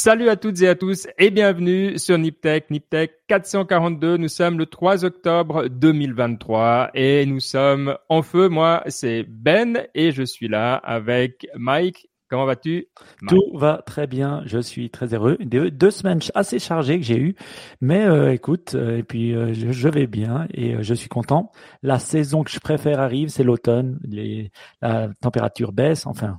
[0.00, 4.16] Salut à toutes et à tous et bienvenue sur Niptech, Niptech 442.
[4.16, 8.48] Nous sommes le 3 octobre 2023 et nous sommes en feu.
[8.48, 12.08] Moi, c'est Ben et je suis là avec Mike.
[12.30, 12.86] Comment vas-tu
[13.26, 14.42] Tout va très bien.
[14.46, 15.36] Je suis très heureux.
[15.40, 17.34] Deux, semaines assez chargées que j'ai eues,
[17.80, 21.50] mais euh, écoute, euh, et puis euh, je, vais bien et je suis content.
[21.82, 23.98] La saison que je préfère arrive, c'est l'automne.
[24.80, 26.06] La température baisse.
[26.06, 26.38] Enfin,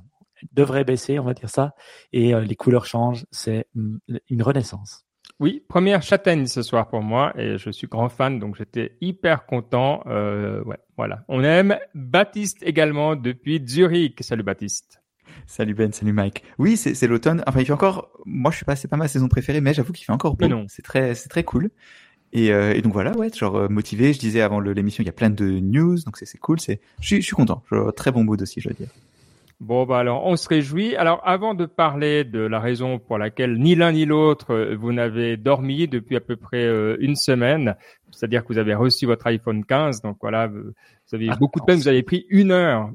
[0.52, 1.74] devrait baisser, on va dire ça,
[2.12, 3.26] et euh, les couleurs changent.
[3.30, 5.04] C'est mm, une renaissance.
[5.40, 9.46] Oui, première châtaigne ce soir pour moi et je suis grand fan donc j'étais hyper
[9.46, 10.02] content.
[10.06, 11.24] Euh, ouais, voilà.
[11.28, 14.22] On aime Baptiste également depuis Zurich.
[14.22, 15.00] Salut Baptiste.
[15.46, 16.44] Salut Ben, salut Mike.
[16.58, 17.42] Oui, c'est l'automne.
[17.46, 18.10] Enfin, il fait encore.
[18.26, 20.46] Moi, je suis pas, c'est pas ma saison préférée, mais j'avoue qu'il fait encore beau.
[20.46, 20.66] Non.
[20.68, 21.70] C'est très, c'est très cool.
[22.32, 24.12] Et, euh, et, donc voilà, ouais, genre motivé.
[24.12, 26.60] Je disais avant l'émission, il y a plein de news, donc c'est cool.
[26.60, 27.62] C'est, je suis, je suis content.
[27.70, 28.88] Genre, très bon mood aussi, je veux dire.
[29.60, 30.96] Bon, bah alors, on se réjouit.
[30.96, 34.90] Alors, avant de parler de la raison pour laquelle ni l'un ni l'autre euh, vous
[34.90, 37.76] n'avez dormi depuis à peu près euh, une semaine,
[38.10, 40.72] c'est-à-dire que vous avez reçu votre iPhone 15, donc voilà, vous
[41.12, 42.90] avez eu beaucoup de peine, vous avez pris une heure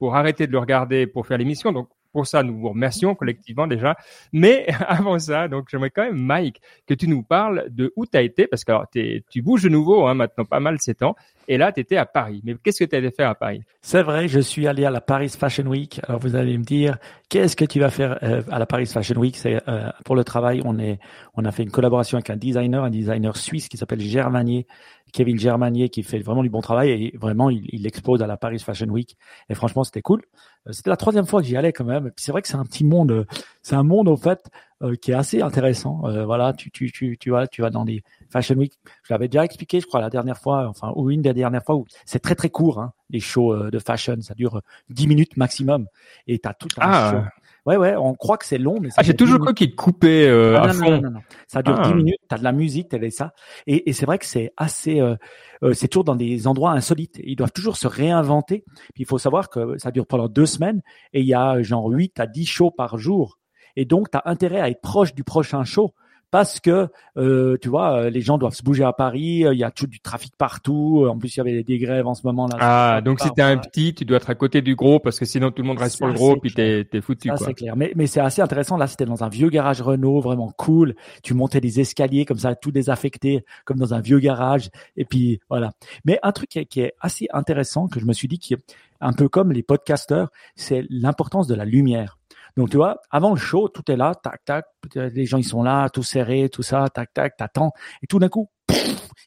[0.00, 3.66] pour arrêter de le regarder pour faire l'émission, donc pour ça, nous vous remercions collectivement
[3.66, 3.96] déjà.
[4.32, 8.16] Mais avant ça, donc j'aimerais quand même, Mike, que tu nous parles de où tu
[8.16, 11.16] as été, parce que alors, tu bouges de nouveau hein, maintenant pas mal ces temps.
[11.50, 12.42] Et là, tu étais à Paris.
[12.44, 13.62] Mais qu'est-ce que tu allé faire à Paris?
[13.80, 15.98] C'est vrai, je suis allé à la Paris Fashion Week.
[16.06, 16.98] Alors vous allez me dire,
[17.30, 19.34] qu'est-ce que tu vas faire euh, à la Paris Fashion Week?
[19.36, 20.60] C'est euh, pour le travail.
[20.66, 20.98] On est,
[21.34, 24.66] on a fait une collaboration avec un designer, un designer suisse qui s'appelle Germanier,
[25.12, 28.36] Kevin Germanier, qui fait vraiment du bon travail et vraiment il, il expose à la
[28.36, 29.16] Paris Fashion Week.
[29.48, 30.22] Et franchement, c'était cool.
[30.66, 32.10] Euh, c'était la troisième fois que j'y allais quand même.
[32.16, 33.26] C'est vrai que c'est un petit monde,
[33.62, 34.40] c'est un monde au fait
[34.82, 36.02] euh, qui est assez intéressant.
[36.04, 38.78] Euh, voilà, tu, tu, tu, tu vas, tu vas dans des Fashion Week.
[39.02, 41.76] Je l'avais déjà expliqué, je crois, la dernière fois, enfin, ou une des dernières fois
[41.76, 44.20] où c'est très très court, hein, les shows de fashion.
[44.20, 45.86] Ça dure 10 minutes maximum.
[46.26, 47.10] Et tu as tout un ah.
[47.10, 50.26] show Ouais, ouais, on croit que c'est long, mais ah, j'ai toujours cru qu'il coupait
[50.28, 50.90] euh, ah, à fond.
[50.90, 51.94] Non, non, non, Ça dure 10 ah.
[51.94, 53.34] minutes, t'as de la musique, t'as ça.
[53.66, 55.16] Et, et c'est vrai que c'est assez, euh,
[55.62, 57.20] euh, c'est toujours dans des endroits insolites.
[57.22, 58.64] Ils doivent toujours se réinventer.
[58.94, 60.82] Puis il faut savoir que ça dure pendant deux semaines
[61.12, 63.38] et il y a genre 8 à 10 shows par jour.
[63.76, 65.92] Et donc, tu as intérêt à être proche du prochain show
[66.30, 69.58] parce que euh, tu vois euh, les gens doivent se bouger à Paris, euh, il
[69.58, 71.06] y a tout du trafic partout.
[71.08, 72.56] En plus, il y avait des grèves en ce moment là.
[72.60, 75.24] Ah, donc si t'es un petit, tu dois être à côté du gros parce que
[75.24, 77.30] sinon tout le monde reste pour le gros puis t'es es foutu.
[77.36, 77.76] c'est clair.
[77.76, 78.76] Mais mais c'est assez intéressant.
[78.76, 80.94] Là, c'était dans un vieux garage Renault, vraiment cool.
[81.22, 84.70] Tu montais des escaliers comme ça, tout désaffecté, comme dans un vieux garage.
[84.96, 85.72] Et puis voilà.
[86.04, 88.54] Mais un truc qui est, qui est assez intéressant que je me suis dit qui
[88.54, 88.58] est
[89.00, 92.18] un peu comme les podcasteurs, c'est l'importance de la lumière.
[92.56, 95.62] Donc, tu vois, avant le show, tout est là, tac, tac, les gens, ils sont
[95.62, 97.72] là, tout serré, tout ça, tac, tac, t'attends.
[98.02, 98.50] Et tout d'un coup,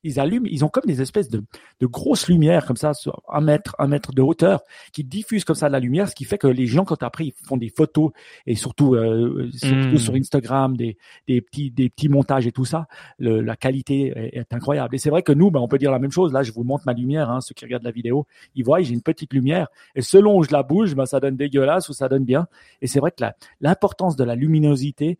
[0.04, 1.44] ils allument, ils ont comme des espèces de,
[1.80, 4.62] de grosses lumières comme ça, sur un mètre, un mètre de hauteur,
[4.94, 7.28] qui diffusent comme ça de la lumière, ce qui fait que les gens, quand après,
[7.28, 8.12] ils font des photos
[8.46, 9.98] et surtout, euh, surtout hmm.
[9.98, 10.98] sur Instagram, des,
[11.28, 12.88] des petits, des petits montages et tout ça,
[13.20, 14.96] le, la qualité est, incroyable.
[14.96, 16.34] Et c'est vrai que nous, ben, on peut dire la même chose.
[16.34, 18.26] Là, je vous montre ma lumière, hein, ceux qui regardent la vidéo,
[18.56, 21.36] ils voient, j'ai une petite lumière, et selon où je la bouge, ben, ça donne
[21.36, 22.48] dégueulasse ou ça donne bien.
[22.82, 23.24] Et c'est vrai que
[23.60, 25.20] l'importance de la luminosité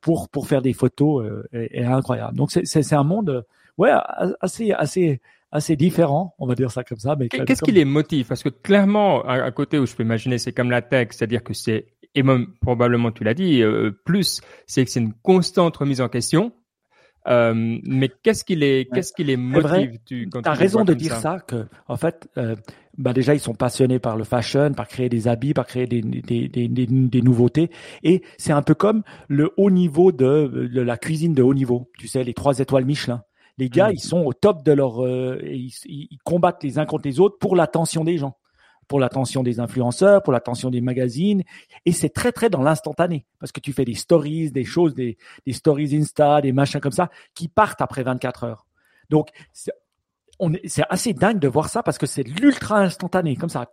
[0.00, 2.36] pour pour faire des photos euh, est, est, incroyable.
[2.36, 3.44] Donc c'est un monde
[3.78, 3.92] ouais,
[4.40, 5.20] assez, assez,
[5.50, 7.16] assez différent, on va dire ça comme ça.
[7.16, 10.52] Mais qu'est-ce qui les motive Parce que clairement, à, côté où je peux imaginer, c'est
[10.52, 11.86] comme la tech, c'est-à-dire que c'est
[12.16, 16.08] et même probablement tu l'as dit, euh, plus c'est que c'est une constante remise en
[16.08, 16.52] question.
[17.26, 21.38] Euh, mais qu'est-ce qui les, qu'est-ce qui les motive Tu as raison de dire ça.
[21.40, 22.54] que en fait, euh,
[22.98, 26.00] bah déjà ils sont passionnés par le fashion, par créer des habits, par créer des
[26.00, 27.70] des, des, des, des nouveautés.
[28.02, 31.90] Et c'est un peu comme le haut niveau de, de la cuisine de haut niveau.
[31.98, 33.22] Tu sais, les trois étoiles Michelin.
[33.58, 33.94] Les gars, mm.
[33.94, 37.38] ils sont au top de leur, euh, ils, ils, combattent les uns contre les autres
[37.38, 38.36] pour l'attention des gens,
[38.88, 41.42] pour l'attention des influenceurs, pour l'attention des magazines,
[41.86, 45.16] et c'est très très dans l'instantané parce que tu fais des stories, des choses, des,
[45.46, 48.66] des stories Insta, des machins comme ça qui partent après 24 heures.
[49.10, 49.28] Donc
[50.64, 53.66] c'est assez dingue de voir ça parce que c'est l'ultra instantané comme ça.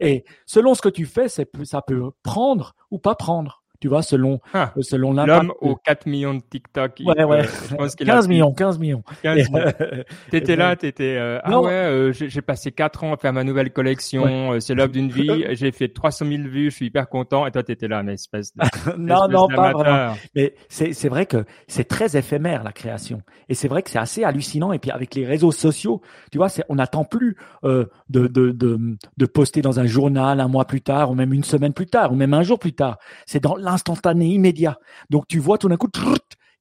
[0.00, 4.40] Et selon ce que tu fais, ça peut prendre ou pas prendre tu vois, selon,
[4.54, 7.00] ah, selon L'homme aux 4 millions de TikTok.
[7.04, 7.42] Ouais, ouais.
[7.70, 9.02] je pense 15 millions, 15 millions.
[9.22, 9.72] 15 millions.
[10.30, 13.72] t'étais là, t'étais, euh, ah ouais, euh, j'ai passé 4 ans à faire ma nouvelle
[13.72, 17.46] collection, euh, c'est l'œuvre d'une vie, j'ai fait 300 000 vues, je suis hyper content,
[17.46, 18.62] et toi t'étais là, mais espèce de,
[18.98, 20.14] Non, non, pas vraiment.
[20.34, 23.22] Mais c'est, vrai que c'est très éphémère, la création.
[23.48, 24.72] Et c'est vrai que c'est assez hallucinant.
[24.72, 26.00] Et puis avec les réseaux sociaux,
[26.30, 28.78] tu vois, on n'attend plus, euh, de, de, de,
[29.16, 32.12] de poster dans un journal un mois plus tard, ou même une semaine plus tard,
[32.12, 32.98] ou même un jour plus tard.
[33.26, 34.78] C'est dans instantané, immédiat.
[35.10, 35.88] Donc tu vois tout d'un coup,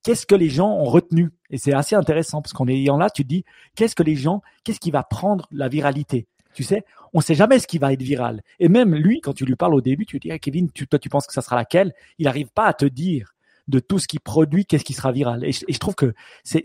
[0.04, 1.32] qu'est-ce que les gens ont retenu?
[1.50, 3.44] Et c'est assez intéressant parce qu'en ayant là, tu te dis,
[3.76, 6.28] qu'est-ce que les gens, qu'est-ce qui va prendre la viralité?
[6.54, 6.84] Tu sais,
[7.14, 8.42] on sait jamais ce qui va être viral.
[8.60, 11.00] Et même lui, quand tu lui parles au début, tu dis, ah, Kevin, tu, toi
[11.00, 11.94] tu penses que ça sera laquelle?
[12.18, 13.34] Il n'arrive pas à te dire.
[13.68, 15.46] de tout ce qu'il produit, qu'est-ce qui sera viral.
[15.46, 16.64] Et je, trouve que c'est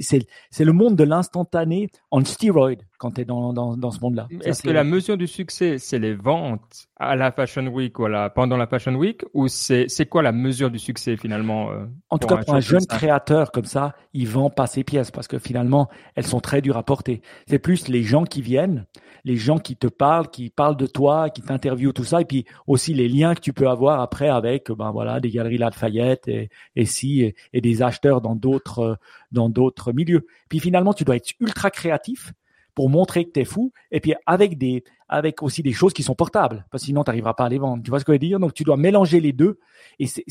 [0.60, 4.28] le monde de l'instantané en stéroïde quand tu es dans, dans, dans ce monde-là.
[4.42, 8.56] Est-ce que la mesure du succès, c'est les ventes à la Fashion Week ou pendant
[8.56, 12.36] la Fashion Week ou c'est quoi la mesure du succès finalement euh, En tout cas,
[12.38, 16.26] pour un jeune créateur comme ça, il vend pas ses pièces parce que finalement, elles
[16.26, 17.20] sont très dures à porter.
[17.46, 18.86] C'est plus les gens qui viennent,
[19.24, 22.44] les gens qui te parlent, qui parlent de toi, qui t'interviewent, tout ça, et puis
[22.66, 26.50] aussi les liens que tu peux avoir après avec ben voilà des galeries Lafayette et,
[26.76, 28.98] et si et, des acheteurs dans d'autres
[29.32, 30.26] dans d'autres milieux.
[30.48, 32.32] Puis finalement, tu dois être ultra créatif
[32.74, 36.02] pour montrer que tu es fou et puis avec des avec aussi des choses qui
[36.02, 37.82] sont portables parce que sinon tu n'arriveras pas à les vendre.
[37.82, 38.40] Tu vois ce que je veux dire?
[38.40, 39.58] Donc tu dois mélanger les deux
[39.98, 40.24] et c'est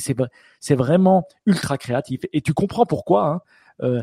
[0.60, 3.42] c'est vraiment ultra créatif et tu comprends pourquoi hein,
[3.82, 4.02] euh,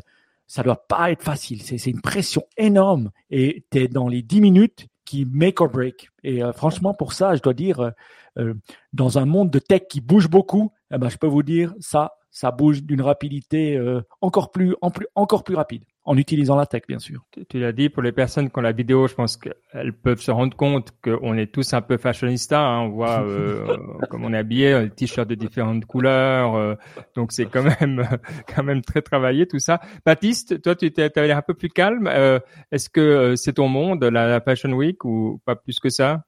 [0.51, 1.63] ça doit pas être facile.
[1.63, 6.11] C'est une pression énorme et tu es dans les 10 minutes qui make or break.
[6.25, 7.91] Et euh, franchement, pour ça, je dois dire, euh,
[8.39, 8.55] euh,
[8.93, 12.15] dans un monde de tech qui bouge beaucoup, eh ben, je peux vous dire, ça,
[12.33, 16.67] ça bouge d'une rapidité euh, encore plus, en plus, encore plus rapide en utilisant la
[16.67, 17.25] tech, bien sûr.
[17.49, 20.31] Tu, l'as dit, pour les personnes qui ont la vidéo, je pense qu'elles peuvent se
[20.31, 22.61] rendre compte qu'on est tous un peu fashionista.
[22.61, 22.81] Hein.
[22.81, 23.76] On voit euh,
[24.08, 26.55] comme on est habillé, t-shirts de différentes couleurs.
[26.55, 26.75] Euh,
[27.14, 28.02] donc c'est quand même,
[28.55, 29.81] quand même très travaillé tout ça.
[30.06, 32.08] Baptiste, toi, tu avais l'air un peu plus calme.
[32.11, 32.41] Euh,
[32.73, 36.23] est-ce que c'est ton monde, la Fashion Week, ou pas plus que ça?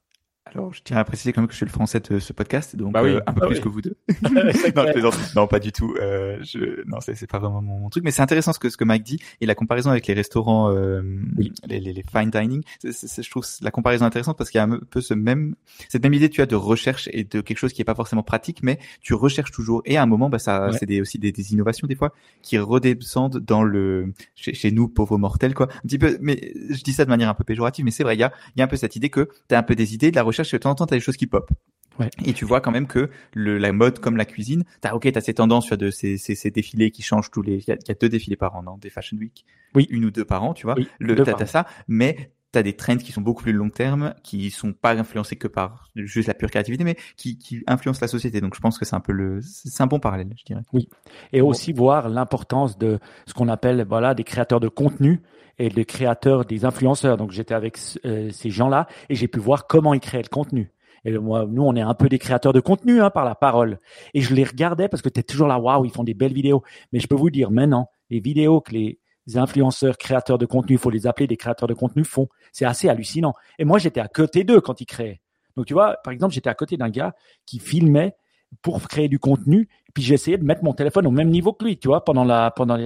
[0.44, 2.74] Alors, je tiens à préciser quand même que je suis le français de ce podcast,
[2.74, 3.96] donc bah euh, un peu ah plus que vous deux.
[5.00, 5.94] non, non, pas du tout.
[6.00, 6.84] Euh, je...
[6.86, 9.18] Non, c'est pas vraiment mon truc, mais c'est intéressant ce que ce que Mike dit
[9.40, 11.00] et la comparaison avec les restaurants, euh,
[11.38, 11.52] oui.
[11.66, 12.62] les, les, les, fine dining.
[12.82, 15.54] je trouve la comparaison intéressante parce qu'il y a un peu ce même
[15.88, 18.24] cette même idée, tu as de recherche et de quelque chose qui est pas forcément
[18.24, 19.82] pratique, mais tu recherches toujours.
[19.84, 22.12] Et à un moment, bah ça, c'est des, aussi des, des, innovations des fois
[22.42, 25.68] qui redescendent dans le chez, chez, nous pauvres mortels quoi.
[25.76, 28.16] Un petit peu, mais je dis ça de manière un peu péjorative, mais c'est vrai,
[28.16, 29.76] il y a il y a un peu cette idée que tu as un peu
[29.76, 31.50] des idées de la recherche recherche, de temps en temps, t'as des choses qui pop.
[31.98, 32.08] Ouais.
[32.24, 35.20] Et tu vois quand même que le, la mode comme la cuisine, t'as ok, t'as
[35.20, 37.56] ces tendances, tu as de ces, ces, ces, défilés qui changent tous les.
[37.58, 39.44] Il y, a deux défilés par an, non Des Fashion Week.
[39.74, 39.86] Oui.
[39.90, 40.74] Une ou deux par an, tu vois.
[40.76, 44.50] Oui, le t'as ça, mais t'as des trends qui sont beaucoup plus long terme, qui
[44.50, 48.40] sont pas influencés que par juste la pure créativité, mais qui, qui influencent la société.
[48.40, 50.62] Donc je pense que c'est un peu le, c'est un bon parallèle, je dirais.
[50.72, 50.88] Oui.
[51.32, 55.22] Et aussi voir l'importance de ce qu'on appelle voilà des créateurs de contenu
[55.58, 57.16] et des créateurs, des influenceurs.
[57.16, 60.72] Donc j'étais avec euh, ces gens-là et j'ai pu voir comment ils créaient le contenu.
[61.04, 63.80] Et moi, nous, on est un peu des créateurs de contenu hein, par la parole.
[64.14, 66.32] Et je les regardais parce que tu es toujours là, waouh, ils font des belles
[66.32, 66.62] vidéos.
[66.92, 69.00] Mais je peux vous dire maintenant, les vidéos que les
[69.34, 73.34] influenceurs, créateurs de contenu, faut les appeler des créateurs de contenu, font, c'est assez hallucinant.
[73.58, 75.20] Et moi, j'étais à côté d'eux quand ils créaient.
[75.56, 77.14] Donc, tu vois, par exemple, j'étais à côté d'un gars
[77.46, 78.14] qui filmait
[78.62, 79.68] pour créer du contenu.
[79.94, 82.24] Puis j'ai essayé de mettre mon téléphone au même niveau que lui, tu vois, pendant
[82.24, 82.76] la, pendant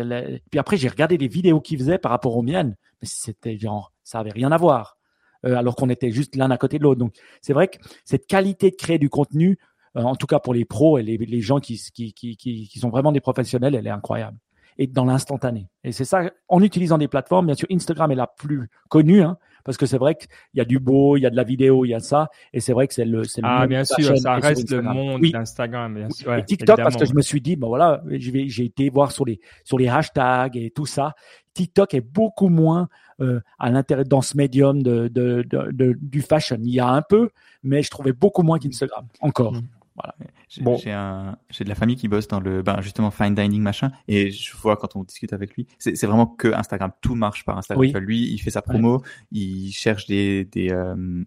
[0.50, 3.92] puis après j'ai regardé les vidéos qu'il faisait par rapport aux miennes, mais c'était genre,
[4.02, 4.98] ça avait rien à voir,
[5.44, 6.98] euh, alors qu'on était juste l'un à côté de l'autre.
[6.98, 9.58] Donc c'est vrai que cette qualité de créer du contenu,
[9.96, 12.78] euh, en tout cas pour les pros et les, les gens qui, qui, qui, qui,
[12.78, 14.38] sont vraiment des professionnels, elle est incroyable.
[14.78, 15.70] Et dans l'instantané.
[15.84, 19.38] Et c'est ça, en utilisant des plateformes, bien sûr, Instagram est la plus connue, hein,
[19.66, 21.84] parce que c'est vrai qu'il y a du beau, il y a de la vidéo,
[21.84, 24.16] il y a ça, et c'est vrai que c'est le, c'est le ah bien sûr,
[24.16, 25.94] ça reste le monde d'Instagram.
[25.94, 26.32] Bien sûr.
[26.34, 29.40] et TikTok parce que je me suis dit, bon voilà, j'ai été voir sur les
[29.64, 31.14] sur les hashtags et tout ça.
[31.52, 32.88] TikTok est beaucoup moins
[33.20, 36.58] euh, à l'intérieur dans ce médium de, de, de, du fashion.
[36.62, 37.30] Il y a un peu,
[37.62, 39.54] mais je trouvais beaucoup moins qu'Instagram encore.
[39.54, 39.62] Mm.
[39.96, 40.14] Voilà.
[40.48, 40.80] J'ai bon.
[40.86, 44.30] un, j'ai de la famille qui bosse dans le, ben justement fine dining machin, et
[44.30, 47.58] je vois quand on discute avec lui, c'est, c'est vraiment que Instagram, tout marche par
[47.58, 47.84] Instagram.
[47.98, 51.24] Lui, il fait sa promo, il cherche des, des, euh,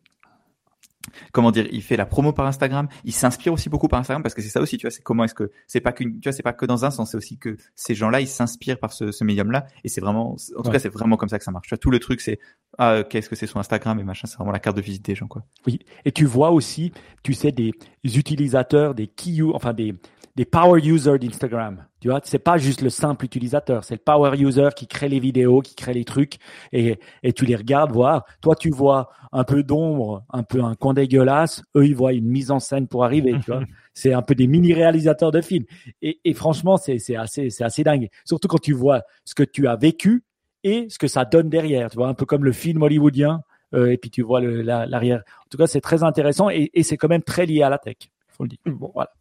[1.32, 4.36] comment dire, il fait la promo par Instagram, il s'inspire aussi beaucoup par Instagram parce
[4.36, 6.34] que c'est ça aussi, tu vois, c'est comment est-ce que c'est pas qu'une, tu vois,
[6.34, 9.12] c'est pas que dans un sens, c'est aussi que ces gens-là, ils s'inspirent par ce,
[9.12, 11.68] ce médium-là et c'est vraiment, en tout cas, c'est vraiment comme ça que ça marche.
[11.68, 12.40] Tu vois, tout le truc, c'est
[12.78, 15.16] ah, qu'est-ce que c'est sur Instagram et machin, c'est vraiment la carte de visite des
[15.16, 15.44] gens, quoi.
[15.66, 16.92] Oui, et tu vois aussi,
[17.24, 19.96] tu sais, des utilisateurs, des key, enfin des
[20.40, 21.86] des power users d'Instagram.
[22.00, 25.20] Tu vois, c'est pas juste le simple utilisateur, c'est le power user qui crée les
[25.20, 26.38] vidéos, qui crée les trucs
[26.72, 28.24] et, et tu les regardes voir.
[28.40, 31.64] Toi, tu vois un peu d'ombre, un peu un dégueulasse.
[31.76, 33.34] Eux, ils voient une mise en scène pour arriver.
[33.44, 35.66] Tu vois, c'est un peu des mini réalisateurs de films.
[36.02, 38.10] Et, et franchement, c'est assez, c'est assez dingue.
[38.26, 40.24] Surtout quand tu vois ce que tu as vécu
[40.64, 41.90] et ce que ça donne derrière.
[41.90, 43.42] Tu vois, un peu comme le film hollywoodien.
[43.76, 45.20] Euh, et puis tu vois l'arrière.
[45.20, 47.78] en tout cas, c'est très intéressant et, et c'est quand même très lié à la
[47.78, 47.98] tech.
[48.28, 48.60] Faut le dire.
[48.66, 49.12] Bon, voilà.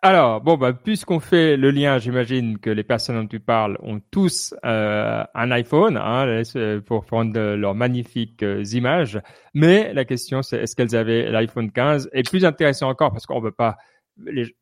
[0.00, 4.00] Alors, bon, bah, puisqu'on fait le lien, j'imagine que les personnes dont tu parles ont
[4.12, 6.42] tous euh, un iPhone hein,
[6.86, 9.20] pour prendre leurs magnifiques euh, images.
[9.54, 13.40] Mais la question, c'est est-ce qu'elles avaient l'iPhone 15 Et plus intéressant encore, parce qu'on
[13.40, 13.76] veut pas...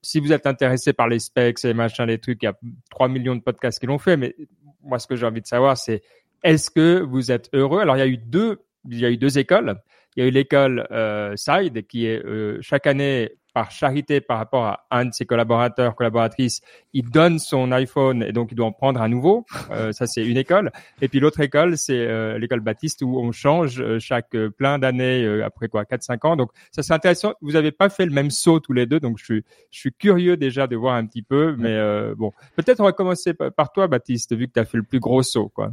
[0.00, 2.54] si vous êtes intéressé par les specs et machin, les trucs, il y a
[2.88, 4.16] 3 millions de podcasts qui l'ont fait.
[4.16, 4.34] Mais
[4.82, 6.00] moi, ce que j'ai envie de savoir, c'est
[6.44, 7.80] est-ce que vous êtes heureux?
[7.80, 9.76] Alors, il y a eu deux, il y a eu deux écoles.
[10.16, 14.36] Il y a eu l'école euh, Side qui est euh, chaque année par charité par
[14.36, 16.60] rapport à un de ses collaborateurs, collaboratrices,
[16.92, 19.46] il donne son iPhone et donc il doit en prendre un nouveau.
[19.72, 20.70] Euh, ça, c'est une école.
[21.02, 25.42] Et puis l'autre école, c'est euh, l'école baptiste où on change euh, chaque plein d'années
[25.42, 26.36] après quoi, 4-5 ans.
[26.36, 27.34] Donc ça, c'est intéressant.
[27.40, 29.92] Vous n'avez pas fait le même saut tous les deux, donc je suis, je suis
[29.92, 31.56] curieux déjà de voir un petit peu.
[31.58, 31.76] Mais
[32.14, 35.00] bon, peut-être on va commencer par toi, Baptiste, vu que tu as fait le plus
[35.00, 35.72] gros saut, quoi.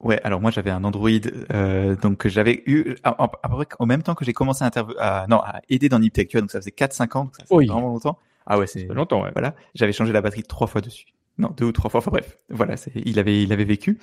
[0.00, 1.10] Ouais, alors moi j'avais un Android,
[1.52, 5.26] euh, donc j'avais eu à, peu près au même temps que j'ai commencé à, à,
[5.26, 7.66] non à aider dans Niptech, tu vois, donc ça faisait 4-5 ans, donc ça fait
[7.66, 8.18] vraiment longtemps.
[8.46, 9.22] Ah ouais, c'est longtemps.
[9.22, 9.30] Ouais.
[9.32, 11.06] Voilà, j'avais changé la batterie trois fois dessus.
[11.38, 11.98] Non, deux ou trois fois.
[11.98, 13.98] Enfin bref, voilà, il avait il avait vécu.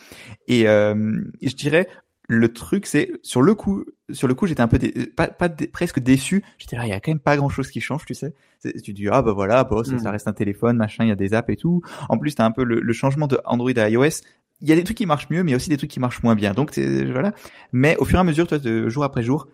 [0.48, 1.88] Et, euh, je dirais
[2.30, 4.78] le truc c'est sur le coup sur le coup j'étais un peu
[5.16, 7.80] pas, pas presque déçu j'étais là il y a quand même pas grand chose qui
[7.80, 8.36] change tu sais
[8.84, 10.12] tu dis ah bah voilà bon ça, ça, hmm.
[10.12, 12.52] reste un téléphone machin il y a des apps et tout en plus t'as un
[12.52, 14.24] peu le, le, changement de Android à iOS
[14.62, 16.36] il y a des trucs qui marchent mieux, mais aussi des trucs qui marchent moins
[16.36, 16.54] bien.
[16.54, 17.34] Donc voilà.
[17.72, 19.48] Mais au fur et à mesure, toi, de, jour après jour,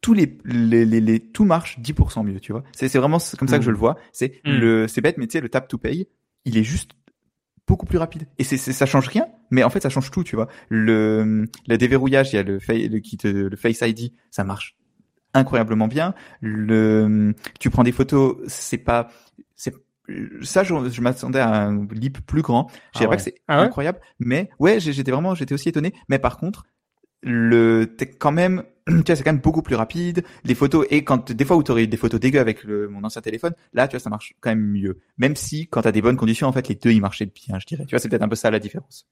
[0.00, 2.62] tous les, les, les, tout marche 10% mieux, tu vois.
[2.72, 3.80] C'est vraiment comme ça que je le mm.
[3.80, 3.96] vois.
[4.12, 4.50] C'est mm.
[4.50, 6.08] le, c'est bête, mais tu sais, le tap to pay,
[6.44, 6.92] il est juste
[7.66, 8.26] beaucoup plus rapide.
[8.38, 10.48] Et c'est, ça change rien, mais en fait, ça change tout, tu vois.
[10.68, 14.76] Le, le déverrouillage, il y a le, le, kit, le Face ID, ça marche
[15.34, 16.14] incroyablement bien.
[16.40, 19.08] Le, tu prends des photos, c'est pas,
[19.54, 19.74] c'est
[20.42, 22.70] ça, je, je m'attendais à un lip plus grand.
[22.94, 25.92] Je dirais ah pas que c'est ah incroyable, mais ouais, j'étais vraiment, j'étais aussi étonné.
[26.08, 26.64] Mais par contre,
[27.22, 30.24] le, t'es quand même, tu vois, c'est quand même beaucoup plus rapide.
[30.44, 33.20] Les photos et quand des fois où t'aurais des photos dégueu avec le, mon ancien
[33.20, 35.00] téléphone, là, tu vois, ça marche quand même mieux.
[35.18, 37.66] Même si quand t'as des bonnes conditions, en fait, les deux ils marchaient bien, je
[37.66, 37.84] dirais.
[37.84, 39.06] Tu vois, c'est peut-être un peu ça la différence.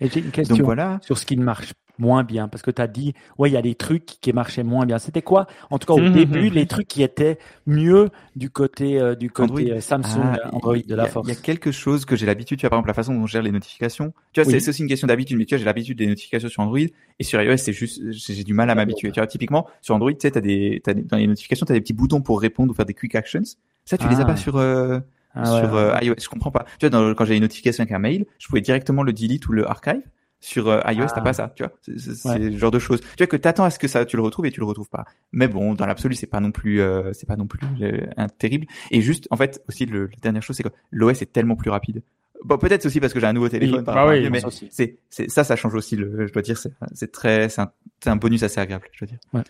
[0.00, 1.00] Et j'ai une question voilà.
[1.02, 3.56] sur ce qui ne marche moins bien Parce que tu as dit, ouais, il y
[3.56, 4.98] a des trucs qui marchaient moins bien.
[4.98, 6.12] C'était quoi, en tout cas au mhm.
[6.12, 10.76] début, les trucs qui étaient mieux du côté euh, du côté euh, Samsung ah, Android
[10.76, 12.88] de la force Il y a quelque chose que j'ai l'habitude, tu vois, par exemple,
[12.88, 14.12] la façon dont on gère les notifications.
[14.32, 16.62] Tu vois, c'est aussi une question d'habitude, mais tu vois, j'ai l'habitude des notifications sur
[16.62, 19.10] Android et sur iOS, c'est juste, j'ai du mal à m'habituer.
[19.12, 21.72] Tu vois, typiquement, sur Android, tu sais, t'as des, as des, dans les notifications, tu
[21.72, 23.42] as des petits boutons pour répondre ou faire des quick actions.
[23.84, 24.36] Ça, tu les as pas ah.
[24.36, 25.00] sur, euh,
[25.34, 26.14] ah sur iOS.
[26.20, 26.64] Je comprends pas.
[26.78, 29.52] Tu vois, quand j'ai une notification avec un mail, je pouvais directement le delete ou
[29.52, 30.02] le archive.
[30.44, 31.20] Sur euh, iOS, t'as ah.
[31.20, 31.72] pas ça, tu vois.
[31.96, 33.00] C'est le genre de choses.
[33.00, 34.88] Tu vois que t'attends à ce que ça, tu le retrouves et tu le retrouves
[34.88, 35.04] pas.
[35.30, 38.66] Mais bon, dans l'absolu, c'est pas non plus, euh, c'est pas non plus euh, terrible.
[38.90, 41.70] Et juste, en fait, aussi, le, la dernière chose, c'est que l'OS est tellement plus
[41.70, 42.02] rapide.
[42.44, 43.84] Bon, peut-être aussi parce que j'ai un nouveau téléphone.
[43.84, 47.48] Bah oui, mais c'est, c'est, ça, ça change aussi le, je dois dire, c'est, très,
[47.48, 47.70] c'est un,
[48.06, 49.20] un, bonus assez agréable, je veux dire.
[49.32, 49.42] Ouais.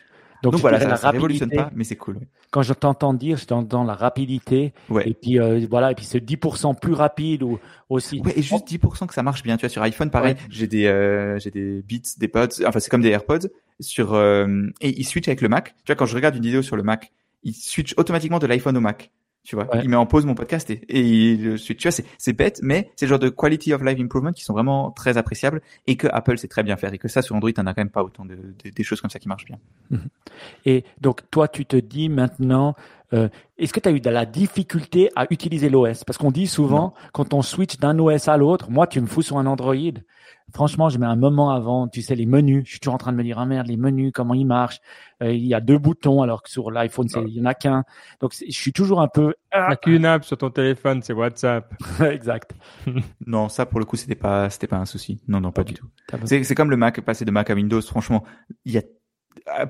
[0.42, 2.18] Donc, voilà, ça, ça révolutionne pas, mais c'est cool.
[2.50, 4.72] Quand je t'entends dire, je t'entends la rapidité.
[4.88, 5.08] Ouais.
[5.08, 7.58] Et puis euh, voilà, et puis ce 10% plus rapide ou
[7.88, 8.20] aussi.
[8.20, 9.56] Ouais, et juste 10% que ça marche bien.
[9.56, 12.64] Tu vois, sur iPhone, pareil, j'ai des euh, j'ai des Beats, des Pods.
[12.66, 13.48] Enfin, c'est comme des AirPods.
[13.80, 15.74] Sur euh, et ils switch avec le Mac.
[15.84, 18.76] Tu vois, quand je regarde une vidéo sur le Mac, ils switch automatiquement de l'iPhone
[18.76, 19.10] au Mac
[19.42, 19.68] tu vois.
[19.82, 22.90] Il met en pause mon podcast et, et il, tu vois, c'est, c'est bête, mais
[22.96, 26.06] c'est le genre de quality of life improvement qui sont vraiment très appréciables et que
[26.12, 28.04] Apple sait très bien faire et que ça sur Android, t'en as quand même pas
[28.04, 29.58] autant de, des choses comme ça qui marchent bien.
[29.90, 30.08] Mhm.
[30.64, 32.76] Et donc toi, tu te dis maintenant,
[33.14, 33.28] euh,
[33.58, 36.94] est-ce que tu as eu de la difficulté à utiliser l'OS Parce qu'on dit souvent,
[37.12, 39.74] quand on switch d'un OS à l'autre, moi, tu me fous sur un Android.
[40.52, 42.64] Franchement, je mets un moment avant, tu sais, les menus.
[42.66, 44.80] Je suis toujours en train de me dire, ah merde, les menus, comment ils marchent
[45.22, 47.84] euh, Il y a deux boutons, alors que sur l'iPhone, il y en a qu'un.
[48.20, 49.34] Donc, je suis toujours un peu...
[49.54, 51.72] Il n'y a qu'une app sur ton téléphone, c'est WhatsApp.
[52.00, 52.52] exact.
[53.26, 55.20] non, ça, pour le coup, c'était pas, c'était pas un souci.
[55.28, 55.86] Non, non, pas du tout.
[56.24, 57.80] C'est, comme le Mac, passer de Mac à Windows.
[57.80, 58.24] Franchement,
[58.64, 59.01] il y a ah,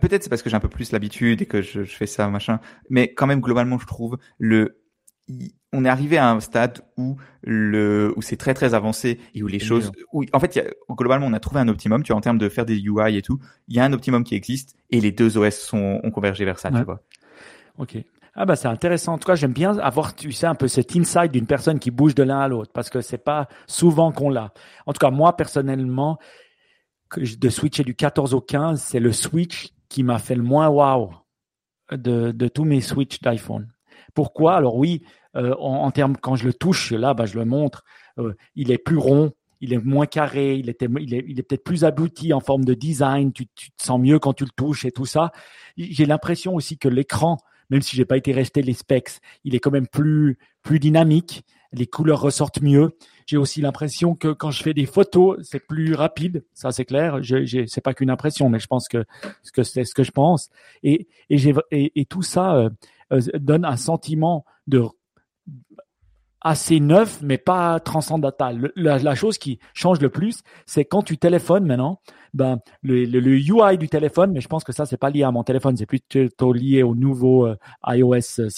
[0.00, 2.28] peut-être c'est parce que j'ai un peu plus l'habitude et que je, je, fais ça
[2.28, 2.60] machin.
[2.90, 4.82] Mais quand même globalement je trouve le
[5.72, 9.46] on est arrivé à un stade où le où c'est très très avancé et où
[9.46, 12.38] les choses où en fait globalement on a trouvé un optimum tu vois en termes
[12.38, 13.38] de faire des UI et tout.
[13.68, 16.58] Il y a un optimum qui existe et les deux OS sont ont convergé vers
[16.58, 17.02] ça tu vois.
[17.78, 17.96] Ok.
[18.34, 19.14] Ah bah c'est intéressant.
[19.14, 21.90] En tout cas, j'aime bien avoir, tu sais, un peu cet insight d'une personne qui
[21.90, 24.52] bouge de l'un à l'autre parce que c'est pas souvent qu'on l'a.
[24.86, 26.18] En tout cas, moi personnellement,
[27.16, 31.12] de switcher du 14 au 15, c'est le switch qui m'a fait le moins wow
[31.90, 33.68] de, de tous mes switches d'iPhone.
[34.14, 34.56] Pourquoi?
[34.56, 35.02] Alors oui,
[35.36, 37.84] euh, en, termes quand je le touche là, bah, je le montre,
[38.18, 41.42] euh, il est plus rond, il est moins carré, il, était, il est, il est
[41.42, 44.50] peut-être plus abouti en forme de design, tu, tu, te sens mieux quand tu le
[44.50, 45.32] touches et tout ça.
[45.76, 47.38] J'ai l'impression aussi que l'écran,
[47.70, 51.44] même si j'ai pas été resté les specs, il est quand même plus plus dynamique,
[51.72, 52.96] les couleurs ressortent mieux.
[53.26, 56.44] J'ai aussi l'impression que quand je fais des photos, c'est plus rapide.
[56.54, 57.20] Ça, c'est clair.
[57.66, 59.04] C'est pas qu'une impression, mais je pense que
[59.42, 60.50] ce que c'est ce que je pense.
[60.82, 62.70] Et et, et, tout ça euh,
[63.12, 64.82] euh, donne un sentiment de
[66.42, 68.72] assez neuf, mais pas transcendantal.
[68.76, 72.00] La, la, chose qui change le plus, c'est quand tu téléphones maintenant,
[72.34, 75.30] ben le, le, UI du téléphone, mais je pense que ça c'est pas lié à
[75.30, 77.56] mon téléphone, c'est plutôt lié au nouveau euh,
[77.86, 78.50] iOS 16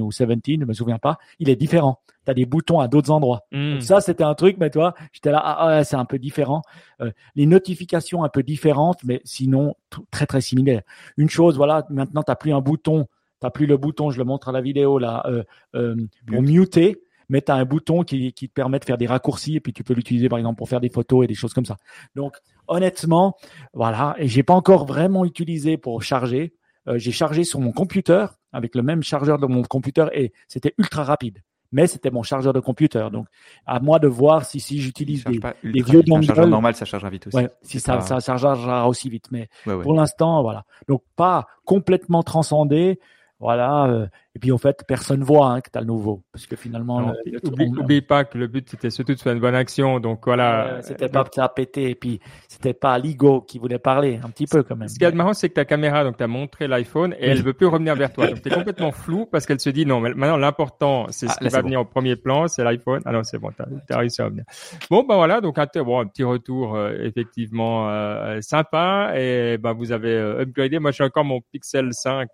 [0.00, 1.18] ou 17, je me souviens pas.
[1.38, 2.00] Il est différent.
[2.24, 3.40] Tu as des boutons à d'autres endroits.
[3.50, 3.80] Hmm.
[3.80, 6.62] ça c'était un truc, mais toi, j'étais là, ah, ah c'est un peu différent.
[7.00, 9.74] Euh, les notifications un peu différentes, mais sinon
[10.10, 10.82] très très similaires.
[11.16, 13.06] Une chose, voilà, maintenant t'as plus un bouton
[13.42, 15.42] t'as plus le bouton, je le montre à la vidéo là, euh,
[15.74, 15.96] euh,
[16.26, 17.02] pour muter,
[17.32, 19.72] mais tu as un bouton qui, qui te permet de faire des raccourcis et puis
[19.72, 21.78] tu peux l'utiliser par exemple pour faire des photos et des choses comme ça.
[22.14, 22.36] Donc
[22.68, 23.36] honnêtement,
[23.72, 26.54] voilà, et j'ai pas encore vraiment utilisé pour charger.
[26.88, 30.74] Euh, j'ai chargé sur mon computer avec le même chargeur de mon computer et c'était
[30.78, 31.38] ultra rapide
[31.74, 33.08] mais c'était mon chargeur de computer.
[33.10, 33.28] Donc,
[33.64, 36.24] à moi de voir si, si j'utilise des, des vieux dongles.
[36.24, 37.36] Un chargeur normal, ça chargera vite aussi.
[37.38, 39.28] Ouais, si ça, ça chargera aussi vite.
[39.30, 40.66] Mais pour l'instant, voilà.
[40.86, 43.00] Donc, pas complètement transcendé.
[43.40, 43.86] Voilà.
[43.86, 46.56] Euh, et puis en fait, personne voit hein, que tu as le nouveau, parce que
[46.56, 47.12] finalement,
[47.44, 50.80] oublie, pas que le but c'était surtout de faire une bonne action, donc voilà.
[50.82, 54.46] c'était pas ça a pété, et puis c'était pas Ligo qui voulait parler, un petit
[54.46, 54.88] peu quand même.
[54.88, 57.42] Ce qui est marrant, c'est que ta caméra, donc tu as montré l'iPhone et elle
[57.42, 60.14] veut plus revenir vers toi, donc t'es complètement flou parce qu'elle se dit non, mais
[60.14, 63.02] maintenant l'important c'est ce ah, qui va venir au premier plan, c'est l'iPhone.
[63.04, 64.44] Ah non, c'est bon, t'as as réussi à revenir.
[64.90, 69.72] Bon ben voilà, donc un, bon, un petit retour euh, effectivement euh, sympa et ben
[69.72, 70.78] vous avez euh, upgradé.
[70.78, 72.28] Moi j'ai encore mon Pixel 5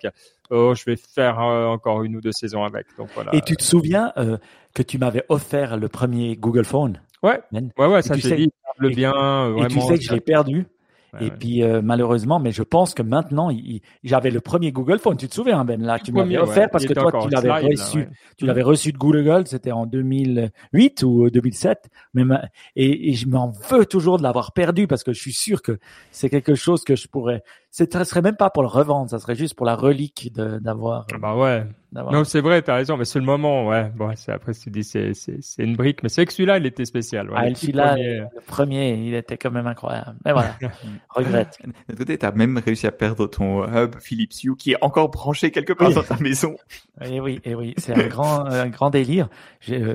[0.51, 2.87] oh, je vais faire encore une ou deux saisons avec.
[2.97, 3.35] Donc voilà.
[3.35, 4.39] Et tu te souviens euh,
[4.75, 7.01] que tu m'avais offert le premier Google Phone?
[7.23, 7.41] Ouais.
[7.53, 9.13] Ouais, ouais, ça s'est dit, le bien.
[9.13, 10.67] Vraiment, et tu sais que je l'ai perdu
[11.21, 13.51] et puis euh, malheureusement, mais je pense que maintenant,
[14.05, 15.17] j'avais le premier Google Phone.
[15.17, 18.09] Tu te souviens, Ben là, tu m'avais offert parce que toi, tu l'avais reçu.
[18.37, 19.47] Tu l'avais reçu de Google.
[19.47, 21.89] C'était en 2008 ou 2007.
[22.15, 22.25] Mais
[22.77, 25.79] et, et je m'en veux toujours de l'avoir perdu parce que je suis sûr que
[26.11, 27.43] c'est quelque chose que je pourrais.
[27.79, 31.07] Ce serait même pas pour le revendre, ça serait juste pour la relique d'avoir.
[31.15, 31.65] Ah bah ouais.
[31.93, 33.91] Non, c'est vrai, t'as raison, mais c'est le moment, ouais.
[33.95, 36.67] Bon, c'est après tu dis c'est c'est c'est une brique, mais c'est que celui-là, il
[36.67, 37.31] était spécial.
[37.31, 40.17] Ouais, ah, celui-là, le premier, il était quand même incroyable.
[40.25, 40.57] Mais voilà,
[41.09, 41.59] regrette.
[41.89, 45.53] De côté, t'as même réussi à perdre ton hub Philips Hue qui est encore branché
[45.53, 46.57] quelque part dans ta maison.
[47.01, 49.29] Et oui, et oui, c'est un grand un grand délire.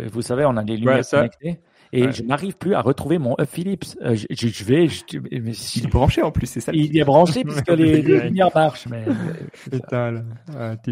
[0.09, 1.59] Vous savez, on a des lumières connectées
[1.93, 3.95] et je n'arrive plus à retrouver mon Hub Philips.
[4.01, 6.71] Euh, je, je, vais, je, mais il est branché en plus, c'est ça.
[6.73, 9.05] Il est branché puisque les, les lumières marchent, mais
[9.93, 10.21] euh,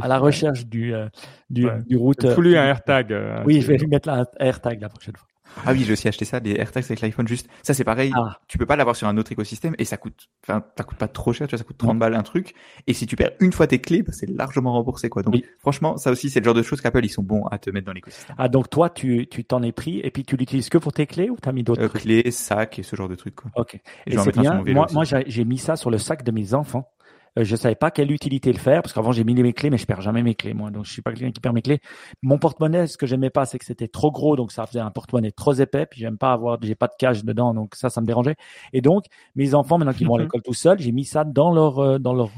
[0.01, 1.07] à la recherche du euh,
[1.49, 2.37] du, du routeur.
[2.37, 3.13] Il lui un AirTag.
[3.45, 5.27] oui, je vais lui mettre un AirTag la prochaine fois.
[5.65, 7.47] Ah oui, j'ai aussi acheté ça, des AirTags avec l'iPhone juste.
[7.63, 8.11] Ça, c'est pareil.
[8.15, 8.39] Ah.
[8.47, 11.07] Tu peux pas l'avoir sur un autre écosystème et ça coûte, enfin, ça coûte pas
[11.07, 12.53] trop cher, tu vois, ça coûte 30 balles un truc.
[12.87, 15.21] Et si tu perds une fois tes clés, bah, c'est largement remboursé, quoi.
[15.23, 17.69] Donc, franchement, ça aussi, c'est le genre de choses qu'Apple, ils sont bons à te
[17.69, 18.35] mettre dans l'écosystème.
[18.39, 21.07] Ah, donc toi, tu, tu t'en es pris et puis tu l'utilises que pour tes
[21.07, 23.51] clés ou t'as mis d'autres euh, Clés, sacs et ce genre de trucs, quoi.
[23.55, 23.79] Ok.
[24.07, 24.63] Et, c'est bien.
[24.65, 26.91] Moi, moi, j'ai mis ça sur le sac de mes enfants.
[27.39, 29.77] Euh, je savais pas quelle utilité le faire parce qu'avant j'ai mis mes clés, mais
[29.77, 30.69] je perds jamais mes clés moi.
[30.69, 31.79] Donc je suis pas quelqu'un qui perd mes clés.
[32.21, 34.91] Mon porte-monnaie, ce que j'aimais pas, c'est que c'était trop gros, donc ça faisait un
[34.91, 35.85] porte-monnaie trop épais.
[35.85, 38.35] Puis j'aime pas avoir, j'ai pas de cache dedans, donc ça, ça me dérangeait.
[38.73, 40.25] Et donc mes enfants, maintenant qu'ils vont à mhm.
[40.25, 42.31] l'école tout seuls, j'ai mis ça dans leur euh, dans leur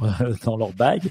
[0.45, 1.01] dans leur bag.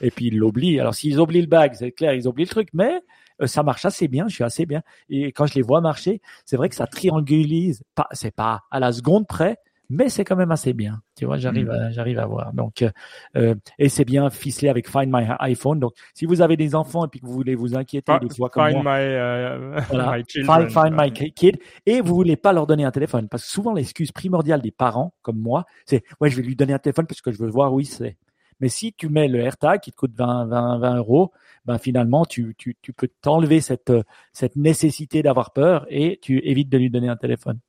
[0.00, 0.80] Et puis ils l'oublient.
[0.80, 3.00] Alors s'ils oublient le bag, c'est clair, ils oublient le truc, mais
[3.40, 4.82] euh, ça marche assez bien, je suis assez bien.
[5.08, 8.80] Et quand je les vois marcher, c'est vrai que ça triangulise, pas, c'est pas à
[8.80, 9.58] la seconde près,
[9.90, 11.00] mais c'est quand même assez bien.
[11.16, 11.70] Tu vois, j'arrive, mm.
[11.70, 12.52] à, j'arrive à voir.
[12.52, 12.90] Donc, euh,
[13.36, 15.80] euh, et c'est bien ficelé avec Find My iPhone.
[15.80, 18.50] Donc, si vous avez des enfants et puis que vous voulez vous inquiéter des fois
[18.50, 19.04] comme find moi, my,
[19.92, 23.44] uh, my children, find, my kid, et vous voulez pas leur donner un téléphone, parce
[23.44, 26.78] que souvent l'excuse primordiale des parents comme moi, c'est ouais, je vais lui donner un
[26.78, 28.18] téléphone parce que je veux voir où il c'est.
[28.60, 31.32] Mais si tu mets le AirTag qui te coûte 20, 20, 20 euros,
[31.64, 33.92] ben finalement tu, tu, tu peux t'enlever cette,
[34.32, 37.60] cette nécessité d'avoir peur et tu évites de lui donner un téléphone.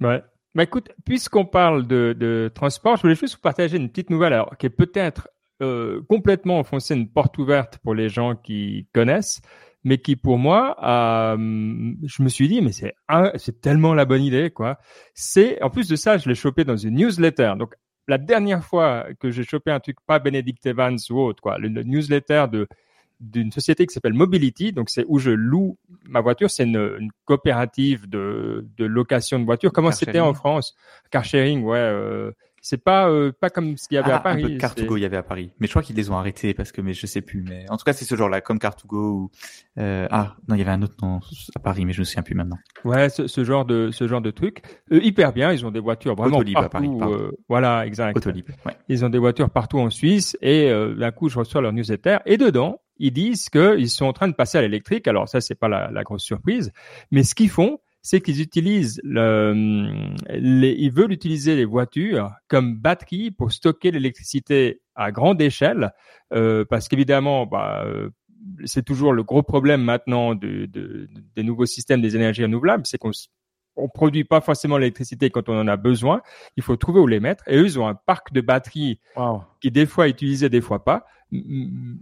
[0.00, 0.22] Ouais,
[0.54, 4.34] bah écoute, puisqu'on parle de, de, transport, je voulais juste vous partager une petite nouvelle
[4.34, 5.28] alors, qui est peut-être
[5.62, 9.40] euh, complètement enfoncer une porte ouverte pour les gens qui connaissent,
[9.84, 11.36] mais qui pour moi, euh,
[12.04, 12.94] je me suis dit, mais c'est
[13.36, 14.78] c'est tellement la bonne idée, quoi.
[15.14, 17.54] C'est en plus de ça, je l'ai chopé dans une newsletter.
[17.58, 17.74] Donc
[18.08, 21.68] la dernière fois que j'ai chopé un truc pas Benedict Evans ou autre, quoi, le
[21.68, 22.68] newsletter de
[23.22, 24.72] d'une société qui s'appelle Mobility.
[24.72, 26.50] Donc, c'est où je loue ma voiture.
[26.50, 29.72] C'est une, une, coopérative de, de location de voitures.
[29.72, 30.74] Comment c'était en France?
[31.10, 31.78] Car sharing, ouais.
[31.78, 32.32] Euh,
[32.62, 34.44] c'est pas euh, pas comme ce qu'il y avait à Paris.
[34.44, 36.16] Un peu de Car2Go il y avait à Paris, mais je crois qu'ils les ont
[36.16, 37.42] arrêtés parce que mais je sais plus.
[37.42, 39.30] Mais en tout cas c'est ce genre-là, comme Car2Go ou
[39.78, 41.18] euh, ah non il y avait un autre nom
[41.56, 42.58] à Paris, mais je me souviens plus maintenant.
[42.84, 45.52] Ouais, ce, ce genre de ce genre de truc, euh, hyper bien.
[45.52, 46.66] Ils ont des voitures vraiment Autolib partout.
[46.66, 48.16] À Paris, euh, voilà, exact.
[48.16, 48.48] Autolib.
[48.64, 48.76] Ouais.
[48.88, 52.18] Ils ont des voitures partout en Suisse et euh, d'un coup je reçois leur newsletter
[52.26, 55.08] et dedans ils disent qu'ils sont en train de passer à l'électrique.
[55.08, 56.72] Alors ça, c'est pas la, la, grosse surprise,
[57.10, 62.76] mais ce qu'ils font, c'est qu'ils utilisent le, les, ils veulent utiliser les voitures comme
[62.76, 65.92] batterie pour stocker l'électricité à grande échelle,
[66.34, 68.10] euh, parce qu'évidemment, bah, euh,
[68.64, 72.98] c'est toujours le gros problème maintenant de, de, des nouveaux systèmes des énergies renouvelables, c'est
[72.98, 73.12] qu'on
[73.76, 76.22] on produit pas forcément l'électricité quand on en a besoin.
[76.56, 77.44] Il faut trouver où les mettre.
[77.48, 79.00] Et eux, ils ont un parc de batteries
[79.60, 81.06] qui des fois est utilisé, des fois pas.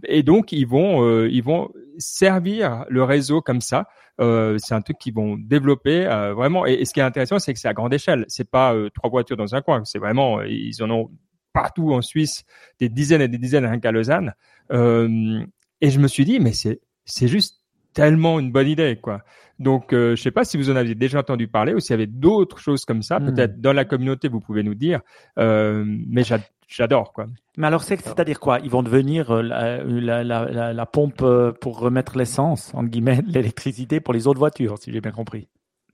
[0.03, 3.87] Et donc ils vont, euh, ils vont servir le réseau comme ça.
[4.19, 6.65] Euh, c'est un truc qu'ils vont développer euh, vraiment.
[6.65, 8.25] Et, ce qui est intéressant, c'est que c'est à grande échelle.
[8.27, 9.83] C'est pas euh, trois voitures dans un coin.
[9.85, 11.09] C'est vraiment, ils en ont
[11.53, 12.43] partout en Suisse,
[12.79, 14.33] des dizaines et des dizaines rien qu'à Lausanne.
[14.69, 17.60] Et je me suis dit, mais c'est c'est juste
[17.93, 19.21] tellement une bonne idée, quoi.
[19.59, 21.93] Donc, euh, je sais pas si vous en aviez déjà entendu parler ou s'il y
[21.93, 23.19] avait d'autres choses comme ça.
[23.19, 23.27] Hmm.
[23.27, 25.01] Peut-être dans la communauté, vous pouvez nous dire.
[25.37, 26.23] Euh, mais
[26.67, 27.27] j'adore, quoi.
[27.57, 28.59] Mais alors, c'est-à-dire quoi?
[28.63, 33.21] Ils vont devenir euh, la, la, la, la, pompe euh, pour remettre l'essence, en guillemets,
[33.27, 35.47] l'électricité pour les autres voitures, si j'ai bien compris.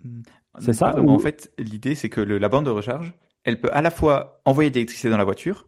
[0.03, 0.21] Hmm.
[0.60, 0.97] C'est ça?
[0.99, 4.41] En fait, l'idée, c'est que le, la bande de recharge, elle peut à la fois
[4.45, 5.67] envoyer de l'électricité dans la voiture,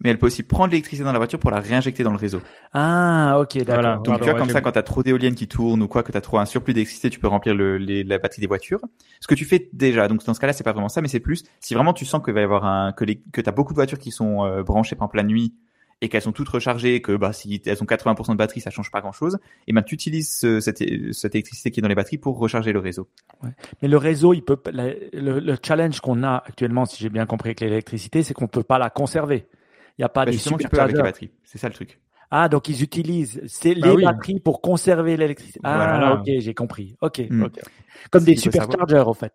[0.00, 2.40] mais elle peut aussi prendre l'électricité dans la voiture pour la réinjecter dans le réseau.
[2.72, 4.02] Ah, ok, d'accord.
[4.02, 6.12] Donc tu vois comme ça, quand tu as trop d'éoliennes qui tournent ou quoi, que
[6.12, 8.80] tu as trop un surplus d'électricité, tu peux remplir le, les, la batterie des voitures.
[9.20, 11.20] Ce que tu fais déjà, donc dans ce cas-là, c'est pas vraiment ça, mais c'est
[11.20, 13.52] plus si vraiment tu sens qu'il va y avoir un que, les, que tu as
[13.52, 15.54] beaucoup de voitures qui sont euh, branchées par la nuit
[16.00, 18.90] et qu'elles sont toutes rechargées, que bah si elles ont 80% de batterie, ça change
[18.90, 19.38] pas grand-chose.
[19.66, 20.28] Et ben tu utilises
[20.60, 23.08] cette, cette, électricité qui est dans les batteries pour recharger le réseau.
[23.42, 23.50] Ouais.
[23.80, 27.50] Mais le réseau, il peut le, le challenge qu'on a actuellement, si j'ai bien compris
[27.50, 29.46] avec l'électricité, c'est qu'on peut pas la conserver.
[29.98, 31.12] Il n'y a pas bah, des superchargeurs.
[31.44, 32.00] C'est ça le truc.
[32.30, 35.60] Ah, donc ils utilisent c'est bah les batteries pour conserver l'électricité.
[35.62, 36.96] Ah, ok, j'ai compris.
[37.00, 37.46] Ok, hmm.
[38.10, 39.34] Comme des superchargers, en fait.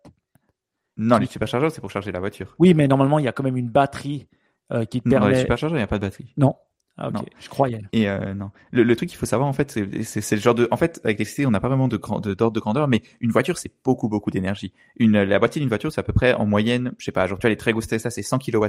[0.96, 2.54] Non, les superchargeurs, c'est pour charger la voiture.
[2.58, 4.28] Oui, mais normalement, il y a quand même une batterie
[4.70, 5.26] euh, qui te permet.
[5.26, 6.34] Dans les superchargeurs, il n'y a pas de batterie.
[6.36, 6.56] Non.
[6.98, 7.80] Ah, ok, je croyais.
[7.92, 9.70] Et euh, non, le, le truc qu'il faut savoir en fait,
[10.02, 12.34] c'est le genre de, en fait, avec l'électricité, on n'a pas vraiment de d'ordre de,
[12.34, 14.74] de, grandeur, mais une voiture, c'est beaucoup beaucoup d'énergie.
[14.98, 17.38] Une la moitié d'une voiture, c'est à peu près en moyenne, je sais pas, genre
[17.38, 18.66] tu vois les très grosses Tesla, c'est 100 kWh.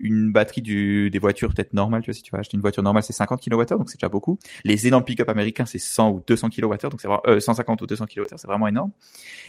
[0.00, 2.82] Une batterie du, des voitures peut-être normales, tu vois, si tu vas acheter une voiture
[2.82, 4.38] normale, c'est 50 kWh, donc c'est déjà beaucoup.
[4.64, 7.86] Les énormes pick-up américains, c'est 100 ou 200 kWh, donc c'est vraiment euh, 150 ou
[7.86, 8.90] 200 kWh, c'est vraiment énorme.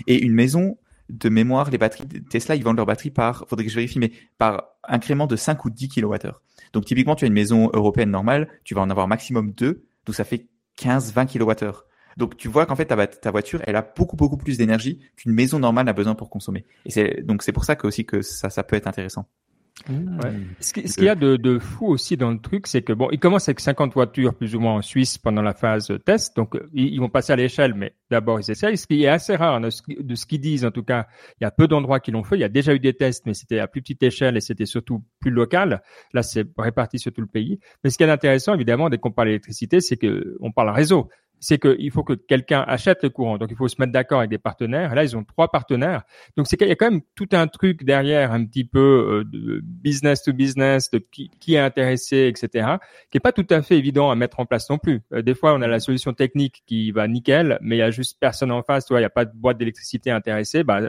[0.06, 0.78] Et une maison,
[1.10, 4.12] de mémoire, les batteries Tesla, ils vendent leurs batteries par, faudrait que je vérifie, mais
[4.38, 6.32] par incrément de 5 ou 10 kWh.
[6.74, 10.15] Donc typiquement, tu as une maison européenne normale, tu vas en avoir maximum 2, donc
[10.15, 10.48] ça fait
[10.80, 11.86] 15-20 kWh.
[12.18, 15.34] Donc tu vois qu'en fait ta, ta, voiture, elle a beaucoup beaucoup plus d'énergie qu'une
[15.34, 16.65] maison normale a besoin pour consommer.
[16.86, 19.28] Et c'est donc c'est pour ça que aussi que ça ça peut être intéressant.
[19.90, 20.20] Mmh.
[20.20, 20.34] Ouais.
[20.62, 23.20] Ce qu'il y a de, de, fou aussi dans le truc, c'est que bon, ils
[23.20, 26.98] commencent avec 50 voitures plus ou moins en Suisse pendant la phase test, donc ils,
[27.00, 28.78] vont passer à l'échelle, mais d'abord ils essayent.
[28.78, 31.08] Ce qui est assez rare de ce qu'ils disent, en tout cas,
[31.40, 32.38] il y a peu d'endroits qui l'ont fait.
[32.38, 34.66] Il y a déjà eu des tests, mais c'était à plus petite échelle et c'était
[34.66, 35.84] surtout plus local.
[36.14, 37.60] Là, c'est réparti sur tout le pays.
[37.84, 41.10] Mais ce qui est intéressant, évidemment, dès qu'on parle d'électricité, c'est que on parle réseau
[41.46, 43.38] c'est qu'il faut que quelqu'un achète le courant.
[43.38, 44.96] Donc, il faut se mettre d'accord avec des partenaires.
[44.96, 46.02] Là, ils ont trois partenaires.
[46.38, 49.62] Donc, c'est qu'il y a quand même tout un truc derrière, un petit peu euh,
[49.62, 52.78] business to business, de qui, qui, est intéressé, etc.,
[53.12, 55.02] qui est pas tout à fait évident à mettre en place non plus.
[55.14, 57.92] Euh, des fois, on a la solution technique qui va nickel, mais il y a
[57.92, 58.86] juste personne en face.
[58.88, 60.64] Tu vois, il n'y a pas de boîte d'électricité intéressée.
[60.64, 60.82] Bah,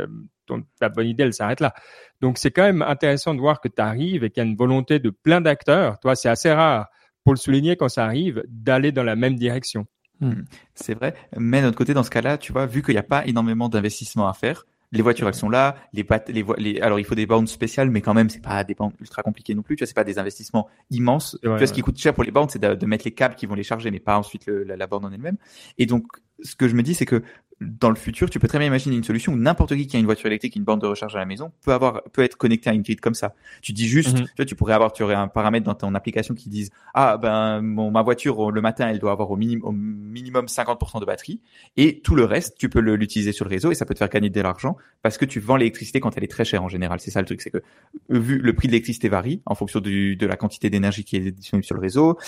[0.47, 1.75] ton, ta bonne idée, elle s'arrête là.
[2.23, 4.57] Donc, c'est quand même intéressant de voir que tu arrives et qu'il y a une
[4.57, 5.99] volonté de plein d'acteurs.
[6.01, 6.87] Toi, c'est assez rare
[7.25, 9.87] pour le souligner quand ça arrive, d'aller dans la même direction.
[10.21, 10.43] Hmm.
[10.75, 11.15] C'est vrai.
[11.37, 13.69] Mais d'un autre côté, dans ce cas-là, tu vois, vu qu'il n'y a pas énormément
[13.69, 17.27] d'investissement à faire, les voitures elles sont là, les, les, les alors il faut des
[17.27, 19.77] bornes spéciales, mais quand même c'est pas des bornes ultra compliquées non plus.
[19.77, 21.39] Tu vois, c'est pas des investissements immenses.
[21.43, 23.47] tu vois, ce qui coûte cher pour les bornes, c'est de, mettre les câbles qui
[23.47, 25.37] vont les charger, mais pas ensuite la, la borne en elle-même.
[25.79, 26.07] Et donc,
[26.43, 27.23] ce que je me dis, c'est que
[27.61, 30.01] dans le futur, tu peux très bien imaginer une solution où n'importe qui qui a
[30.01, 32.69] une voiture électrique, une borne de recharge à la maison, peut avoir, peut être connecté
[32.69, 33.35] à une grid comme ça.
[33.63, 34.27] Tu dis juste, mhm.
[34.27, 37.17] tu vois, tu pourrais avoir, tu aurais un paramètre dans ton application qui dise, ah
[37.17, 41.07] ben, mon, ma voiture le matin, elle doit avoir au, minimum au minimum 50% de
[41.07, 41.41] batterie,
[41.77, 44.11] et tout le reste, tu peux l'utiliser sur le réseau et ça peut te faire
[44.11, 47.01] gagner de l'argent parce que tu vends l'électricité quand elle est très chère en général.
[47.01, 47.63] C'est ça le truc, c'est que
[48.11, 51.31] vu le prix de l'électricité varie en fonction du, de la quantité d'énergie qui est
[51.31, 52.19] disponible sur le réseau.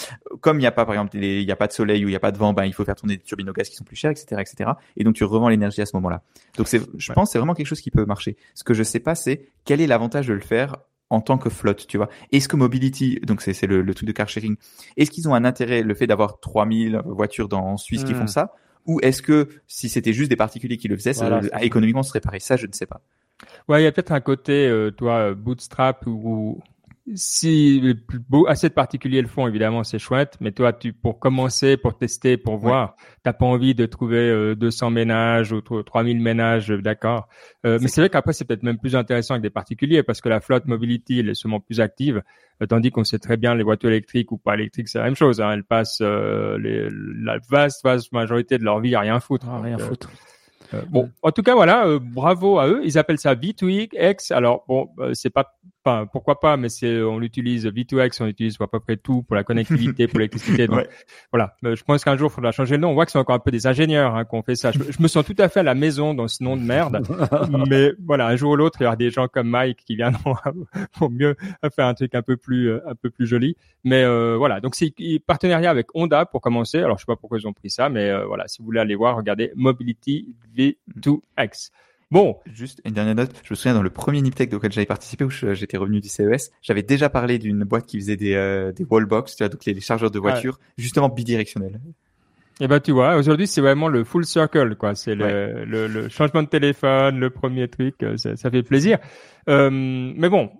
[0.40, 2.12] Comme il n'y a pas, par exemple, il n'y a pas de soleil ou il
[2.12, 3.76] n'y a pas de vent, ben il faut faire tourner des turbines au gaz qui
[3.76, 4.70] sont plus chères, etc., etc.
[4.96, 6.22] Et donc tu revends l'énergie à ce moment-là.
[6.56, 8.36] Donc c'est, je pense, c'est vraiment quelque chose qui peut marcher.
[8.54, 10.76] Ce que je sais pas, c'est quel est l'avantage de le faire
[11.10, 12.08] en tant que flotte, tu vois.
[12.32, 14.56] Est-ce que Mobility, donc c'est, c'est le, le, truc de car sharing,
[14.96, 18.24] est-ce qu'ils ont un intérêt, le fait d'avoir 3000 voitures dans, en Suisse qui font
[18.24, 18.28] hmm.
[18.28, 18.54] ça,
[18.86, 22.20] ou est-ce que si c'était juste des particuliers qui le faisaient, ça, économiquement, ce serait
[22.20, 22.40] pareil?
[22.40, 23.00] Ça, je ne sais pas.
[23.68, 26.60] Ouais, il y a peut-être un côté, euh, toi, bootstrap ou,
[27.14, 27.82] si
[28.46, 30.36] assez de particuliers le font, évidemment, c'est chouette.
[30.40, 34.86] Mais toi, tu pour commencer, pour tester, pour voir, t'as pas envie de trouver 200
[34.86, 37.28] euh, ménages ou 3000 ménages, euh, d'accord.
[37.66, 40.28] Euh, mais c'est vrai qu'après, c'est peut-être même plus intéressant avec des particuliers parce que
[40.28, 42.22] la flotte mobility, elle est sûrement plus active,
[42.68, 45.40] tandis qu'on sait très bien les voitures électriques ou pas électriques, c'est la même chose.
[45.40, 49.48] Hein, elles passent les, la vaste, vaste majorité de leur vie à rien foutre.
[49.48, 50.10] À rien foutre.
[50.88, 52.80] Bon, en tout cas, voilà, bravo à eux.
[52.84, 54.32] Ils appellent ça V2X.
[54.32, 55.58] Alors, bon, c'est pas
[56.12, 59.44] pourquoi pas, mais c'est, on l'utilise V2X, on utilise à peu près tout pour la
[59.44, 60.66] connectivité, pour l'électricité.
[60.68, 60.86] Donc,
[61.32, 61.54] voilà.
[61.64, 62.90] Euh, je pense qu'un jour, il faudra changer le nom.
[62.90, 64.72] On voit que c'est encore un peu des ingénieurs hein, qu'on fait ça.
[64.72, 67.02] Je, me sens tout à fait à la maison dans ce nom de merde.
[67.68, 70.34] mais voilà, un jour ou l'autre, il y aura des gens comme Mike qui viendront
[70.98, 71.36] pour mieux
[71.74, 73.56] faire un truc un peu plus, euh, un peu plus joli.
[73.84, 74.60] Mais euh, voilà.
[74.60, 74.92] Donc, c'est
[75.26, 76.78] partenariat avec Honda pour commencer.
[76.78, 78.94] Alors, je sais pas pourquoi ils ont pris ça, mais voilà, si vous voulez aller
[78.94, 81.70] voir, regardez Mobility V2X.
[82.10, 82.36] Bon.
[82.46, 83.30] Juste une dernière note.
[83.44, 86.50] Je me souviens dans le premier Niptech auquel j'avais participé où j'étais revenu du CES,
[86.62, 89.78] j'avais déjà parlé d'une boîte qui faisait des, euh, des wallbox, tu vois, donc les,
[89.80, 91.80] chargeurs de voiture, justement bidirectionnels.
[92.60, 94.96] Et eh ben tu vois, aujourd'hui c'est vraiment le full circle quoi.
[94.96, 98.98] C'est le, le, le, changement de téléphone, le premier truc, euh, ça, ça fait plaisir.
[99.48, 100.50] Euh, mais bon,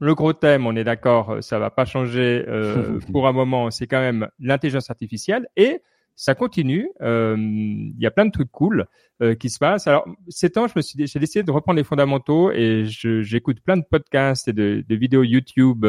[0.00, 3.70] le gros thème, on est d'accord, ça va pas changer euh, pour un moment.
[3.70, 5.82] C'est quand même l'intelligence artificielle et
[6.14, 6.88] ça continue.
[7.00, 8.86] Euh, il y a plein de trucs cool
[9.22, 9.86] euh, qui se passent.
[9.86, 13.76] Alors, ces temps, je me suis, j'ai décidé de reprendre les fondamentaux et j'écoute plein
[13.76, 15.86] de podcasts et de, de vidéos YouTube.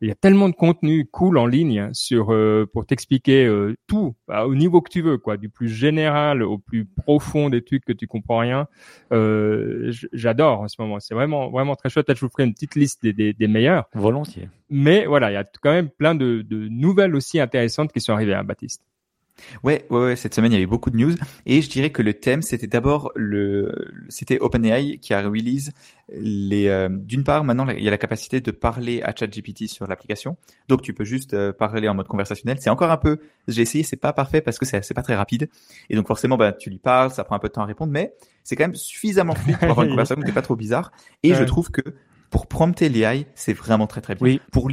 [0.00, 4.14] Il y a tellement de contenu cool en ligne sur euh, pour t'expliquer euh, tout
[4.28, 7.84] bah, au niveau que tu veux, quoi, du plus général au plus profond des trucs
[7.84, 8.66] que tu comprends rien.
[9.12, 11.00] Euh, J'adore en ce moment.
[11.00, 12.12] C'est vraiment vraiment très chouette.
[12.14, 13.88] je vous ferai une petite liste des, des, des, meilleurs.
[13.94, 14.48] Volontiers.
[14.68, 18.12] Mais voilà, il y a quand même plein de, de nouvelles aussi intéressantes qui sont
[18.12, 18.82] arrivées à Baptiste.
[19.62, 21.14] Ouais, ouais, ouais, cette semaine il y avait beaucoup de news
[21.46, 25.72] et je dirais que le thème c'était d'abord le, c'était OpenAI qui a release
[26.08, 26.68] les.
[26.68, 30.36] Euh, d'une part, maintenant il y a la capacité de parler à ChatGPT sur l'application,
[30.68, 32.58] donc tu peux juste euh, parler en mode conversationnel.
[32.60, 33.18] C'est encore un peu,
[33.48, 35.48] j'ai essayé, c'est pas parfait parce que c'est pas très rapide
[35.90, 37.92] et donc forcément bah tu lui parles, ça prend un peu de temps à répondre,
[37.92, 40.92] mais c'est quand même suffisamment fluide pour avoir une conversation qui est pas trop bizarre.
[41.22, 41.82] Et je trouve que
[42.30, 44.24] pour prompter l'AI, c'est vraiment très très bien.
[44.24, 44.40] Oui.
[44.50, 44.68] Pour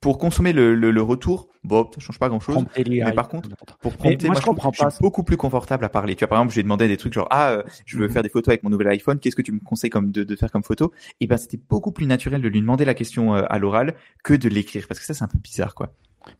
[0.00, 2.64] pour consommer le, le, le, retour, bon, ça change pas grand chose.
[2.76, 3.48] Mais par contre,
[3.80, 4.90] pour prompter, moi, je, comprends pas.
[4.90, 6.14] suis beaucoup plus confortable à parler.
[6.14, 8.12] Tu vois, par exemple, j'ai demandé des trucs genre, ah, euh, je veux mhm.
[8.12, 9.18] faire des photos avec mon nouvel iPhone.
[9.18, 10.92] Qu'est-ce que tu me conseilles comme de, de faire comme photo?
[11.20, 14.34] Et ben, c'était beaucoup plus naturel de lui demander la question euh, à l'oral que
[14.34, 15.92] de l'écrire, parce que ça, c'est un peu bizarre, quoi.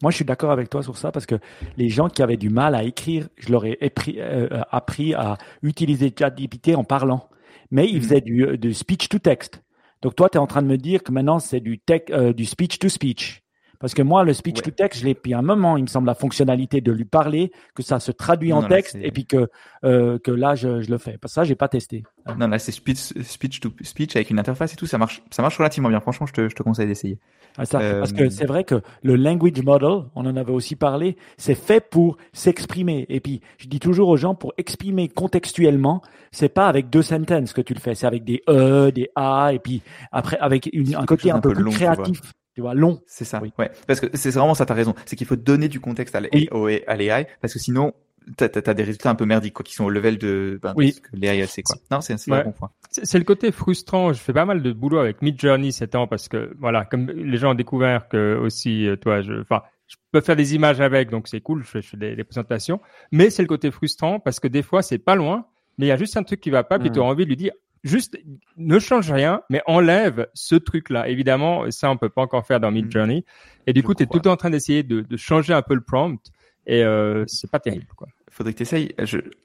[0.02, 1.36] Moi, je suis d'accord avec toi sur ça parce que
[1.76, 5.38] les gens qui avaient du mal à écrire, je leur ai appris, euh, appris à
[5.62, 7.28] utiliser ChatGPT en parlant.
[7.70, 8.02] Mais ils mhm.
[8.02, 9.62] faisaient du, du speech to text.
[10.02, 12.02] Donc toi, tu es en train de me dire que maintenant, c'est du, tech,
[12.34, 13.45] du speech to speech.
[13.80, 16.06] Parce que moi, le speech to text, je l'ai depuis un moment, il me semble,
[16.06, 19.48] la fonctionnalité de lui parler, que ça se traduit en texte, et puis que
[19.84, 21.18] euh, que là, je, je, le fais.
[21.18, 22.02] Parce que ça, j'ai pas testé.
[22.38, 25.42] Non, là, c'est speech, speech to speech avec une interface et tout, ça marche, ça
[25.42, 26.00] marche relativement bien.
[26.00, 27.18] Franchement, je te, je te conseille d'essayer.
[27.58, 30.76] Ah, ça, Parce que euh, c'est vrai que le language model, on en avait aussi
[30.76, 33.06] parlé, c'est fait pour s'exprimer.
[33.08, 37.52] Et puis, je dis toujours aux gens, pour exprimer contextuellement, c'est pas avec deux sentences
[37.52, 40.94] que tu le fais, c'est avec des e, des a, et puis après avec une,
[40.94, 42.20] un côté un, peu, plus créatif
[42.56, 43.02] tu vois, long.
[43.06, 43.38] C'est ça.
[43.42, 43.52] Oui.
[43.58, 43.70] Ouais.
[43.86, 44.94] Parce que c'est vraiment ça, t'as raison.
[45.04, 47.92] C'est qu'il faut donner du contexte à l'AI, parce que sinon,
[48.38, 50.94] t'as as, des résultats un peu merdiques, quoi, qui sont au level de, ben, oui.
[51.12, 51.76] l'AI c'est quoi.
[51.90, 52.70] Non, c'est un bon point.
[52.90, 54.14] C'est le côté frustrant.
[54.14, 57.36] Je fais pas mal de boulot avec Midjourney ces temps parce que, voilà, comme les
[57.36, 61.10] gens ont découvert que aussi, euh, toi, je, enfin, je peux faire des images avec,
[61.10, 62.80] donc c'est cool, je fais, des, présentations.
[63.12, 65.44] Mais c'est le côté frustrant parce que des fois, c'est pas loin,
[65.76, 67.28] mais il y a juste un truc qui va pas, puis tu as envie de
[67.28, 67.52] lui dire,
[67.86, 68.18] juste
[68.56, 71.08] ne change rien, mais enlève ce truc-là.
[71.08, 72.92] Évidemment, ça on peut pas encore faire dans Mid mm.
[72.92, 73.24] Journey.
[73.66, 75.62] Et du coup, tu es tout le temps en train d'essayer de, de, changer un
[75.62, 76.20] peu le prompt
[76.66, 78.08] et euh, c'est pas terrible quoi.
[78.30, 78.94] Faudrait que tu essayes.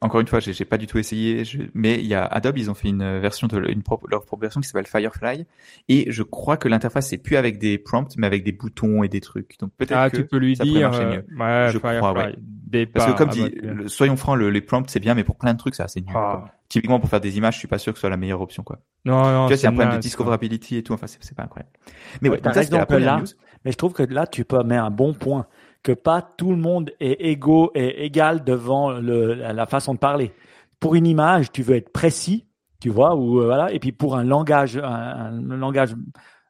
[0.02, 2.74] encore une fois, j'ai pas du tout essayé, mais il y a Adobe, ils ont
[2.74, 5.46] fait une version de une leur propre version qui s'appelle Firefly
[5.88, 9.08] et je crois que l'interface c'est plus avec des prompts mais avec des boutons et
[9.08, 9.58] des trucs.
[9.60, 11.26] Donc peut-être ah, que tu peux lui ça dire marcher mieux.
[11.40, 12.36] Euh, ouais, je crois, ouais.
[12.94, 13.52] Parce que comme dit,
[13.88, 16.16] soyons francs, le, les prompts c'est bien, mais pour plein de trucs c'est assez nul.
[16.16, 16.46] Ah.
[16.70, 18.64] Typiquement pour faire des images, je suis pas sûr que ce soit la meilleure option
[18.64, 18.80] quoi.
[19.06, 19.46] Non non.
[19.46, 20.94] Tu vois, c'est un problème de discoverability et tout.
[20.94, 21.72] Enfin, c'est pas incroyable.
[22.22, 23.26] Mais ouais, ouais ça la première news.
[23.66, 25.48] Mais je trouve que là tu peux mettre un bon point
[25.84, 30.32] que pas tout le monde est égaux et égal devant le, la façon de parler.
[30.80, 32.48] Pour une image, tu veux être précis,
[32.80, 35.96] tu vois, ou euh, voilà, et puis pour un langage, un, un langage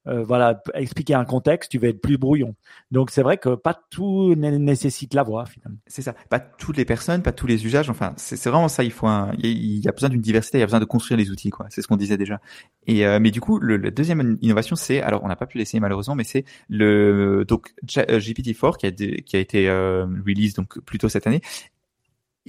[0.07, 2.55] euh, voilà, expliquer un contexte, tu vas être plus brouillon.
[2.89, 5.77] Donc c'est vrai que pas tout nécessite la voix finalement.
[5.87, 7.89] C'est ça, pas toutes les personnes, pas tous les usages.
[7.89, 8.83] Enfin, c'est vraiment ça.
[8.83, 11.17] Il faut un, il y a besoin d'une diversité, il y a besoin de construire
[11.17, 11.67] les outils, quoi.
[11.69, 12.41] C'est ce qu'on disait déjà.
[12.87, 15.57] Et euh, mais du coup, le, la deuxième innovation, c'est, alors on n'a pas pu
[15.59, 20.79] l'essayer malheureusement, mais c'est le donc GPT-4 qui a qui a été euh, release donc
[20.81, 21.41] plutôt cette année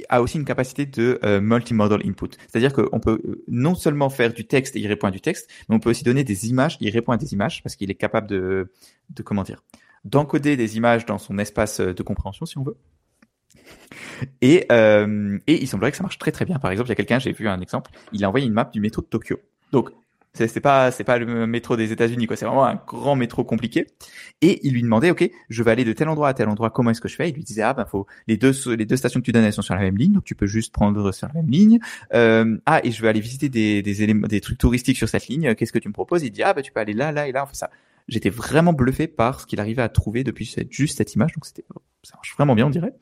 [0.09, 2.31] a aussi une capacité de euh, multimodal input.
[2.49, 5.51] C'est-à-dire qu'on peut euh, non seulement faire du texte et il répond à du texte,
[5.69, 7.95] mais on peut aussi donner des images, il répond à des images parce qu'il est
[7.95, 8.73] capable de,
[9.11, 9.63] de comment dire,
[10.05, 12.77] d'encoder des images dans son espace euh, de compréhension si on veut.
[14.41, 16.59] Et, euh, et il semblerait que ça marche très très bien.
[16.59, 18.65] Par exemple, il y a quelqu'un, j'ai vu un exemple, il a envoyé une map
[18.65, 19.41] du métro de Tokyo.
[19.73, 19.91] Donc
[20.35, 22.37] c'est pas c'est pas le métro des États-Unis quoi.
[22.37, 23.87] C'est vraiment un grand métro compliqué.
[24.41, 26.71] Et il lui demandait ok, je vais aller de tel endroit à tel endroit.
[26.71, 27.29] Comment est-ce que je fais?
[27.29, 29.53] Il lui disait ah ben faut les deux les deux stations que tu donnes elles
[29.53, 31.81] sont sur la même ligne donc tu peux juste prendre sur la même ligne.
[32.15, 35.29] Euh, ah et je vais aller visiter des des éléments des trucs touristiques sur cette
[35.29, 35.55] ligne.
[35.55, 36.23] Qu'est-ce que tu me proposes?
[36.23, 37.45] Il dit ah ben tu peux aller là là et là.
[37.45, 37.71] On fait ça.
[38.09, 41.35] J'étais vraiment bluffé par ce qu'il arrivait à trouver depuis juste cette image.
[41.35, 41.65] Donc c'était
[42.03, 42.95] ça marche vraiment bien on dirait.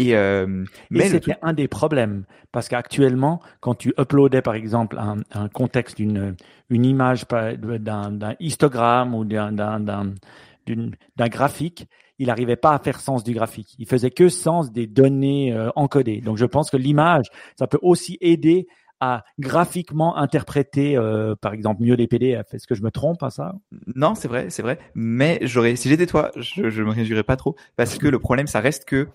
[0.00, 5.18] Et, euh, mais c'était un des problèmes parce qu'actuellement, quand tu uploadais par exemple un,
[5.32, 6.36] un contexte d'une
[6.70, 11.86] une image d'un histogramme ou d'un d'un graphique,
[12.18, 13.74] il n'arrivait pas à faire sens du graphique.
[13.78, 16.20] Il faisait que sens des données euh, encodées.
[16.20, 17.26] Donc je pense que l'image,
[17.58, 18.68] ça peut aussi aider
[19.00, 22.52] à graphiquement interpréter, euh, par exemple, mieux les PDF.
[22.52, 23.54] Est-ce que je me trompe à ça?
[23.94, 24.78] Non, c'est vrai, c'est vrai.
[24.94, 28.46] Mais j'aurais, si j'étais toi, je, je me réduirais pas trop parce que le problème,
[28.46, 29.08] ça reste que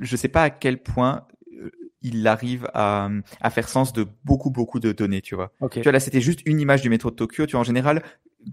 [0.00, 1.70] je sais pas à quel point euh,
[2.02, 3.08] il arrive à,
[3.40, 5.52] à faire sens de beaucoup beaucoup de données, tu vois.
[5.80, 7.46] Tu vois là, c'était juste une image du métro de Tokyo.
[7.46, 8.02] Tu vois, en général,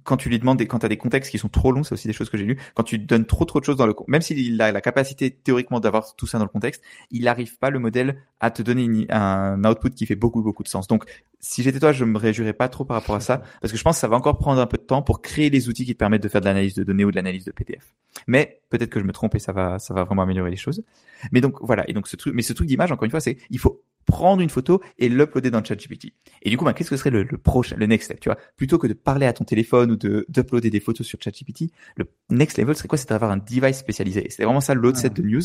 [0.04, 2.08] quand tu lui demandes des, quand t'as des contextes qui sont trop longs, c'est aussi
[2.08, 2.58] des choses que j'ai lues.
[2.76, 5.80] Quand tu donnes trop trop de choses dans le, même s'il a la capacité théoriquement
[5.80, 9.64] d'avoir tout ça dans le contexte, il n'arrive pas le modèle à te donner un
[9.64, 10.88] output qui fait beaucoup beaucoup de sens.
[10.88, 11.06] Donc,
[11.40, 13.84] si j'étais toi, je me réjouirais pas trop par rapport à ça, parce que je
[13.84, 15.94] pense que ça va encore prendre un peu de temps pour créer les outils qui
[15.94, 17.96] te permettent de faire de l'analyse de données ou de l'analyse de PDF.
[18.28, 20.84] Mais peut-être que je me trompe et ça va, ça va vraiment améliorer les choses.
[21.32, 21.90] Mais donc voilà.
[21.90, 24.42] Et donc ce truc, mais ce truc d'image, encore une fois, c'est il faut prendre
[24.42, 26.14] une photo et l'uploader dans ChatGPT.
[26.44, 28.38] Et du coup, ben, qu'est-ce que serait le, le, prochain, le next step, tu vois?
[28.58, 32.06] Plutôt que de parler à ton téléphone ou de d'uploader des photos sur ChatGPT, le
[32.30, 32.98] next level serait quoi?
[32.98, 34.28] C'est d'avoir un device spécialisé.
[34.30, 35.42] C'est vraiment ça l'autre set de news.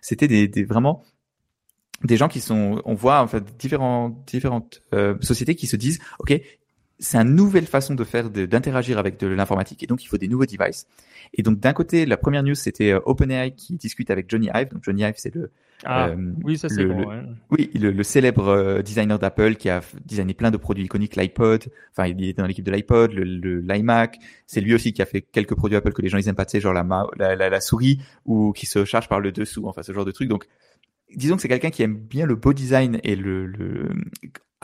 [0.00, 1.02] C'était des, des, vraiment
[2.04, 6.00] des gens qui sont, on voit en fait différents, différentes euh, sociétés qui se disent,
[6.18, 6.38] ok,
[6.98, 10.28] c'est une nouvelle façon de faire d'interagir avec de l'informatique et donc il faut des
[10.28, 10.86] nouveaux devices.
[11.34, 14.68] Et donc d'un côté, la première news c'était euh, OpenAI qui discute avec Johnny Ive.
[14.70, 15.50] Donc Johnny Ive c'est le
[15.84, 17.04] ah, euh, oui ça c'est bon,
[17.50, 21.64] oui le, le célèbre euh, designer d'Apple qui a designé plein de produits iconiques, l'iPod.
[21.90, 24.18] Enfin il est dans l'équipe de l'iPod, le l'iMac.
[24.46, 26.46] C'est lui aussi qui a fait quelques produits Apple que les gens ils aiment pas,
[26.46, 29.66] tu sais genre la, la, la, la souris ou qui se charge par le dessous.
[29.66, 30.28] Enfin ce genre de truc.
[30.28, 30.46] Donc
[31.14, 33.88] disons que c'est quelqu'un qui aime bien le beau design et le, le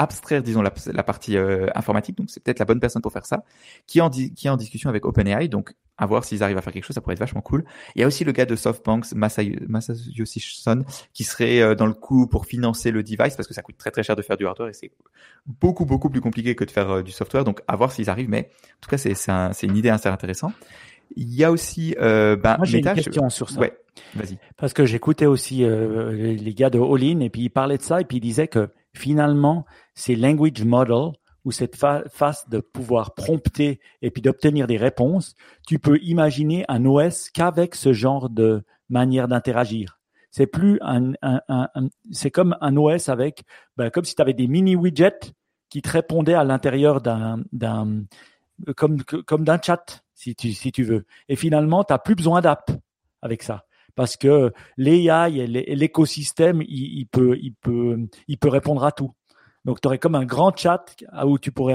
[0.02, 2.16] abstraire, disons, la, la partie euh, informatique.
[2.16, 3.44] Donc, c'est peut-être la bonne personne pour faire ça.
[3.86, 5.48] Qui est en, qui est en discussion avec OpenAI.
[5.48, 7.64] Donc, à voir s'ils arrivent à faire quelque chose, ça pourrait être vachement cool.
[7.94, 11.92] Il y a aussi le gars de SoftBank, Masayoshi Son, qui serait euh, dans le
[11.92, 14.46] coup pour financer le device parce que ça coûte très très cher de faire du
[14.46, 14.90] hardware et c'est
[15.46, 17.44] beaucoup beaucoup plus compliqué que de faire euh, du software.
[17.44, 18.30] Donc, à voir s'ils arrivent.
[18.30, 20.54] Mais en tout cas, c'est c'est une idée assez intéressante.
[21.16, 23.60] Il y a aussi euh, ben, Moi, j'ai une question sur ça.
[23.60, 23.76] Ouais,
[24.14, 24.38] vas-y.
[24.56, 28.00] Parce que j'écoutais aussi euh, les gars de All-in et puis ils parlaient de ça
[28.00, 31.12] et puis ils disaient que finalement, ces language models
[31.44, 35.34] ou cette phase de pouvoir prompter et puis d'obtenir des réponses,
[35.66, 39.98] tu peux imaginer un OS qu'avec ce genre de manière d'interagir.
[40.30, 43.42] C'est plus un, un, un, c'est comme un OS avec,
[43.76, 45.32] ben, comme si tu avais des mini widgets
[45.70, 48.04] qui te répondaient à l'intérieur d'un, d'un,
[48.76, 51.06] comme, comme d'un chat, si tu, si tu veux.
[51.28, 52.70] Et finalement, tu n'as plus besoin d'app
[53.22, 57.98] avec ça parce que l'AI et l'écosystème, il, peut, il, peut,
[58.28, 59.12] il peut répondre à tout.
[59.64, 60.84] Donc, tu aurais comme un grand chat
[61.24, 61.74] où tu pourrais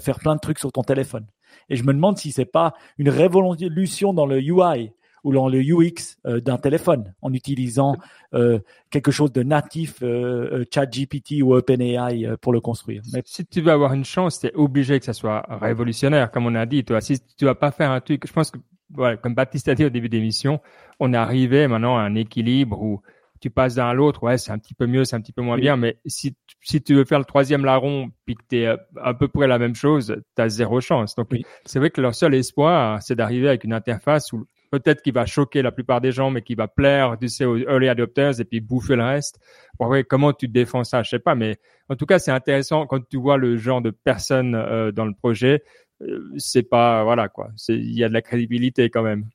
[0.00, 1.26] faire plein de trucs sur ton téléphone.
[1.68, 4.92] Et je me demande si c'est pas une révolution dans le UI
[5.24, 7.96] ou dans le UX euh, d'un téléphone en utilisant
[8.34, 13.02] euh, quelque chose de natif, euh, ChatGPT ou OpenAI pour le construire.
[13.12, 16.54] Mais si tu veux avoir une chance, c'est obligé que ça soit révolutionnaire, comme on
[16.54, 16.84] a dit.
[16.84, 18.58] Toi, si tu vas pas faire un truc, je pense que
[18.90, 20.60] voilà, comme Baptiste a dit au début de l'émission,
[21.00, 23.02] on est arrivé maintenant à un équilibre où
[23.40, 25.42] tu passes d'un à l'autre, ouais, c'est un petit peu mieux, c'est un petit peu
[25.42, 28.66] moins bien, mais si, si tu veux faire le troisième larron puis que tu es
[28.66, 31.14] à peu près la même chose, tu as zéro chance.
[31.14, 31.28] Donc,
[31.64, 35.24] c'est vrai que leur seul espoir, c'est d'arriver avec une interface où peut-être qui va
[35.26, 38.44] choquer la plupart des gens, mais qui va plaire, tu sais, aux early adopters et
[38.44, 39.38] puis bouffer le reste.
[39.78, 43.06] Bon, comment tu défends ça, je sais pas, mais en tout cas, c'est intéressant quand
[43.08, 45.62] tu vois le genre de personnes euh, dans le projet.
[46.02, 47.50] Euh, c'est pas voilà quoi.
[47.68, 49.26] Il y a de la crédibilité quand même.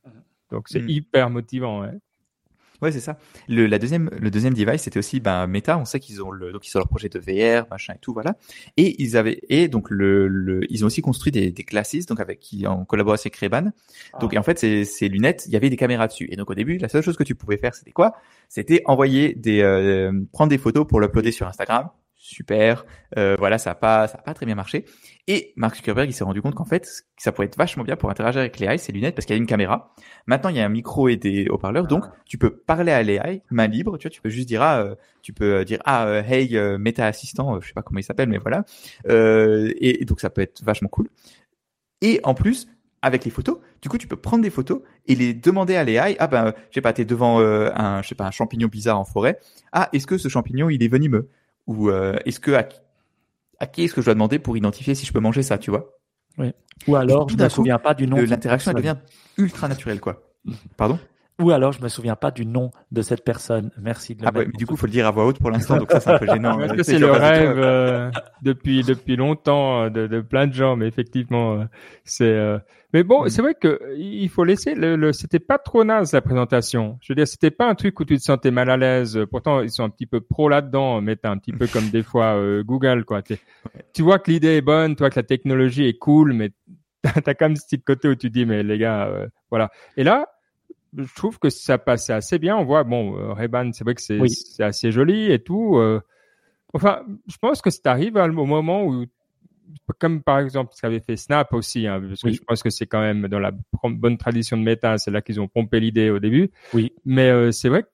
[0.52, 0.90] Donc c'est mm.
[0.90, 1.82] hyper motivant.
[1.82, 1.92] Ouais.
[2.84, 3.18] Ouais, c'est ça.
[3.48, 5.78] Le, la deuxième, le deuxième device, c'était aussi ben, Meta.
[5.78, 8.12] On sait qu'ils ont le, donc ils ont leur projet de VR, machin et tout,
[8.12, 8.36] voilà.
[8.76, 12.20] Et ils avaient, et donc le, le ils ont aussi construit des, des classes, donc
[12.20, 13.72] avec qui en collaboration avec Ray-Ban.
[14.20, 14.40] Donc ah.
[14.40, 16.28] en fait, ces, ces lunettes, il y avait des caméras dessus.
[16.30, 18.18] Et donc au début, la seule chose que tu pouvais faire, c'était quoi?
[18.50, 21.88] C'était envoyer des, euh, prendre des photos pour l'uploader sur Instagram
[22.34, 22.86] super.
[23.18, 24.86] Euh, voilà, ça a pas, ça a pas très bien marché.
[25.28, 28.10] Et Mark Zuckerberg, il s'est rendu compte qu'en fait, ça pourrait être vachement bien pour
[28.10, 29.94] interagir avec l'AI, ces lunettes, parce qu'il y a une caméra.
[30.26, 32.14] Maintenant, il y a un micro et des haut-parleurs, donc ah.
[32.26, 34.96] tu peux parler à l'AI, main libre, tu vois, tu peux juste dire ah, euh,
[35.22, 38.40] tu peux euh, dire ah, hey, Meta assistant, je sais pas comment il s'appelle, mais
[38.40, 38.66] voilà.
[39.08, 41.08] Et, donc ça peut être vachement cool.
[42.02, 42.68] Et en plus,
[43.02, 46.16] avec les photos, du coup, tu peux prendre des photos et les demander à l'AI.
[46.20, 49.06] Ah ben, je sais pas, t'es devant un, je sais pas, un champignon bizarre en
[49.06, 49.40] forêt.
[49.72, 51.30] Ah, est-ce que ce champignon il est venimeux?
[51.68, 52.64] Ou euh, est-ce que à,
[53.68, 55.90] qui est-ce que je dois demander pour identifier si je peux manger ça, tu vois?
[56.38, 56.52] Oui.
[56.88, 58.18] Ou alors, je ne me souviens pas du nom.
[58.18, 58.98] L'interaction devient
[59.38, 60.24] ultra naturelle, quoi.
[60.76, 61.00] Pardon?
[61.42, 63.72] Ou alors, je me souviens pas du nom de cette personne.
[63.82, 65.78] Merci de le ah mais du coup, faut le dire à voix haute pour l'instant,
[65.78, 66.58] donc ça c'est un peu gênant.
[66.58, 68.12] Parce que c'est le rêve euh,
[68.44, 71.64] depuis depuis longtemps euh, de, de, plein de gens, mais effectivement, euh,
[72.04, 72.62] c'est.
[72.94, 73.30] Mais bon, mm.
[73.30, 74.96] c'est vrai que il faut laisser le.
[74.96, 77.00] le c'était pas trop naze la présentation.
[77.02, 79.20] Je veux dire, c'était pas un truc où tu te sentais mal à l'aise.
[79.32, 82.04] Pourtant, ils sont un petit peu pro là-dedans, mais t'es un petit peu comme des
[82.04, 83.24] fois Google, quoi.
[83.94, 86.52] Tu vois que l'idée est bonne, toi que la technologie est cool, mais
[87.26, 89.10] t'as quand même ce petit côté où tu dis, mais les gars,
[89.50, 89.72] voilà.
[89.98, 90.28] Et là
[90.98, 92.58] je trouve que ça passait assez bien.
[92.58, 95.78] On voit, bon, euh, Reban, c'est vrai que c'est assez joli et tout.
[95.78, 96.02] Euh,
[96.74, 99.06] Enfin, je pense que ça arrive au moment où
[100.00, 102.86] comme par exemple ce qu'avait fait Snap aussi, hein, parce que je pense que c'est
[102.86, 103.52] quand même dans la
[103.84, 106.52] bonne tradition de Meta, c'est là qu'ils ont pompé l'idée au début.
[106.74, 106.94] Oui.
[107.06, 107.88] Mais euh, c'est vrai que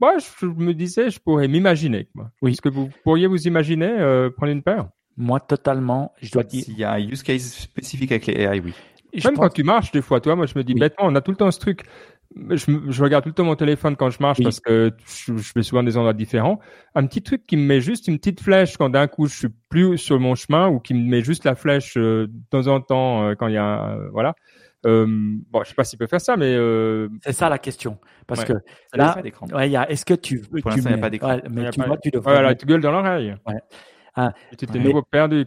[0.00, 2.08] moi, je me disais, je pourrais m'imaginer.
[2.42, 2.52] Oui.
[2.52, 4.88] Est-ce que vous pourriez vous imaginer euh, prendre une paire?
[5.16, 6.12] Moi, totalement.
[6.20, 6.64] Je dois dire.
[6.64, 8.74] S'il y a un use case spécifique avec les AI, oui.
[9.24, 11.30] Même quand tu marches, des fois, toi, moi, je me dis bêtement, on a tout
[11.30, 11.84] le temps ce truc
[12.50, 15.62] je, regarde tout le temps mon téléphone quand je marche parce que je, je, vais
[15.62, 16.58] souvent des endroits différents.
[16.94, 19.48] Un petit truc qui me met juste une petite flèche quand d'un coup je suis
[19.68, 22.80] plus sur mon chemin ou qui me met juste la flèche euh, de temps en
[22.80, 24.34] temps euh, quand il y a euh, voilà.
[24.86, 26.56] Euh, bon, je sais pas s'il peut faire ça, mais
[27.22, 27.98] c'est ça la question.
[28.26, 28.52] Parce que
[28.92, 29.16] là,
[29.54, 29.90] ouais, y a.
[29.90, 31.38] Est-ce que tu Pour l'instant, il n'y a pas d'écran.
[31.50, 32.34] mais tu vois, tu devrais.
[32.34, 33.34] Voilà, tu gueules dans l'oreille.
[34.16, 34.24] Ouais.
[34.26, 35.44] Ah, tu t'es nouveau perdu.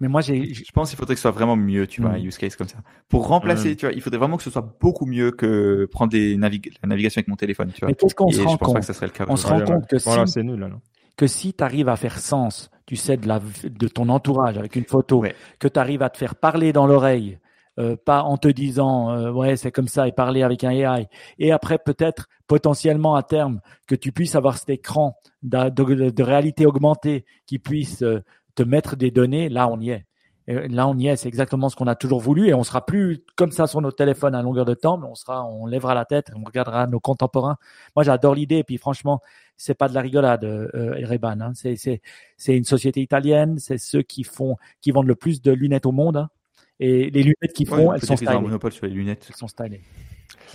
[0.00, 0.52] mais moi, j'ai.
[0.52, 2.26] Je pense qu'il faudrait que ce soit vraiment mieux, tu vois, un mm.
[2.26, 2.78] use case comme ça.
[3.08, 3.76] Pour remplacer, mm.
[3.76, 6.88] tu vois, il faudrait vraiment que ce soit beaucoup mieux que prendre des navig la
[6.88, 7.88] navigation avec mon téléphone, tu vois.
[7.88, 9.24] Mais qu'est-ce qu'on se rend compte que ça serait le cas.
[9.28, 10.68] On se rend compte que voilà, si, nul,
[11.16, 14.76] que si tu arrives à faire sens, tu sais, de la de ton entourage avec
[14.76, 15.24] une photo,
[15.58, 17.38] que tu arrives à te faire parler dans l'oreille,
[17.78, 21.08] euh, pas en te disant euh, ouais c'est comme ça et parler avec un AI
[21.38, 27.26] et après peut-être potentiellement à terme que tu puisses avoir cet écran de, réalité augmentée
[27.44, 28.24] qui puisse euh,
[28.54, 29.50] te mettre des données.
[29.50, 30.06] Là on y est.
[30.46, 31.16] Là on y est.
[31.16, 33.92] C'est exactement ce qu'on a toujours voulu et on sera plus comme ça sur nos
[33.92, 37.58] téléphones à longueur de temps on sera on lèvera la tête on regardera nos contemporains.
[37.94, 38.56] Moi j'adore l'idée.
[38.56, 39.20] Et puis franchement
[39.58, 41.52] c'est pas de la rigolade euh, Reban hein.
[41.54, 42.00] c'est c'est
[42.38, 43.58] c'est une société italienne.
[43.58, 46.30] C'est ceux qui font qui vendent le plus de lunettes au monde hein.
[46.78, 48.32] Et les lunettes qu'ils font, elles sont stylées.
[48.32, 49.26] un monopole sur les lunettes.
[49.28, 49.80] Elles sont stylées.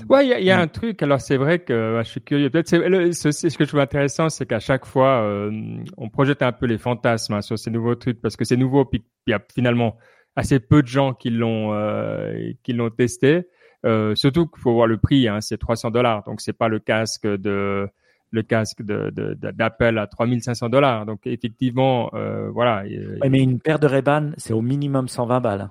[0.10, 1.02] Ouais, il y a, un truc.
[1.02, 2.50] Alors c'est vrai que je suis curieux.
[2.50, 5.52] Peut-être c'est ce que je trouve intéressant, c'est qu'à chaque fois, euh,
[5.98, 8.86] on projette un peu les fantasmes hein, sur ces nouveaux trucs parce que c'est nouveau.
[8.86, 9.98] Puis il y a finalement
[10.36, 13.48] assez peu de gens qui l'ont euh, qui l'ont testé.
[13.86, 15.28] Euh, surtout qu'il faut voir le prix.
[15.28, 17.88] Hein, c'est 300 dollars, donc c'est pas le casque de
[18.32, 19.10] le casque de
[19.52, 21.06] d'Apple à 3500 dollars.
[21.06, 22.84] Donc effectivement, euh, voilà.
[23.30, 25.70] mais une paire de Ray-Ban, c'est au minimum 120 balles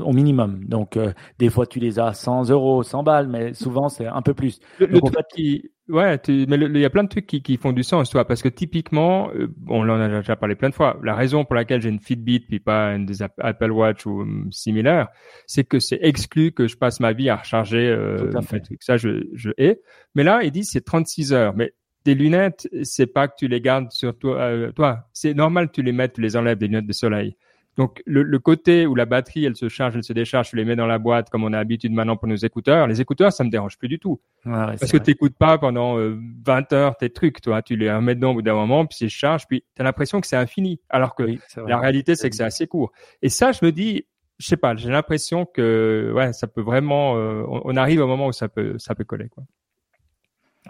[0.00, 0.64] au minimum.
[0.64, 4.22] Donc, euh, des fois, tu les as 100 euros, 100 balles, mais souvent, c'est un
[4.22, 4.60] peu plus.
[4.78, 7.82] Le, truc qui, ouais, mais il y a plein de trucs qui, qui font du
[7.82, 10.98] sens, toi, parce que typiquement, euh, on en a déjà parlé plein de fois.
[11.02, 14.50] La raison pour laquelle j'ai une Fitbit puis pas une des Apple Watch ou um,
[14.50, 15.08] similaire,
[15.46, 17.88] c'est que c'est exclu que je passe ma vie à recharger.
[17.88, 18.62] Euh, Tout à fait.
[18.80, 19.80] Ça, je, je hais.
[20.14, 21.54] Mais là, il dit c'est 36 heures.
[21.54, 21.72] Mais
[22.04, 24.38] des lunettes, c'est pas que tu les gardes sur toi.
[24.38, 27.36] Euh, toi, c'est normal que tu les mettes, tu les enlèves des lunettes de soleil.
[27.76, 30.64] Donc le, le, côté où la batterie elle se charge, elle se décharge, tu les
[30.64, 32.86] mets dans la boîte comme on a l'habitude maintenant pour nos écouteurs.
[32.86, 34.20] Les écouteurs, ça me dérange plus du tout.
[34.44, 37.62] Ouais, Parce que tu n'écoutes pas pendant 20 euh, heures tes trucs, toi.
[37.62, 39.84] Tu les remets dedans au bout d'un moment, puis ils se chargent, puis tu as
[39.84, 40.80] l'impression que c'est infini.
[40.90, 41.24] Alors que
[41.66, 42.92] la réalité, c'est que c'est assez court.
[43.22, 44.06] Et ça, je me dis,
[44.38, 48.26] je sais pas, j'ai l'impression que ouais, ça peut vraiment, euh, on, arrive au moment
[48.26, 49.28] où ça peut, ça peut coller.
[49.28, 49.44] Quoi.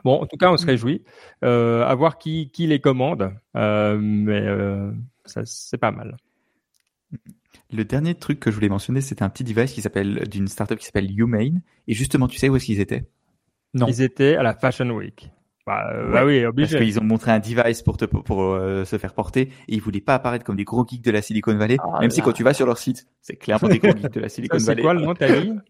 [0.04, 1.04] Bon, en tout cas, on se réjouit
[1.44, 4.90] euh, à voir qui, qui les commande, euh, mais euh,
[5.24, 6.16] ça, c'est pas mal.
[7.72, 10.78] Le dernier truc que je voulais mentionner, c'était un petit device qui s'appelle d'une startup
[10.78, 11.62] qui s'appelle Humane.
[11.88, 13.08] Et justement, tu sais où est-ce qu'ils étaient?
[13.74, 13.86] Non.
[13.86, 15.30] Ils étaient à la Fashion Week.
[15.66, 16.76] Bah, euh, bah oui, obligé.
[16.76, 19.80] Parce qu'ils ont montré un device pour te, pour, euh, se faire porter et ils
[19.80, 21.76] voulaient pas apparaître comme des gros geeks de la Silicon Valley.
[21.80, 24.20] Ah même si quand tu vas sur leur site, c'est clairement des gros geeks de
[24.20, 24.76] la Silicon Valley.
[24.76, 25.52] C'est quoi le nom, t'as dit?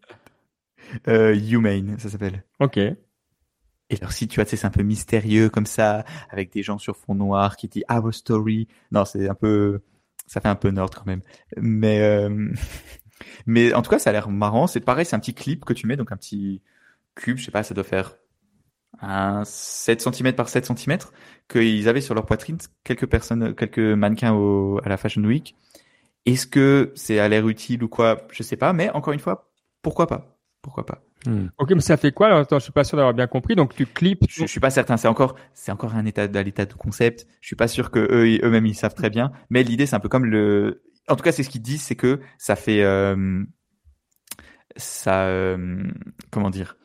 [1.08, 2.44] Euh, Humane, ça s'appelle.
[2.60, 2.76] Ok.
[2.76, 6.98] Et leur site, tu vois, c'est un peu mystérieux comme ça, avec des gens sur
[6.98, 8.68] fond noir qui disent Our Story.
[8.90, 9.80] Non, c'est un peu,
[10.26, 11.22] ça fait un peu nord quand même.
[11.56, 12.50] Mais euh,
[13.46, 14.66] mais en tout cas, ça a l'air marrant.
[14.66, 16.62] C'est pareil, c'est un petit clip que tu mets, donc un petit
[17.14, 18.16] cube, je sais pas, ça doit faire
[19.00, 20.98] un 7 cm par 7 cm
[21.48, 25.56] qu'ils avaient sur leur poitrine quelques personnes, quelques mannequins au, à la Fashion Week.
[26.26, 28.26] Est-ce que c'est à l'air utile ou quoi?
[28.30, 29.50] Je sais pas, mais encore une fois,
[29.82, 30.38] pourquoi pas?
[30.62, 31.02] Pourquoi pas?
[31.26, 31.46] Hmm.
[31.58, 33.54] Ok, mais ça fait quoi alors, Attends, je suis pas sûr d'avoir bien compris.
[33.54, 34.24] Donc tu clips.
[34.28, 34.96] Je, je suis pas certain.
[34.96, 37.26] C'est encore, c'est encore un état, à l'état de concept.
[37.40, 39.32] Je suis pas sûr que eux, eux-mêmes ils savent très bien.
[39.50, 40.82] Mais l'idée, c'est un peu comme le.
[41.08, 43.42] En tout cas, c'est ce qu'ils disent, c'est que ça fait, euh,
[44.76, 45.82] ça, euh,
[46.30, 46.76] comment dire,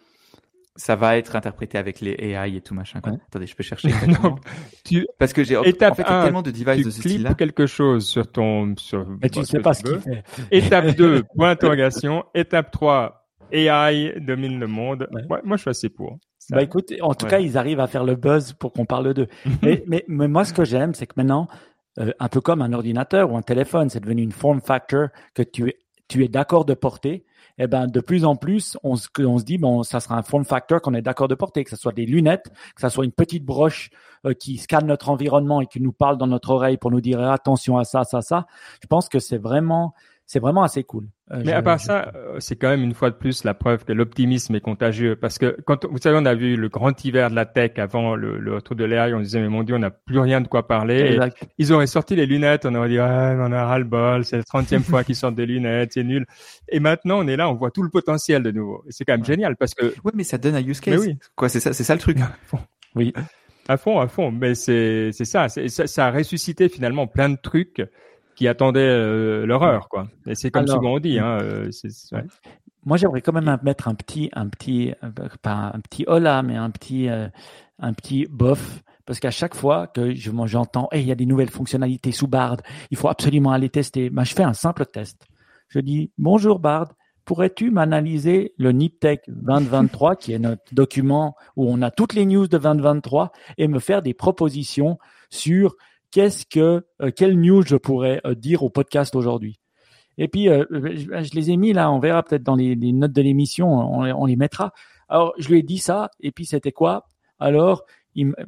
[0.75, 3.01] ça va être interprété avec les AI et tout machin.
[3.01, 3.13] Quoi.
[3.27, 3.89] Attendez, je peux chercher.
[4.23, 4.35] non,
[4.83, 5.05] tu...
[5.19, 7.33] Parce que j'ai en fait, tellement de devices de ce style-là.
[7.33, 9.05] quelque chose sur ton, sur.
[9.21, 10.23] Mais tu sais pas ce qu'il fait.
[10.51, 12.23] Étape 2, point d'interrogation.
[12.33, 15.07] Étape 3, AI domine le monde.
[15.43, 16.17] moi, je suis assez pour.
[16.49, 19.27] Bah écoute, en tout cas, ils arrivent à faire le buzz pour qu'on parle d'eux.
[19.61, 21.47] mais, mais, mais, moi, ce que j'aime, c'est que maintenant,
[21.99, 25.43] euh, un peu comme un ordinateur ou un téléphone, c'est devenu une form factor que
[25.43, 25.77] tu es,
[26.07, 27.25] tu es d'accord de porter.
[27.59, 30.21] Eh ben, de plus en plus, on se, on se dit, bon, ça sera un
[30.21, 33.03] form factor qu'on est d'accord de porter, que ce soit des lunettes, que ce soit
[33.03, 33.89] une petite broche
[34.25, 37.19] euh, qui scanne notre environnement et qui nous parle dans notre oreille pour nous dire
[37.19, 38.45] attention à ça, ça, ça.
[38.81, 39.95] Je pense que c'est vraiment
[40.27, 41.05] c'est vraiment assez cool.
[41.31, 43.85] Euh, Mais à part ça, euh, c'est quand même une fois de plus la preuve
[43.85, 45.15] que l'optimisme est contagieux.
[45.15, 48.13] Parce que quand vous savez, on a vu le grand hiver de la tech avant
[48.13, 50.47] le, le retour de l'AI, on disait mais mon Dieu, on n'a plus rien de
[50.49, 51.17] quoi parler.
[51.57, 54.35] ils auraient sorti les lunettes, on aurait dit ah, on a ras le bol, c'est
[54.35, 56.25] la trentième fois qu'ils sortent des lunettes, c'est nul.
[56.67, 58.83] Et maintenant, on est là, on voit tout le potentiel de nouveau.
[58.85, 59.93] Et c'est quand même génial parce que.
[60.03, 60.99] Oui, mais ça donne un use case.
[60.99, 61.17] oui.
[61.37, 62.17] Quoi, c'est ça, c'est ça le truc.
[62.95, 63.13] oui.
[63.69, 64.31] À fond, à fond.
[64.31, 67.81] Mais c'est c'est ça, ça, ça a ressuscité finalement plein de trucs
[68.37, 70.07] qui attendaient euh, leur heure, quoi.
[70.27, 71.17] Et c'est comme souvent on dit.
[71.17, 71.71] Hein, euh,
[72.85, 74.93] Moi, j'aimerais quand même mettre un petit, un petit,
[75.41, 77.27] pas un petit hola, mais un petit, euh,
[77.79, 78.83] un petit bof.
[79.07, 82.27] Parce qu'à chaque fois que je, j'entends, hey, il y a des nouvelles fonctionnalités sous
[82.27, 82.57] Bard,
[82.91, 84.11] il faut absolument aller tester.
[84.11, 85.25] Ben, je fais un simple test.
[85.69, 86.93] Je dis, bonjour Bard,
[87.25, 92.47] pourrais-tu m'analyser le NipTech 2023, qui est notre document où on a toutes les news
[92.47, 94.99] de 2023, et me faire des propositions
[95.31, 95.75] sur
[96.11, 99.59] qu'est-ce que, euh, quelle news je pourrais euh, dire au podcast aujourd'hui.
[100.17, 103.21] Et puis, euh, je, les ai mis là, on verra peut-être dans les, notes de
[103.21, 104.73] l'émission, on, les mettra.
[105.09, 107.07] Alors, je lui ai dit ça, et puis c'était quoi?
[107.39, 107.85] Alors,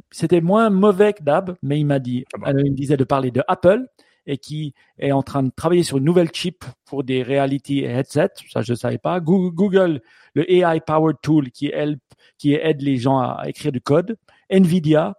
[0.10, 3.30] c'était moins mauvais que d'hab, mais il m'a dit, ah il me disait de parler
[3.30, 3.86] de Apple
[4.26, 8.34] et qui est en train de travailler sur une nouvelle chip pour des reality headsets.
[8.49, 9.20] Ça, je ne savais pas.
[9.20, 10.01] Google,
[10.34, 11.72] le AI Powered Tool qui,
[12.38, 14.18] qui aide les gens à écrire du code.
[14.49, 15.16] Nvidia,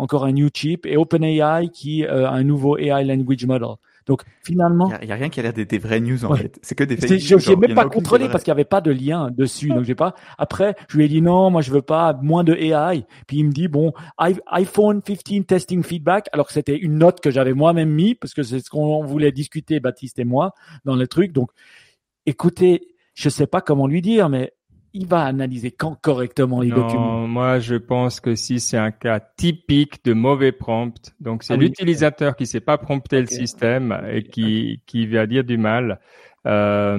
[0.00, 3.76] encore un new chip, et OpenAI qui euh, a un nouveau AI Language Model.
[4.06, 6.58] Donc finalement, il y, a rien qui a l'air des, des vraies news en fait.
[6.62, 7.38] C'est que des fake news.
[7.38, 9.68] Je n'ai même pas contrôlé parce qu'il n'y avait pas de lien dessus.
[9.68, 10.14] Donc j'ai pas.
[10.38, 13.04] Après, je lui ai dit non, moi je veux pas moins de AI.
[13.26, 16.28] Puis il me dit bon, iPhone 15 testing feedback.
[16.32, 19.32] Alors que c'était une note que j'avais moi-même mis parce que c'est ce qu'on voulait
[19.32, 21.32] discuter Baptiste et moi dans le truc.
[21.32, 21.50] Donc
[22.26, 24.54] écoutez, je sais pas comment lui dire, mais
[24.92, 27.26] il va analyser quand correctement les documents?
[27.26, 31.56] Moi, je pense que si c'est un cas typique de mauvais prompt, donc c'est ah
[31.56, 36.00] l'utilisateur qui sait pas prompter le système et qui, qui va dire du mal.
[36.46, 36.98] Euh,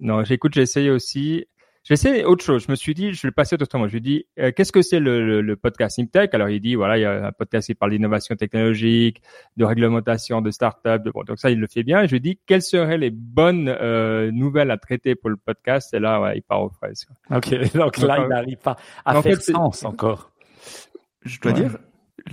[0.00, 1.46] non, j'écoute, j'essaye aussi.
[1.88, 2.64] J'essaie autre chose.
[2.64, 3.86] Je me suis dit, je vais le passer autrement.
[3.86, 6.30] Je lui dis, euh, qu'est-ce que c'est le, le, podcast Tech?
[6.32, 9.22] Alors il dit, voilà, il y a un podcast qui parle d'innovation technologique,
[9.56, 11.04] de réglementation, de start-up.
[11.04, 12.02] De, bon, donc ça, il le fait bien.
[12.02, 15.94] Et je lui dis, quelles seraient les bonnes euh, nouvelles à traiter pour le podcast?
[15.94, 17.06] Et là, ouais, il part aux fraises.
[17.30, 20.32] Ok, donc là, il n'arrive pas à faire sens encore.
[21.22, 21.78] Je dois dire,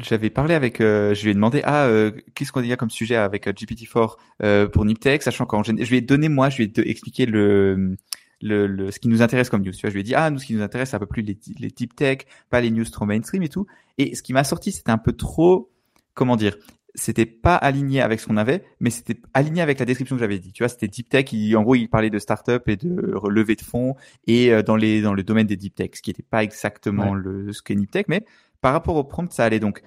[0.01, 3.15] j'avais parlé avec, euh, je lui ai demandé ah euh, qu'est-ce qu'on a comme sujet
[3.15, 6.89] avec GPT-4 euh, pour Niptech, sachant qu'en je lui ai donné moi, je lui ai
[6.89, 7.95] expliqué le
[8.43, 9.71] le, ce qui nous intéresse comme news.
[9.71, 11.05] Tu vois, je lui ai dit, ah, nous, ce qui nous intéresse, c'est un peu
[11.05, 12.19] plus les, les types tech,
[12.49, 13.65] pas les news trop mainstream et tout.
[13.97, 15.71] Et ce qui m'a sorti, c'était un peu trop,
[16.13, 16.55] comment dire,
[16.95, 20.39] c'était pas aligné avec ce qu'on avait, mais c'était aligné avec la description que j'avais
[20.39, 20.51] dit.
[20.51, 21.25] Tu vois, c'était deep tech.
[21.55, 23.95] en gros, il parlait de start-up et de relevé de fonds
[24.27, 27.13] et euh, dans les dans le domaine des deep tech, ce qui n'était pas exactement
[27.13, 28.25] le ce qu'est deep tech, mais
[28.61, 29.81] par rapport au prompt, ça allait donc.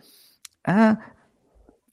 [0.65, 0.97] Ah,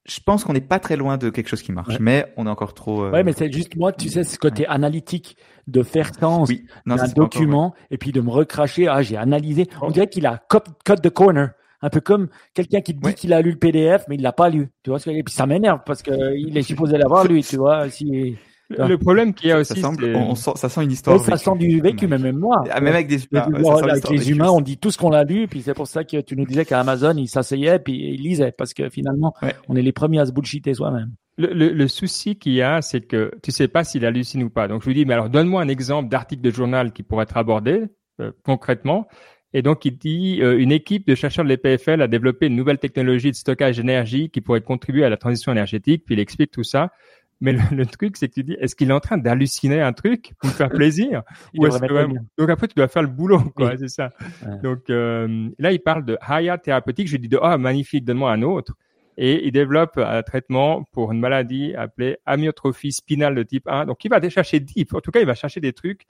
[0.05, 2.49] je pense qu'on n'est pas très loin de quelque chose qui marche, mais on est
[2.49, 3.05] encore trop.
[3.05, 3.11] Euh...
[3.11, 5.37] Ouais, mais c'est juste moi, tu sais, ce côté analytique
[5.67, 6.65] de faire sens oui.
[6.85, 8.87] d'un document et puis de me recracher.
[8.87, 9.67] Ah, j'ai analysé.
[9.81, 11.51] On dirait qu'il a cut, the corner.
[11.81, 14.49] Un peu comme quelqu'un qui dit qu'il a lu le PDF, mais il l'a pas
[14.49, 14.69] lu.
[14.83, 17.89] Tu vois, et puis ça m'énerve parce que il est supposé l'avoir lu, tu vois.
[17.89, 18.37] Si
[18.77, 21.19] le problème qu'il y a aussi, ça, on sent, ça sent une histoire.
[21.19, 22.63] ça sent du vécu, même moi.
[22.71, 23.49] Ah, même avec des humains.
[23.83, 26.21] avec les humains, on dit tout ce qu'on a lu, puis c'est pour ça que
[26.21, 29.33] tu nous disais qu'à Amazon, ils s'asseyaient puis ils lisaient, parce que finalement,
[29.67, 31.11] on est les premiers à se bullshiter soi-même.
[31.37, 34.49] Le, le, le, souci qu'il y a, c'est que tu sais pas s'il hallucine ou
[34.49, 34.67] pas.
[34.67, 37.37] Donc je lui dis, mais alors donne-moi un exemple d'article de journal qui pourrait être
[37.37, 37.85] abordé
[38.19, 39.07] euh, concrètement.
[39.53, 42.79] Et donc, il dit euh, une équipe de chercheurs de l'EPFL a développé une nouvelle
[42.79, 46.03] technologie de stockage d'énergie qui pourrait contribuer à la transition énergétique.
[46.05, 46.91] Puis il explique tout ça.
[47.39, 50.31] Mais le, truc, c'est que tu dis, est-ce qu'il est en train d'halluciner un truc
[50.39, 51.23] pour faire plaisir?
[51.57, 52.07] Ou est-ce que
[52.37, 53.77] Donc après, tu dois faire le boulot, quoi.
[53.77, 54.11] C'est ça.
[54.63, 57.07] Donc euh, là, il parle de Haya thérapeutique.
[57.07, 58.73] Je lui dis, oh magnifique, donne-moi un autre.
[59.17, 63.85] Et il développe un traitement pour une maladie appelée amyotrophie spinale de type 1.
[63.85, 64.93] Donc il va aller chercher deep.
[64.93, 66.05] En tout cas, il va chercher des trucs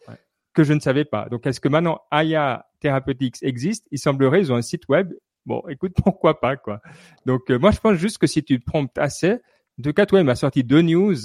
[0.53, 1.27] que je ne savais pas.
[1.29, 3.87] Donc est-ce que maintenant Haya Therapeutics existe?
[3.91, 5.13] Il semblerait, ils ont un site web.
[5.45, 6.81] Bon, écoute, pourquoi pas, quoi.
[7.25, 9.39] Donc euh, moi, je pense juste que si tu promptes assez,
[9.81, 11.15] tout cas, toi, il m'a sorti deux news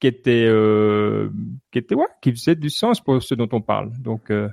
[0.00, 1.30] qui étaient, euh,
[1.70, 3.92] qui étaient, ouais, qui faisaient du sens pour ce dont on parle.
[4.00, 4.48] Donc, euh,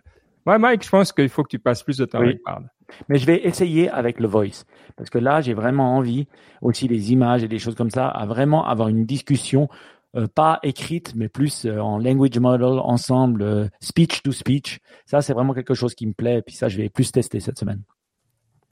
[0.46, 2.70] ouais, Mike, je pense qu'il faut que tu passes plus de temps avec Parle.
[3.10, 4.66] Mais je vais essayer avec le voice.
[4.98, 6.28] Parce que là, j'ai vraiment envie,
[6.62, 9.70] aussi les images et des choses comme ça, à vraiment avoir une discussion,
[10.18, 14.80] euh, pas écrite, mais plus euh, en language model, ensemble, euh, speech to speech.
[15.06, 16.40] Ça, c'est vraiment quelque chose qui me plaît.
[16.40, 17.82] Et puis ça, je vais plus tester cette semaine.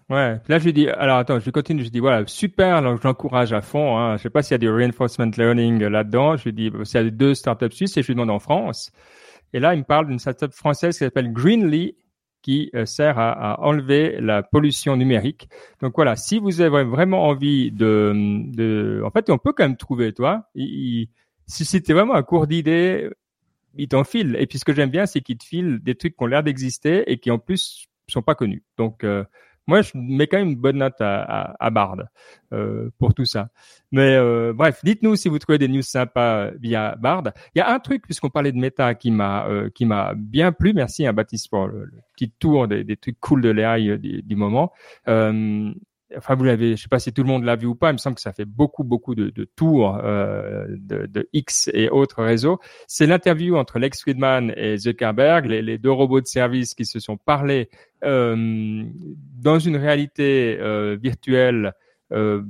[0.09, 3.61] Ouais, là je dis, alors attends, je continue, je dis voilà, super, donc j'encourage à
[3.61, 3.95] fond.
[3.95, 4.17] Hein.
[4.17, 6.35] Je sais pas s'il y a du reinforcement learning là-dedans.
[6.35, 8.91] Je dis, s'il y a deux startups suisses et je lui demande en France.
[9.53, 11.95] Et là, il me parle d'une startup française qui s'appelle Greenly,
[12.41, 15.49] qui euh, sert à, à, enlever la pollution numérique.
[15.81, 18.13] Donc voilà, si vous avez vraiment envie de,
[18.53, 21.09] de en fait, on peut quand même trouver, toi, il,
[21.47, 23.09] si c'était vraiment un cours d'idées,
[23.75, 24.35] il t'en file.
[24.39, 26.43] Et puis ce que j'aime bien, c'est qu'il te file des trucs qui ont l'air
[26.43, 28.63] d'exister et qui en plus sont pas connus.
[28.77, 29.23] Donc euh,
[29.69, 31.97] moi, je mets quand même une bonne note à, à, à Bard
[32.53, 33.49] euh, pour tout ça.
[33.91, 37.23] Mais euh, bref, dites-nous si vous trouvez des news sympas via Bard.
[37.53, 40.51] Il y a un truc, puisqu'on parlait de méta, qui m'a euh, qui m'a bien
[40.51, 40.73] plu.
[40.73, 44.35] Merci, à Baptiste, pour le, petit tour des, des, trucs cool de l'AI du, du,
[44.35, 44.71] moment.
[46.17, 47.93] Enfin vous l'avez, je sais pas si tout le monde l'a vu ou pas, il
[47.93, 51.89] me semble que ça fait beaucoup beaucoup de, de tours euh, de, de, X et
[51.89, 52.59] autres réseaux.
[52.87, 56.99] C'est l'interview entre Lex Friedman et Zuckerberg, les, les, deux robots de service qui se
[56.99, 57.69] sont parlé
[58.03, 58.83] euh,
[59.37, 61.73] dans une réalité euh, virtuelle.
[62.11, 62.41] Euh,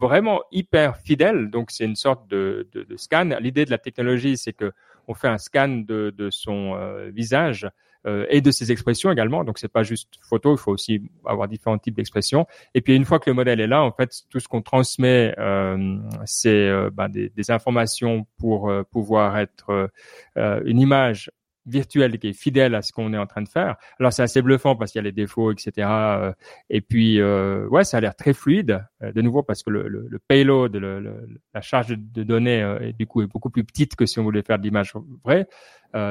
[0.00, 3.30] vraiment hyper fidèle, donc c'est une sorte de, de, scan.
[3.40, 4.72] L'idée de la technologie, c'est que
[5.06, 7.68] on fait un scan de, de son euh, visage
[8.06, 9.44] euh, et de ses expressions également.
[9.44, 12.46] Donc c'est pas juste photo, il faut aussi avoir différents types d'expressions.
[12.74, 15.34] Et puis une fois que le modèle est là, en fait, tout ce qu'on transmet,
[15.38, 19.90] euh, c'est euh, ben, des, des, informations pour euh, pouvoir être
[20.36, 21.30] une image
[21.66, 23.76] virtuel qui est fidèle à ce qu'on est en train de faire.
[23.98, 25.88] Alors c'est assez bluffant parce qu'il y a les défauts, etc.
[25.88, 26.32] Euh,
[26.70, 28.84] et puis euh, ouais, ça a l'air très fluide.
[29.02, 32.92] Euh, de nouveau parce que le, le, le payload, le, la charge de données euh,
[32.92, 34.92] du coup est beaucoup plus petite que si on voulait faire de l'image
[35.24, 35.46] vraie.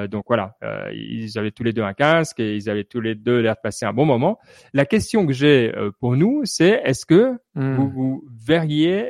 [0.10, 0.56] donc voilà,
[0.94, 3.62] ils avaient tous les deux un casque et ils avaient tous les deux l'air de
[3.62, 4.40] passer un bon moment.
[4.74, 7.76] La question que j'ai pour nous, c'est est-ce que hmm.
[7.76, 9.10] vous, vous verriez,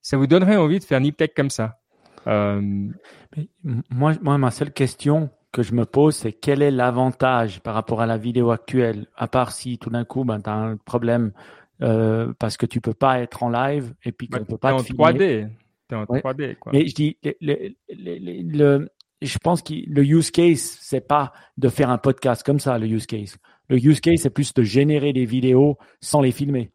[0.00, 1.80] ça vous donnerait envie de faire Niptech comme ça?
[2.24, 8.00] Moi, moi, ma seule question, que je me pose, c'est quel est l'avantage par rapport
[8.00, 11.32] à la vidéo actuelle, à part si tout d'un coup, ben, tu as un problème
[11.82, 14.82] euh, parce que tu peux pas être en live et puis qu'on peut pas te
[14.82, 15.02] filmer.
[15.04, 15.48] 3D.
[15.88, 16.72] T'es en 3D, quoi.
[16.72, 18.88] Mais je dis, le, le, le,
[19.20, 22.86] je pense que le use case, c'est pas de faire un podcast comme ça, le
[22.86, 23.36] use case.
[23.68, 26.70] Le use case, c'est plus de générer des vidéos sans les filmer.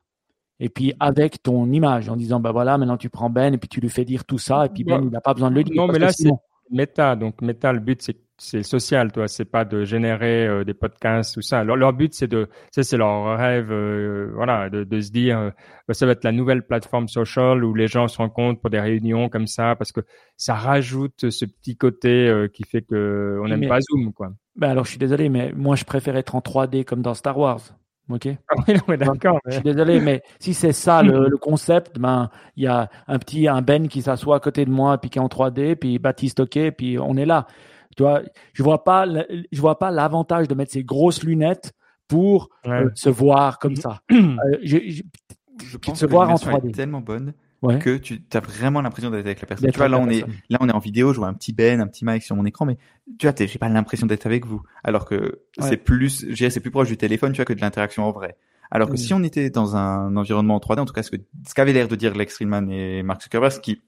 [0.59, 3.69] Et puis avec ton image, en disant, bah voilà, maintenant tu prends Ben et puis
[3.69, 5.63] tu lui fais dire tout ça, et puis Ben, il n'a pas besoin de le
[5.63, 5.75] dire.
[5.75, 6.30] Non, mais là, c'est
[6.71, 7.15] méta.
[7.15, 9.27] Donc méta, le but, c'est c'est social, toi.
[9.27, 11.63] C'est pas de générer euh, des podcasts ou ça.
[11.63, 15.49] Leur, leur but, c'est de, c'est leur rêve, euh, voilà, de, de, se dire, euh,
[15.88, 18.79] bah, ça va être la nouvelle plateforme social où les gens se rencontrent pour des
[18.79, 20.01] réunions comme ça, parce que
[20.35, 24.31] ça rajoute ce petit côté qui fait que on n'aime pas Zoom, quoi.
[24.55, 27.38] Ben alors, je suis désolé, mais moi, je préfère être en 3D comme dans Star
[27.38, 27.61] Wars.
[28.09, 28.27] Ok?
[28.49, 29.39] Ah oui, d'accord.
[29.45, 33.19] Je suis désolé, mais si c'est ça le, le, concept, ben il y a un
[33.19, 35.99] petit un Ben qui s'assoit à côté de moi, puis qui est en 3D, puis
[35.99, 37.47] Baptiste ok, puis on est là.
[37.97, 38.21] Tu vois,
[38.53, 39.05] je vois pas,
[39.51, 41.73] je vois pas l'avantage de mettre ces grosses lunettes
[42.07, 44.01] pour euh, se voir comme ça.
[44.11, 45.03] euh, je, je,
[45.65, 46.69] je pense se que voir en 3D.
[46.69, 47.79] Est tellement bonne ouais.
[47.79, 49.71] que tu as vraiment l'impression d'être avec la personne.
[49.71, 51.81] Tu vois, là on est, là on est en vidéo, je vois un petit Ben,
[51.81, 52.77] un petit Mike sur mon écran, mais
[53.17, 54.61] tu vois, j'ai pas l'impression d'être avec vous.
[54.83, 55.39] Alors que ouais.
[55.59, 58.37] c'est plus, c'est plus proche du téléphone, tu vois, que de l'interaction en vrai.
[58.69, 58.97] Alors que mmh.
[58.97, 61.17] si on était dans un environnement en 3D, en tout cas, ce que,
[61.47, 63.81] ce qu'avait l'air de dire Lex Friedman et Mark Zuckerberg, ce qui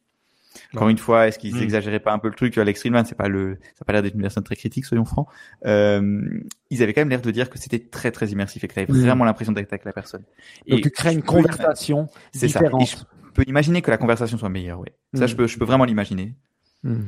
[0.73, 1.99] encore une fois, est-ce qu'ils mmh.
[1.99, 4.15] pas un peu le truc Alex Friedman, c'est pas le, ça a pas l'air d'être
[4.15, 5.27] une personne très critique, soyons francs.
[5.65, 6.21] Euh,
[6.69, 8.79] ils avaient quand même l'air de dire que c'était très très immersif et que tu
[8.79, 9.01] avais mmh.
[9.01, 10.23] vraiment l'impression d'être avec la personne.
[10.67, 12.87] Donc et tu crées une conversation différente.
[12.87, 12.97] Ça.
[12.97, 14.89] Et je peux imaginer que la conversation soit meilleure, oui.
[15.13, 15.27] Ça, mmh.
[15.27, 16.35] je peux, je peux vraiment l'imaginer.
[16.83, 16.99] Mmh.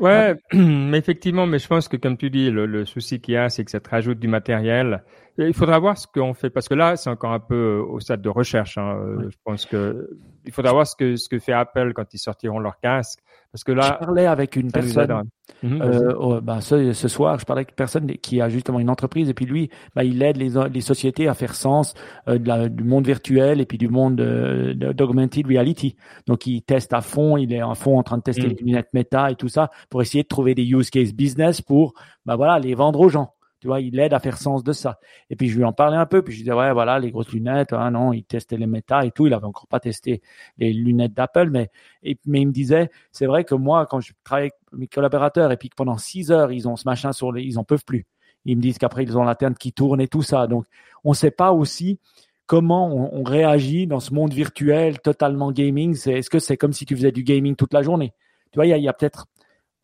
[0.00, 3.36] Ouais, mais effectivement, mais je pense que comme tu dis, le, le souci qu'il y
[3.36, 5.02] a, c'est que ça te rajoute du matériel.
[5.38, 8.00] Il faudra voir ce qu'on fait parce que là, c'est encore un peu euh, au
[8.00, 8.76] stade de recherche.
[8.76, 8.98] Hein.
[9.16, 9.24] Ouais.
[9.30, 10.10] Je pense que
[10.44, 13.20] il faudra voir ce que ce que fait Apple quand ils sortiront leur casque.
[13.52, 15.22] Parce que là, je parlais avec une personne
[15.64, 18.90] euh, oh, bah, ce, ce, soir, je parlais avec une personne qui a justement une
[18.90, 21.94] entreprise et puis lui, bah, il aide les, les sociétés à faire sens
[22.28, 25.96] euh, de la, du monde virtuel et puis du monde euh, d'augmented reality.
[26.26, 28.50] Donc il teste à fond, il est à fond en train de tester mmh.
[28.50, 31.94] les lunettes méta et tout ça pour essayer de trouver des use case business pour
[32.26, 33.34] bah voilà les vendre aux gens.
[33.60, 35.00] Tu vois, il aide à faire sens de ça.
[35.30, 37.32] Et puis je lui en parlais un peu, puis je disais ouais voilà les grosses
[37.32, 40.22] lunettes, hein, non, il testait les méta et tout, il avait encore pas testé
[40.58, 41.70] les lunettes d'Apple, mais
[42.04, 45.50] et, mais il me disait c'est vrai que moi quand je travaille avec mes collaborateurs
[45.50, 47.84] et puis que pendant six heures ils ont ce machin sur les, ils en peuvent
[47.84, 48.06] plus.
[48.44, 50.46] Ils me disent qu'après ils ont l'interne qui tourne et tout ça.
[50.46, 50.64] Donc
[51.02, 51.98] on sait pas aussi
[52.46, 55.94] comment on, réagit dans ce monde virtuel totalement gaming.
[55.94, 58.14] C'est, est-ce que c'est comme si tu faisais du gaming toute la journée?
[58.52, 59.26] Tu vois, il y a, y a peut-être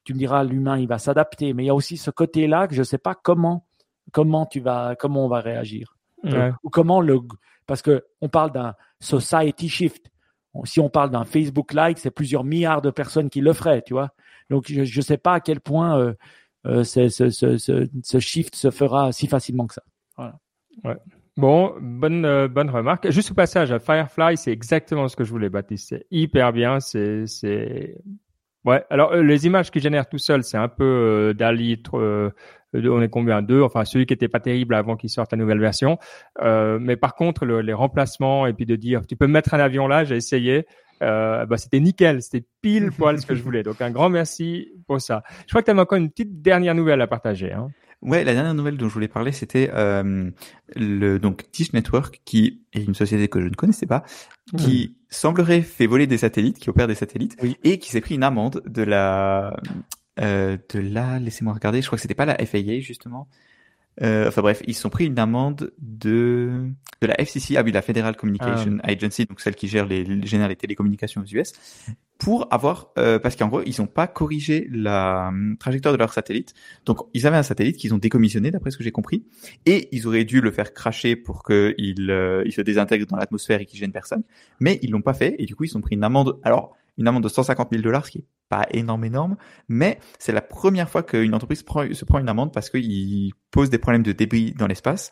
[0.05, 2.75] tu me diras l'humain il va s'adapter, mais il y a aussi ce côté-là que
[2.75, 3.64] je sais pas comment
[4.13, 6.53] comment tu vas comment on va réagir ouais.
[6.63, 7.21] ou comment le
[7.67, 10.11] parce que on parle d'un society shift.
[10.65, 13.93] Si on parle d'un Facebook like, c'est plusieurs milliards de personnes qui le feraient, tu
[13.93, 14.11] vois.
[14.51, 16.15] Donc je ne sais pas à quel point euh,
[16.67, 19.83] euh, ce, ce, ce, ce, shift se fera si facilement que ça.
[20.17, 20.39] Voilà.
[20.85, 20.97] Ouais.
[21.37, 23.11] Bon, bonne euh, bonne remarque.
[23.11, 25.89] Juste au passage, Firefly, c'est exactement ce que je voulais, Baptiste.
[25.89, 26.79] C'est hyper bien.
[26.79, 27.97] C'est c'est
[28.65, 32.31] Ouais, alors euh, les images qui génèrent tout seul, c'est un peu euh, Dali, euh,
[32.75, 33.43] on est combien?
[33.43, 35.99] Deux, enfin celui qui était pas terrible avant qu'il sorte la nouvelle version.
[36.43, 39.61] Euh, mais par contre, le, les remplacements et puis de dire, tu peux mettre un
[39.61, 40.67] avion là, j'ai essayé,
[41.03, 43.63] euh, bah, c'était nickel, c'était pile poil ce que je voulais.
[43.63, 45.23] Donc un grand merci pour ça.
[45.47, 47.53] Je crois que tu as encore une petite dernière nouvelle à partager.
[47.53, 47.69] Hein.
[48.05, 50.31] Ouais, la dernière nouvelle dont je voulais parler, c'était euh,
[50.77, 54.05] le donc Dish Network, qui est une société que je ne connaissais pas,
[54.59, 58.23] qui semblerait fait voler des satellites, qui opère des satellites, et qui s'est pris une
[58.23, 59.57] amende de la
[60.21, 63.29] euh, de la, laissez-moi regarder, je crois que c'était pas la FAA justement,
[64.03, 66.69] euh, enfin bref, ils sont pris une amende de
[67.01, 68.91] de la FCC, ah oui, la Federal Communication ah.
[68.91, 71.53] Agency, donc celle qui gère les, génère les télécommunications aux US,
[72.19, 76.13] pour avoir euh, parce qu'en gros ils n'ont pas corrigé la hum, trajectoire de leur
[76.13, 76.55] satellite.
[76.87, 79.25] Donc ils avaient un satellite qu'ils ont décommissionné d'après ce que j'ai compris,
[79.65, 83.61] et ils auraient dû le faire cracher pour qu'il euh, il se désintègre dans l'atmosphère
[83.61, 84.25] et qu'il gêne personne,
[84.59, 86.41] mais ils l'ont pas fait et du coup ils ont pris une amende.
[86.43, 89.37] Alors une amende de 150 000 dollars, ce qui est pas énorme, énorme,
[89.69, 93.71] mais c'est la première fois qu'une entreprise prend, se prend une amende parce qu'il pose
[93.71, 95.11] des problèmes de débris dans l'espace.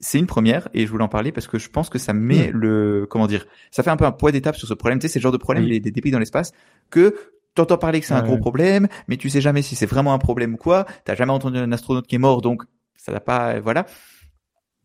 [0.00, 2.48] C'est une première et je voulais en parler parce que je pense que ça met
[2.48, 2.56] hmm.
[2.56, 4.98] le, comment dire, ça fait un peu un poids d'étape sur ce problème.
[4.98, 6.52] Tu sais, c'est le genre de problème, des débris dans l'espace,
[6.90, 7.14] que
[7.54, 10.18] t'entends parler que c'est un gros problème, mais tu sais jamais si c'est vraiment un
[10.18, 10.84] problème ou quoi.
[11.04, 12.64] T'as jamais entendu un astronaute qui est mort, donc
[12.96, 13.86] ça n'a pas, voilà.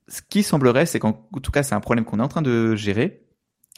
[0.07, 2.75] Ce qui semblerait, c'est qu'en tout cas, c'est un problème qu'on est en train de
[2.75, 3.23] gérer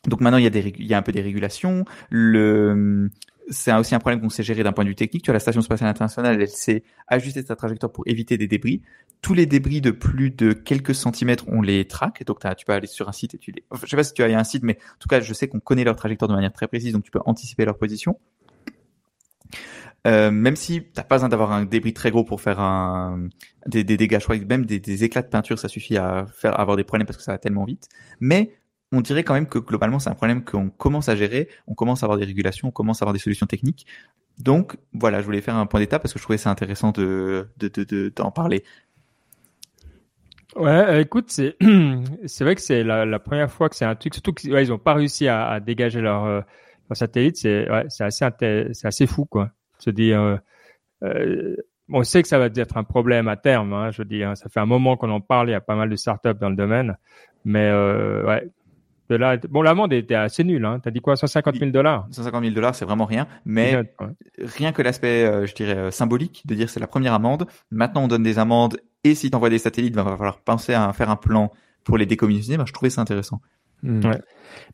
[0.07, 1.85] donc maintenant il y a des il y a un peu des régulations.
[2.09, 3.09] Le
[3.49, 5.23] c'est aussi un problème qu'on sait gérer d'un point de vue technique.
[5.23, 8.81] Tu vois, la station spatiale internationale, elle sait ajuster sa trajectoire pour éviter des débris.
[9.21, 12.23] Tous les débris de plus de quelques centimètres, on les traque.
[12.25, 13.63] Donc, tu peux aller sur un site et tu les.
[13.69, 15.47] Enfin, je sais pas si tu as un site, mais en tout cas, je sais
[15.47, 18.17] qu'on connaît leur trajectoire de manière très précise, donc tu peux anticiper leur position.
[20.07, 23.27] Euh, même si t'as pas besoin d'avoir un débris très gros pour faire un
[23.67, 26.59] des, des dégâts, je crois même des, des, éclats de peinture, ça suffit à faire
[26.59, 27.87] avoir des problèmes parce que ça va tellement vite.
[28.19, 28.51] Mais
[28.91, 32.03] on dirait quand même que globalement c'est un problème qu'on commence à gérer, on commence
[32.03, 33.87] à avoir des régulations, on commence à avoir des solutions techniques.
[34.39, 37.47] Donc voilà, je voulais faire un point d'étape parce que je trouvais ça intéressant de
[38.15, 38.63] d'en parler.
[40.55, 41.55] Ouais, euh, écoute, c'est
[42.25, 44.73] c'est vrai que c'est la, première fois que c'est un truc, surtout qu'ils ouais, ils
[44.73, 46.41] ont pas réussi à, dégager leur, euh,
[46.89, 48.25] leur satellite, c'est ouais, c'est assez
[48.73, 49.51] c'est assez fou quoi.
[49.79, 50.39] Se dire,
[51.03, 51.55] euh,
[51.89, 53.73] on sait que ça va être un problème à terme.
[53.73, 55.75] Hein, je veux dire, ça fait un moment qu'on en parle, il y a pas
[55.75, 56.97] mal de startups dans le domaine,
[57.45, 57.71] mais
[59.17, 60.65] ouais, bon, l'amende était assez nulle.
[60.65, 60.79] Hein.
[60.81, 62.07] T'as dit quoi, 150 000 dollars?
[62.11, 63.27] 150 000 dollars, c'est vraiment rien.
[63.45, 63.81] Mais
[64.37, 67.47] rien que l'aspect, euh, je dirais, euh, symbolique, de dire c'est la première amende.
[67.71, 68.77] Maintenant, on donne des amendes.
[69.03, 71.51] Et si t'envoies des satellites, il va falloir penser à faire un plan
[71.83, 72.57] pour les décommissionner.
[72.57, 73.41] Ben, je trouvais ça intéressant.
[73.83, 74.01] Hmm.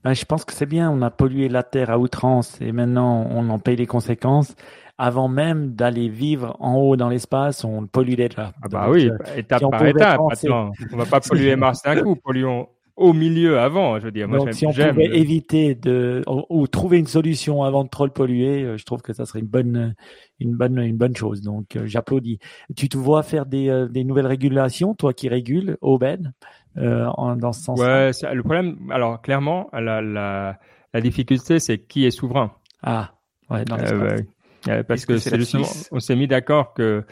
[0.04, 0.92] Ben, je pense que c'est bien.
[0.92, 4.56] On a pollué la terre à outrance et maintenant on en paye les conséquences
[4.98, 8.52] avant même d'aller vivre en haut dans l'espace, on pollue déjà.
[8.64, 10.20] Ah bah oui, euh, étape par étape.
[10.20, 12.68] On va pas polluer Mars d'un coup, polluons
[12.98, 14.00] au milieu avant.
[14.00, 17.84] Je veux dire, moi, Donc, si on pouvait éviter de ou, trouver une solution avant
[17.84, 19.96] de trop le polluer, euh, je trouve que ça serait une bonne,
[20.40, 21.42] une bonne, une bonne chose.
[21.42, 22.40] Donc, euh, j'applaudis.
[22.76, 26.34] Tu te vois faire des, euh, des nouvelles régulations, toi qui régules, Aubin,
[26.78, 27.06] euh,
[27.38, 27.80] dans ce sens.
[27.80, 28.78] Ouais, le problème.
[28.90, 30.60] Alors, clairement, la, la,
[30.94, 32.52] la difficulté, c'est qui est souverain.
[32.84, 33.14] Ah,
[33.50, 33.78] ouais, non,
[34.88, 37.06] parce que, que c'est justement, on s'est mis d'accord que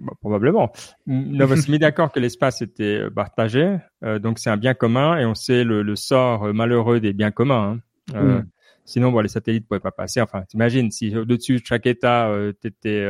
[0.00, 0.72] bah, probablement.
[1.06, 5.18] On s'est mis d'accord que l'espace était euh, partagé, euh, donc c'est un bien commun
[5.18, 7.78] et on sait le, sort euh, malheureux des biens communs.
[8.14, 8.22] Hein.
[8.22, 8.46] Mm.
[8.84, 10.20] Sinon, bon, les satellites pouvaient pas passer.
[10.20, 12.30] Enfin, t'imagines si au-dessus de chaque État,
[12.62, 13.04] tu étais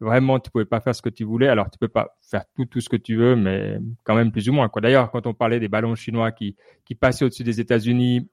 [0.00, 1.48] vraiment, tu pouvais pas faire ce que tu voulais.
[1.48, 4.48] Alors, tu peux pas faire tout tout ce que tu veux, mais quand même plus
[4.48, 4.68] ou moins.
[4.68, 4.82] Quoi.
[4.82, 6.54] D'ailleurs, quand on parlait des ballons chinois qui
[6.84, 8.30] qui passaient au-dessus des États-Unis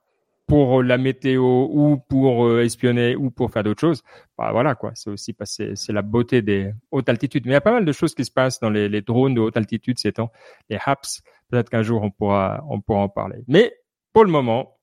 [0.48, 4.04] pour la météo ou pour euh, espionner ou pour faire d'autres choses,
[4.38, 4.92] bah voilà quoi.
[4.96, 7.46] C'est aussi c'est la beauté des hautes altitudes.
[7.46, 9.34] Mais il y a pas mal de choses qui se passent dans les, les drones
[9.34, 10.32] de haute altitude ces temps,
[10.70, 11.22] les HAPS.
[11.50, 13.44] Peut-être qu'un jour on pourra on pourra en parler.
[13.48, 13.74] Mais
[14.14, 14.78] pour le moment,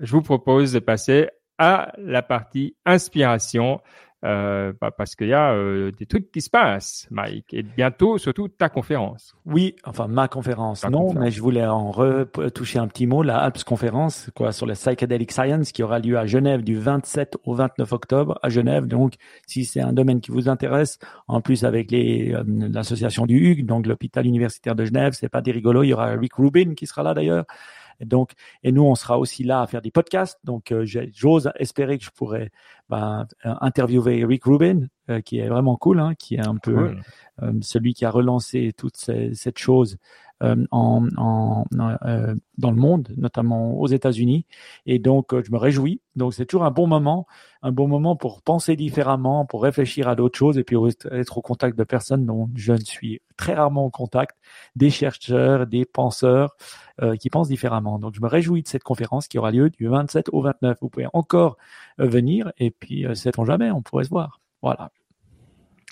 [0.00, 3.80] je vous propose de passer à la partie inspiration
[4.22, 8.18] euh, bah, parce qu'il y a euh, des trucs qui se passent, Mike, et bientôt
[8.18, 9.34] surtout ta conférence.
[9.46, 13.64] Oui, enfin ma conférence, non, mais je voulais en retoucher un petit mot, la Alps
[13.64, 17.92] conférence, quoi, sur la psychedelic science qui aura lieu à Genève du 27 au 29
[17.92, 18.86] octobre à Genève.
[18.86, 19.14] Donc,
[19.46, 23.64] si c'est un domaine qui vous intéresse, en plus avec les euh, l'association du HUG,
[23.64, 26.86] donc l'hôpital universitaire de Genève, c'est pas des rigolos, il y aura Rick Rubin qui
[26.86, 27.46] sera là d'ailleurs.
[28.00, 28.32] Et donc,
[28.62, 30.38] et nous, on sera aussi là à faire des podcasts.
[30.44, 32.50] Donc, euh, j'ose espérer que je pourrai
[32.88, 36.96] ben, interviewer Rick Rubin, euh, qui est vraiment cool, hein, qui est un peu
[37.42, 41.64] euh, celui qui a relancé toute cette chose euh, en, en
[42.04, 44.46] euh, dans le monde, notamment aux États-Unis.
[44.86, 46.00] Et donc, euh, je me réjouis.
[46.16, 47.26] Donc, c'est toujours un bon moment,
[47.62, 50.76] un bon moment pour penser différemment, pour réfléchir à d'autres choses et puis
[51.10, 54.36] être au contact de personnes dont je ne suis très rarement au contact,
[54.76, 56.56] des chercheurs, des penseurs
[57.18, 57.98] qui pensent différemment.
[57.98, 60.76] Donc, je me réjouis de cette conférence qui aura lieu du 27 au 29.
[60.82, 61.56] Vous pouvez encore
[61.98, 64.40] venir et puis, sait-on jamais, on pourrait se voir.
[64.60, 64.90] Voilà.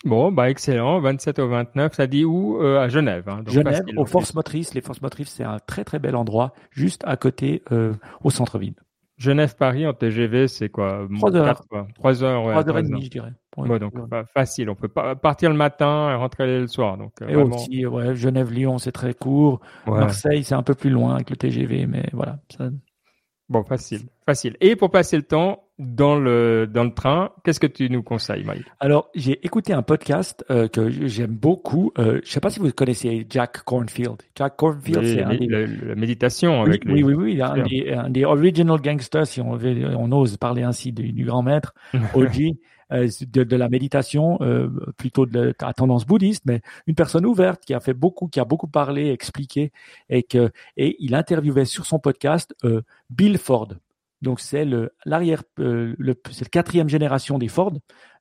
[0.04, 1.00] Bon, bah excellent.
[1.00, 3.28] 27 au 29, ça dit où euh, À Genève.
[3.28, 4.74] Hein, Genève, aux Forces Motrices.
[4.74, 7.92] Les Forces Motrices, c'est un très très bel endroit, juste à côté, euh,
[8.22, 8.74] au centre-ville.
[9.16, 11.62] Genève-Paris en TGV, c'est quoi 3 heures.
[11.96, 12.52] 3 heures, ouais.
[12.52, 13.32] 3 heures et demie, je dirais.
[13.56, 13.92] Ouais, donc
[14.32, 14.70] facile.
[14.70, 16.96] On peut pas partir le matin et rentrer le soir.
[16.96, 19.60] Donc, euh, et aussi, ouais, Genève-Lyon, c'est très court.
[19.86, 22.38] Marseille, c'est un peu plus loin avec le TGV, mais voilà.
[22.56, 22.70] Ça...
[23.48, 24.56] Bon, facile, facile.
[24.60, 28.44] Et pour passer le temps dans le dans le train, qu'est-ce que tu nous conseilles,
[28.44, 31.92] Mike Alors, j'ai écouté un podcast euh, que j'aime beaucoup.
[31.98, 34.16] Euh, je sais pas si vous connaissez Jack Cornfield.
[34.34, 39.26] Jack Cornfield, c'est la méditation avec oui, oui, oui, un des, un des, original gangsters,
[39.26, 41.74] si on, on ose parler ainsi du, du grand maître,
[42.14, 42.54] OG.
[42.90, 47.62] Euh, de, de, la méditation, euh, plutôt de la tendance bouddhiste, mais une personne ouverte
[47.66, 49.72] qui a fait beaucoup, qui a beaucoup parlé, expliqué,
[50.08, 53.74] et que et il interviewait sur son podcast euh, Bill Ford.
[54.22, 55.96] Donc c'est le l'arrière, le,
[56.30, 57.72] c'est la quatrième génération des Ford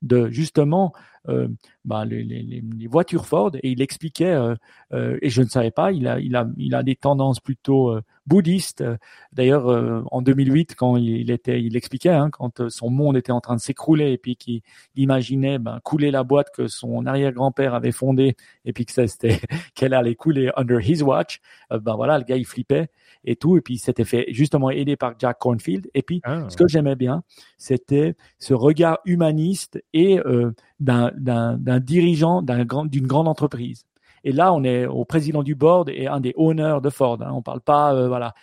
[0.01, 0.93] de justement
[1.27, 1.47] euh,
[1.87, 4.55] bah, les, les, les, voitures Ford et il expliquait euh,
[4.93, 7.91] euh, et je ne savais pas il a il a il a des tendances plutôt
[7.91, 8.83] euh, bouddhistes.
[9.31, 9.67] D'ailleurs
[10.11, 13.61] en 2008 quand il était il expliquait hein, quand son monde était en train de
[13.61, 14.61] s'écrouler et puis qu'il
[14.97, 18.35] imaginait ben, couler la boîte que son arrière-grand-père avait fondée
[18.65, 19.39] et puis que c'était
[19.75, 21.39] qu'elle allait couler under his watch
[21.71, 22.89] ben voilà le gars il flippait
[23.23, 23.55] et tout.
[23.55, 25.89] Et puis il s'était fait justement aider par Jack Cornfield.
[25.93, 26.49] Et puis ah.
[26.49, 27.23] ce que j'aimais bien
[27.57, 33.85] c'était ce regard humaniste et euh, d'un dirigeant d'une grande entreprise.
[34.23, 37.17] Et là, on est au président du board et un des owners de Ford.
[37.21, 37.31] Hein.
[37.33, 38.33] On parle pas, euh, voilà.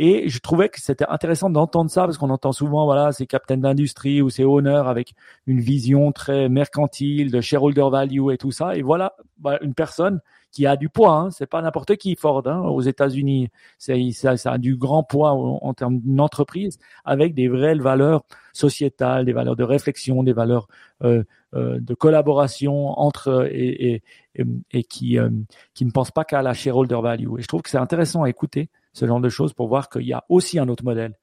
[0.00, 3.56] Et je trouvais que c'était intéressant d'entendre ça parce qu'on entend souvent, voilà, ces captains
[3.56, 5.14] d'industrie ou ces owners avec
[5.46, 8.76] une vision très mercantile de shareholder value et tout ça.
[8.76, 10.20] Et voilà, bah, une personne
[10.50, 11.12] qui a du poids.
[11.12, 11.30] Hein.
[11.30, 13.48] C'est pas n'importe qui Ford hein, aux États-Unis.
[13.78, 13.94] Ça,
[14.44, 19.64] a du grand poids en, termes d'entreprise avec des vraies valeurs sociétales, des valeurs de
[19.64, 20.68] réflexion, des valeurs
[21.04, 21.22] euh,
[21.54, 24.02] euh, de collaboration entre et,
[24.88, 25.30] qui euh,
[25.74, 27.38] qui ne pensent pas qu'à la shareholder value.
[27.38, 30.06] Et je trouve que c'est intéressant à écouter ce genre de choses pour voir qu'il
[30.06, 31.14] y a aussi un autre modèle.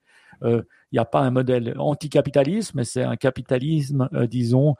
[0.43, 4.75] Il n'y a pas un modèle anticapitalisme, mais c'est un capitalisme, disons,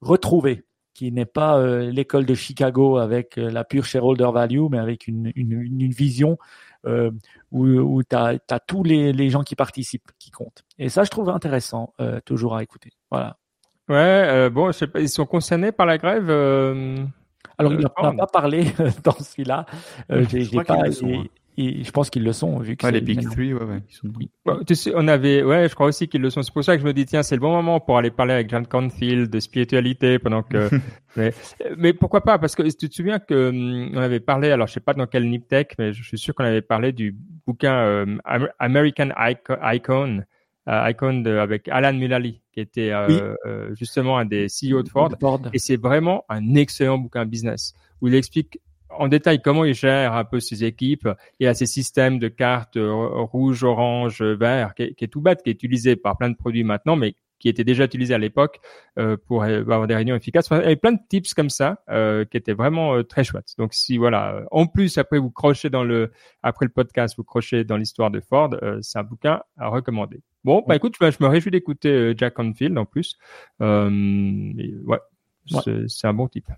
[0.00, 4.78] retrouvé qui n'est pas euh, l'école de Chicago avec euh, la pure shareholder value, mais
[4.78, 6.38] avec une, une, une vision
[6.86, 7.10] euh,
[7.52, 10.64] où, où tu as, tous les, les, gens qui participent qui comptent.
[10.78, 12.92] Et ça, je trouve intéressant, euh, toujours à écouter.
[13.10, 13.36] Voilà.
[13.88, 16.30] Ouais, bon, je sais pas, ils sont concernés par la grève
[17.58, 18.66] alors, il n'a pas parlé
[19.04, 19.66] dans celui-là.
[20.10, 23.54] Euh, j'ai pas, et je pense qu'ils le sont, vu que ouais, les Big Three,
[23.54, 24.08] ouais, ouais, ils sont...
[24.18, 24.30] oui.
[24.66, 26.42] tu sais, on avait, ouais, je crois aussi qu'ils le sont.
[26.42, 28.34] C'est pour ça que je me dis, tiens, c'est le bon moment pour aller parler
[28.34, 30.68] avec John Cornfield de spiritualité pendant que,
[31.16, 31.32] mais,
[31.76, 32.38] mais pourquoi pas?
[32.38, 35.06] Parce que tu te souviens que hum, on avait parlé, alors je sais pas dans
[35.06, 38.16] quel Nip Tech, mais je suis sûr qu'on avait parlé du bouquin euh,
[38.58, 40.24] American Icon,
[40.68, 44.88] euh, Icon de, avec Alan Mulally, qui était euh, euh, justement un des CEO de
[44.88, 45.10] Ford.
[45.20, 45.42] Ford.
[45.52, 50.14] Et c'est vraiment un excellent bouquin business où il explique en détail comment il gère
[50.14, 51.08] un peu ses équipes.
[51.40, 55.50] Il a ces systèmes de cartes euh, rouge, orange, vert, qui est, tout bête, qui
[55.50, 58.60] est utilisé par plein de produits maintenant, mais qui était déjà utilisé à l'époque
[58.98, 60.48] euh, pour avoir des réunions efficaces.
[60.50, 63.54] il y avait plein de tips comme ça euh, qui étaient vraiment très chouettes.
[63.58, 66.10] Donc si voilà, en plus après vous crochez dans le
[66.42, 70.20] après le podcast, vous crochez dans l'histoire de Ford, c'est un bouquin à recommander.
[70.44, 73.18] Bon, bah écoute, je me réjouis d'écouter Jack Onfield en plus.
[73.60, 74.98] ouais,
[75.88, 76.48] c'est un bon type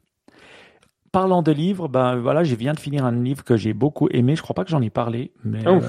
[1.13, 4.37] parlant de livres, ben voilà, je viens de finir un livre que j'ai beaucoup aimé.
[4.37, 5.81] Je crois pas que j'en ai parlé, mais euh,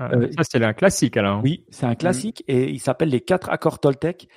[0.00, 1.42] euh, ça c'est un classique alors.
[1.42, 4.28] Oui, c'est un classique et il s'appelle les quatre accords Toltec.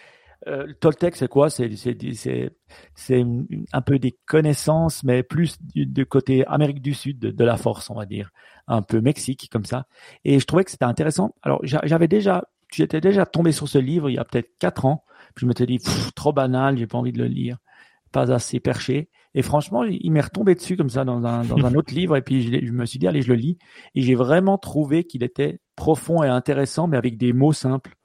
[0.48, 1.50] Euh, Toltec, c'est quoi?
[1.50, 2.52] C'est c'est
[2.96, 3.26] c'est
[3.74, 7.96] un peu des connaissances, mais plus du, côté Amérique du Sud de, la force, on
[7.96, 8.32] va dire,
[8.68, 9.86] un peu Mexique comme ça.
[10.26, 11.36] Et je trouvais que c'était intéressant.
[11.44, 15.04] Alors j'avais déjà, j'étais déjà tombé sur ce livre il y a peut-être quatre ans.
[15.36, 15.80] Puis je me suis dit
[16.16, 17.58] trop banal, j'ai pas envie de le lire,
[18.12, 19.10] pas assez perché.
[19.34, 22.18] Et franchement, il m'est retombé dessus comme ça dans un, dans un autre livre.
[22.18, 23.58] Et puis je, je, me suis dit, allez, je le lis.
[23.96, 27.96] Et j'ai vraiment trouvé qu'il était profond et intéressant, mais avec des mots simples.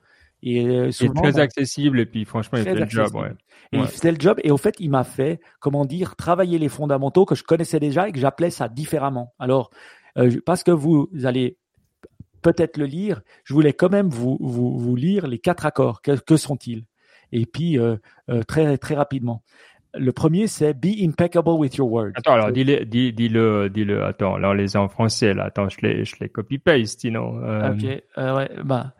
[0.43, 1.99] Et euh, souvent, très accessible.
[1.99, 3.15] Et puis franchement, il fait le job.
[3.15, 3.33] Ouais.
[3.73, 4.39] Et il faisait le job.
[4.45, 8.09] Et au fait, il m'a fait, comment dire, travailler les fondamentaux que je connaissais déjà
[8.09, 9.35] et que j'appelais ça différemment.
[9.39, 9.71] Alors,
[10.19, 11.59] euh, parce que vous allez
[12.43, 16.01] peut-être le lire, je voulais quand même vous, vous, vous lire les quatre accords.
[16.03, 16.85] Que, que sont-ils?
[17.33, 17.97] Et puis, euh,
[18.31, 19.43] euh, très, très rapidement.
[19.99, 22.13] Le premier, c'est Be impeccable with your words.
[22.15, 24.05] Attends, alors dis-le, dis, dis-le, dis-le.
[24.05, 25.45] Attends, alors les en français là.
[25.45, 27.41] Attends, je les, je les copy-paste, sinon.
[27.43, 28.93] Euh, ok, euh, ouais, bah.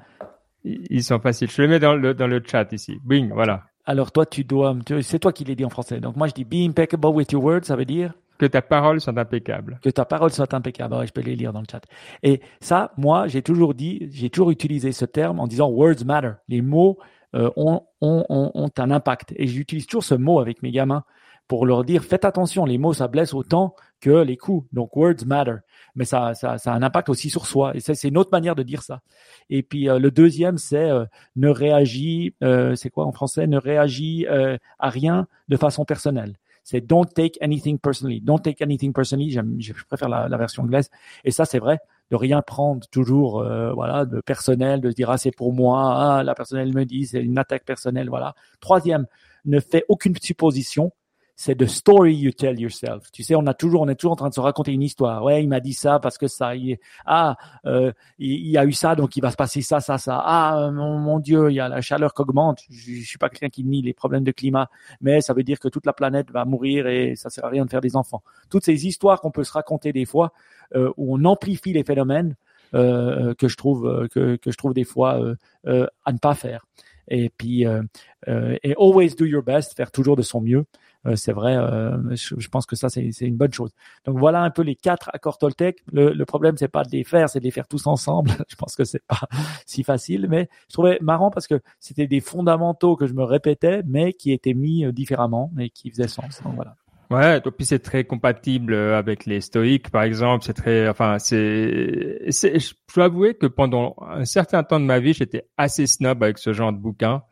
[0.65, 1.49] Ils sont faciles.
[1.49, 2.99] Je les mets dans le, dans le chat ici.
[3.05, 3.63] Bing, voilà.
[3.85, 6.01] Alors toi, tu dois, c'est toi qui les dit en français.
[6.01, 9.01] Donc moi, je dis Be impeccable with your words, ça veut dire que ta parole
[9.01, 9.79] soit impeccable.
[9.83, 10.95] Que ta parole soit impeccable.
[10.95, 11.81] Ouais, je peux les lire dans le chat.
[12.23, 16.33] Et ça, moi, j'ai toujours dit, j'ai toujours utilisé ce terme en disant words matter.
[16.49, 16.99] Les mots
[17.35, 19.35] euh, ont, un impact.
[19.37, 21.05] Et j'utilise toujours ce mot avec mes gamins
[21.49, 24.69] pour leur dire faites attention, les mots ça blesse autant que les coups.
[24.73, 25.57] Donc words matter,
[25.95, 27.73] mais ça ça, ça a un impact aussi sur soi.
[27.77, 29.01] Et c'est une autre manière de dire ça.
[29.51, 31.05] Et puis euh, le deuxième c'est euh,
[31.37, 33.47] ne réagis, euh, c'est quoi en français?
[33.47, 36.37] Ne réagis à rien de façon personnelle.
[36.65, 38.21] C'est don't take anything personally.
[38.21, 39.31] Don't take anything personally.
[39.31, 40.91] Je préfère la, la version anglaise.
[41.25, 41.79] Et ça c'est vrai
[42.11, 43.43] de rien prendre toujours
[43.75, 47.07] voilà de personnel, de se dire ah c'est pour moi, ah la personnelle me dit
[47.07, 48.35] c'est une attaque personnelle, voilà.
[48.61, 49.07] Troisième,
[49.45, 50.93] ne fais aucune supposition
[51.37, 53.11] c'est the story you tell yourself.
[53.13, 55.23] Tu sais, on a toujours, on est toujours en train de se raconter une histoire.
[55.23, 58.73] Ouais, il m'a dit ça parce que ça, il, ah, euh, il, y a eu
[58.73, 60.23] ça, donc il va se passer ça, ça, ça.
[60.25, 62.61] Ah, mon, Dieu, il y a la chaleur qui augmente.
[62.71, 64.71] Je, je suis pas quelqu'un qui nie les problèmes de climat,
[65.01, 67.65] mais ça veut dire que toute la planète va mourir et ça sert à rien
[67.65, 68.23] de faire des enfants.
[68.51, 70.33] Toutes ces histoires qu'on peut se raconter des fois,
[70.75, 72.35] euh, où on amplifie les phénomènes,
[72.75, 75.21] euh, que je trouve, euh, que, que je trouve des fois
[75.67, 76.67] euh, à ne pas faire.
[77.09, 80.65] Et puis, et always do your best, faire toujours de son mieux.
[81.07, 83.71] Euh, c'est vrai, euh, je, pense que ça c'est une bonne chose.
[84.05, 85.83] Donc voilà un peu les quatre accords Toltec.
[85.93, 88.31] Le, le problème c'est pas de les faire, c'est de les faire tous ensemble.
[88.49, 89.21] je pense que c'est pas
[89.67, 93.83] si facile, mais je trouvais marrant parce que c'était des fondamentaux que je me répétais,
[93.87, 96.43] mais qui étaient mis euh, différemment et qui faisaient sens.
[96.43, 96.75] Donc voilà.
[97.09, 100.45] Ouais, et puis c'est très compatible avec les stoïques, par exemple.
[100.45, 105.13] C'est très, enfin, c'est, je dois avouer que pendant un certain temps de ma vie,
[105.13, 107.23] j'étais assez snob avec ce genre de bouquin.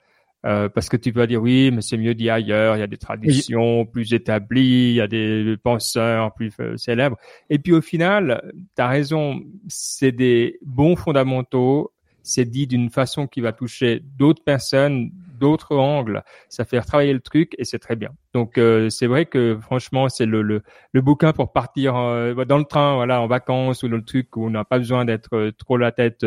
[0.45, 2.77] Euh, parce que tu peux dire oui, mais c'est mieux dit ailleurs.
[2.77, 7.17] Il y a des traditions plus établies, il y a des penseurs plus euh, célèbres.
[7.49, 11.93] Et puis au final, tu as raison, c'est des bons fondamentaux.
[12.27, 16.23] C'est dit d'une façon qui va toucher d'autres personnes, d'autres angles.
[16.49, 18.11] Ça fait travailler le truc et c'est très bien.
[18.33, 22.65] Donc euh, c'est vrai que franchement, c'est le, le, le, bouquin pour partir dans le
[22.65, 25.77] train, voilà, en vacances ou dans le truc où on n'a pas besoin d'être trop
[25.77, 26.25] la tête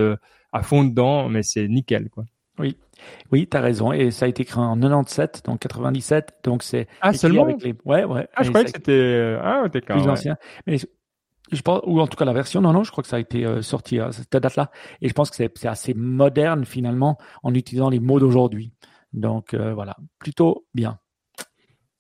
[0.53, 2.26] à fond dedans, mais c'est nickel, quoi.
[2.59, 2.76] Oui,
[3.31, 3.91] oui, tu as raison.
[3.91, 6.39] Et ça a été créé en 97, donc 97.
[6.43, 7.75] Donc c'est ah seulement avec les...
[7.85, 8.27] ouais ouais.
[8.35, 10.37] Ah je croyais que c'était euh, ah plus ancien.
[10.65, 10.77] Mais
[11.51, 13.19] je pense ou en tout cas la version non non je crois que ça a
[13.19, 14.69] été euh, sorti à cette date là
[15.01, 18.73] et je pense que c'est assez moderne finalement en utilisant les mots d'aujourd'hui.
[19.13, 20.99] Donc euh, voilà, plutôt bien.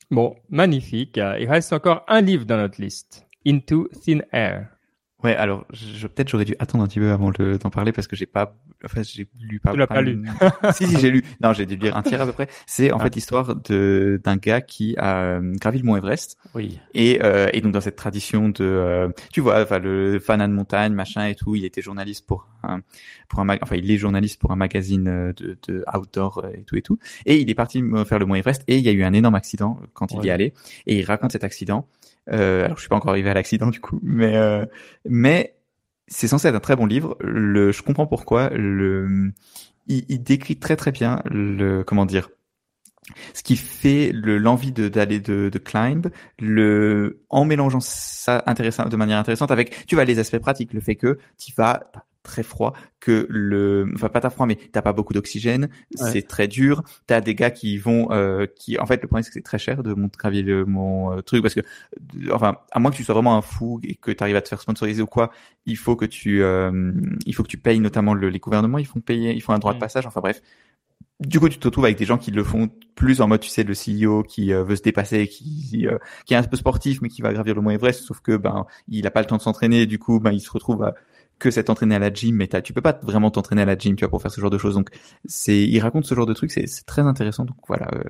[0.09, 1.17] Bon, magnifique.
[1.17, 3.27] Il reste encore un livre dans notre liste.
[3.45, 4.76] Into Thin Air.
[5.23, 8.15] Ouais, alors je, peut-être j'aurais dû attendre un petit peu avant d'en parler parce que
[8.15, 8.55] j'ai pas,
[8.85, 9.71] enfin j'ai lu pas.
[9.71, 10.23] Tu l'as pas lu
[10.73, 11.23] Si si j'ai lu.
[11.41, 12.47] Non, j'ai dû lire un tiers à peu près.
[12.67, 13.03] C'est en ah.
[13.03, 16.37] fait l'histoire de d'un gars qui a euh, gravi le mont Everest.
[16.53, 16.79] Oui.
[16.93, 20.53] Et euh, et donc dans cette tradition de, euh, tu vois, enfin le fan de
[20.53, 21.55] montagne, machin et tout.
[21.55, 22.81] Il était journaliste pour un
[23.27, 26.83] pour un enfin il est journaliste pour un magazine de, de outdoor et tout et
[26.83, 26.99] tout.
[27.25, 29.35] Et il est parti faire le mont Everest et il y a eu un énorme
[29.35, 30.53] accident quand il y est allé.
[30.85, 31.87] Et il raconte cet accident.
[32.31, 34.65] Euh, alors je suis pas encore arrivé à l'accident du coup, mais euh,
[35.05, 35.55] mais
[36.07, 37.17] c'est censé être un très bon livre.
[37.19, 38.49] Le, je comprends pourquoi.
[38.49, 39.31] Le,
[39.87, 42.29] il, il, décrit très très bien le comment dire
[43.33, 46.07] ce qui fait l'envie de d'aller de, de climb
[46.39, 50.81] le en mélangeant ça intéressant de manière intéressante avec tu vois les aspects pratiques le
[50.81, 51.89] fait que tu vas
[52.27, 56.47] très froid, que le, enfin pas t'as froid, mais t'as pas beaucoup d'oxygène, c'est très
[56.47, 56.83] dur.
[57.07, 59.57] T'as des gars qui vont, euh, qui, en fait, le problème c'est que c'est très
[59.57, 61.61] cher de monter gravier le, mon euh, truc parce que,
[62.31, 64.49] enfin, à moins que tu sois vraiment un fou et que tu arrives à te
[64.49, 65.31] faire sponsoriser ou quoi,
[65.65, 66.91] il faut que tu, euh,
[67.25, 69.59] il faut que tu payes notamment le, les gouvernements, ils font payer, ils font un
[69.59, 70.05] droit de passage.
[70.05, 70.41] Enfin bref,
[71.21, 73.49] du coup, tu te retrouves avec des gens qui le font plus en mode, tu
[73.49, 75.87] sais, le CEO qui veut se dépasser, qui
[76.25, 78.65] qui est un peu sportif mais qui va gravir le Mont Everest, sauf que ben
[78.89, 80.93] il a pas le temps de s'entraîner, du coup ben il se retrouve à
[81.39, 83.95] que c'est entraîner à la gym, mais tu peux pas vraiment t'entraîner à la gym,
[83.95, 84.75] tu vois, pour faire ce genre de choses.
[84.75, 84.89] Donc,
[85.25, 87.45] c'est, il raconte ce genre de trucs, c'est très intéressant.
[87.45, 88.03] Donc voilà, euh,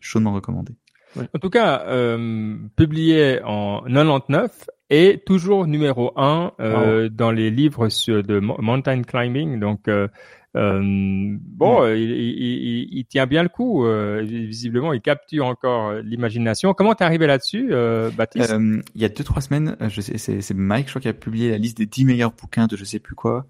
[0.00, 0.74] chaudement recommandé.
[1.16, 7.88] En tout cas, euh, publié en 99 et toujours numéro un euh, dans les livres
[7.88, 9.60] sur de mountain climbing.
[9.60, 10.08] Donc, euh,
[10.54, 13.84] bon, euh, il, il, il, tient bien le coup.
[13.84, 16.74] Euh, visiblement, il capture encore l'imagination.
[16.74, 17.70] Comment t'es arrivé là-dessus,
[18.16, 18.54] Baptiste?
[18.94, 21.50] Il y a deux trois semaines, je sais, c'est Mike, je crois, qui a publié
[21.50, 23.46] la liste des 10 meilleurs bouquins de je sais plus quoi.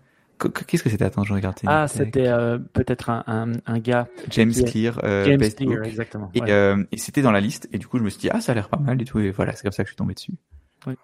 [0.67, 1.05] Qu'est-ce que c'était?
[1.05, 1.57] Attends, je regarde.
[1.67, 2.31] Ah, c'était
[2.73, 4.09] peut-être un, un, un, gars.
[4.31, 5.01] James Clear.
[5.05, 6.31] Euh, James Clear, exactement.
[6.35, 6.75] Et, ouais.
[6.91, 7.69] et c'était dans la liste.
[7.73, 9.21] Et du coup, je me suis dit, ah, ça a l'air pas mal et tout.
[9.21, 10.33] Et voilà, c'est comme ça que je suis tombé dessus.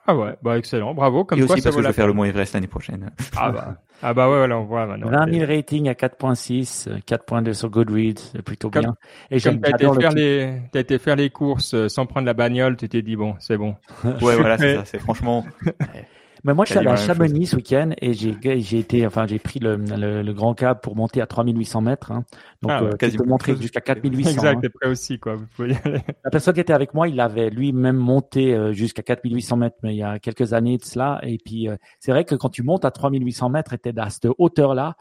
[0.07, 1.25] Ah ouais, bah excellent, bravo.
[1.25, 3.11] Comme et quoi, aussi parce que je vais faire le Mont Everest l'année prochaine.
[3.37, 5.11] Ah bah, ah bah ouais, voilà, on voit maintenant.
[5.11, 8.95] 20 000 ratings à 4.6, 4.2 sur Goodreads, c'est plutôt bien.
[9.31, 12.77] Et comme t'as été, faire les, été faire les courses euh, sans prendre la bagnole,
[12.77, 13.77] tu t'es dit bon, c'est bon.
[14.05, 15.45] ouais, voilà, c'est ça, c'est franchement.
[16.45, 19.39] Mais moi, je suis allé à Chamonix ce week-end et j'ai, j'ai été, enfin, j'ai
[19.39, 22.13] pris le, le, le, grand câble pour monter à 3800 mètres.
[22.13, 22.25] Hein.
[22.63, 24.31] Donc, ah, euh, tu peux monter jusqu'à 4800.
[24.31, 24.61] Exact, hein.
[24.61, 25.37] t'es prêt aussi, quoi.
[25.37, 26.01] Vous pouvez y aller.
[26.25, 29.95] La personne qui était avec moi, il avait lui-même monté euh, jusqu'à 4800 mètres, mais
[29.95, 31.21] il y a quelques années de cela.
[31.23, 34.09] Et puis, euh, c'est vrai que quand tu montes à 3800 mètres et t'es à
[34.09, 34.97] cette hauteur-là,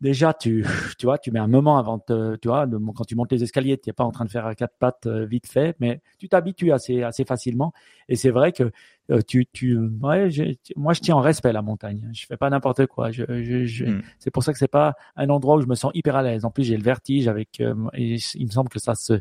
[0.00, 0.66] déjà tu
[0.98, 3.78] tu vois tu mets un moment avant de, tu vois quand tu montes les escaliers
[3.78, 6.72] tu n'es pas en train de faire quatre pattes euh, vite fait mais tu t'habitues
[6.72, 7.72] assez assez facilement
[8.08, 8.70] et c'est vrai que
[9.10, 10.28] euh, tu tu ouais
[10.76, 12.10] moi je tiens en respect la montagne.
[12.12, 13.10] Je fais pas n'importe quoi.
[13.10, 13.24] Je,
[13.64, 14.02] je, hmm.
[14.18, 16.44] c'est pour ça que c'est pas un endroit où je me sens hyper à l'aise.
[16.44, 19.20] En plus j'ai le vertige avec euh, et il me semble que ça se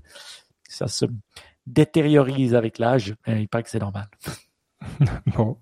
[0.67, 1.05] ça se
[1.67, 4.07] détériorise avec l'âge il paraît que c'est normal.
[5.37, 5.57] Bon.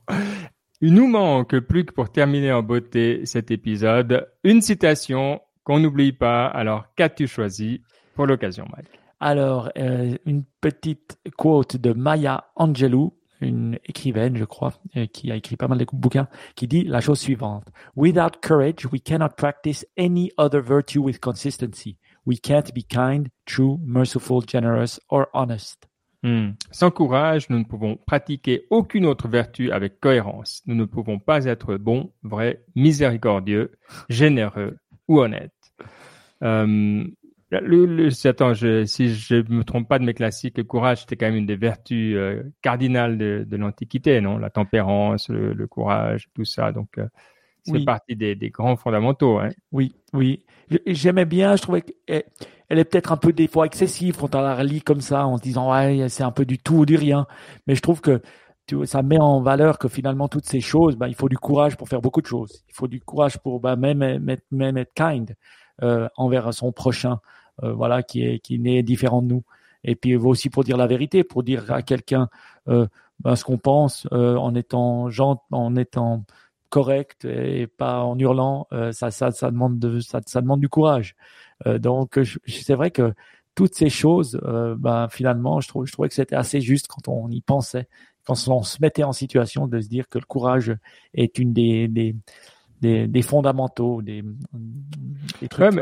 [0.83, 6.11] Il nous manque plus que pour terminer en beauté cet épisode, une citation qu'on n'oublie
[6.11, 6.47] pas.
[6.47, 7.83] Alors, qu'as-tu choisi
[8.15, 8.89] pour l'occasion, Mike?
[9.19, 15.35] Alors, euh, une petite quote de Maya Angelou, une écrivaine, je crois, euh, qui a
[15.35, 17.65] écrit pas mal de bouquins, qui dit la chose suivante.
[17.95, 21.97] Without courage, we cannot practice any other virtue with consistency.
[22.25, 25.87] We can't be kind, true, merciful, generous, or honest.
[26.23, 26.51] Hmm.
[26.69, 30.61] Sans courage, nous ne pouvons pratiquer aucune autre vertu avec cohérence.
[30.67, 33.71] Nous ne pouvons pas être bons, vrais, miséricordieux,
[34.07, 34.77] généreux
[35.07, 35.51] ou honnêtes.
[36.43, 37.03] Euh,
[37.51, 41.25] le, attends, je, si je me trompe pas de mes classiques, le courage c'était quand
[41.27, 44.37] même une des vertus euh, cardinales de, de l'Antiquité, non?
[44.37, 46.71] La tempérance, le, courage, tout ça.
[46.71, 47.07] Donc, euh,
[47.63, 49.39] c'est partie des, des, grands fondamentaux.
[49.39, 49.49] Hein.
[49.71, 50.43] Oui, oui.
[50.87, 52.23] J'aimais bien, je trouvais qu'elle
[52.69, 55.37] elle est peut-être un peu des fois excessive quand on la relit comme ça, en
[55.37, 57.27] se disant ouais, c'est un peu du tout ou du rien.
[57.67, 58.21] Mais je trouve que
[58.85, 61.89] ça met en valeur que finalement toutes ces choses, bah, il faut du courage pour
[61.89, 62.63] faire beaucoup de choses.
[62.69, 65.35] Il faut du courage pour bah, même, même, même être kind
[65.83, 67.19] euh, envers son prochain,
[67.61, 69.43] voilà, qui est qui est différent de nous.
[69.83, 72.29] Et puis aussi pour dire la vérité, pour dire à quelqu'un
[72.67, 72.87] euh,
[73.19, 76.23] bah, ce qu'on pense euh, en étant gentil, en étant
[76.69, 80.69] correct et pas en hurlant, euh, ça, ça, ça demande de, ça, ça demande du
[80.69, 81.15] courage.
[81.65, 83.13] Euh, donc c'est vrai que
[83.55, 87.07] toutes ces choses, euh, ben, finalement, je, trouve, je trouvais que c'était assez juste quand
[87.07, 87.87] on y pensait,
[88.25, 90.73] quand on se mettait en situation de se dire que le courage
[91.13, 92.15] est une des, des,
[92.81, 94.23] des, des fondamentaux, des,
[95.41, 95.73] des trucs.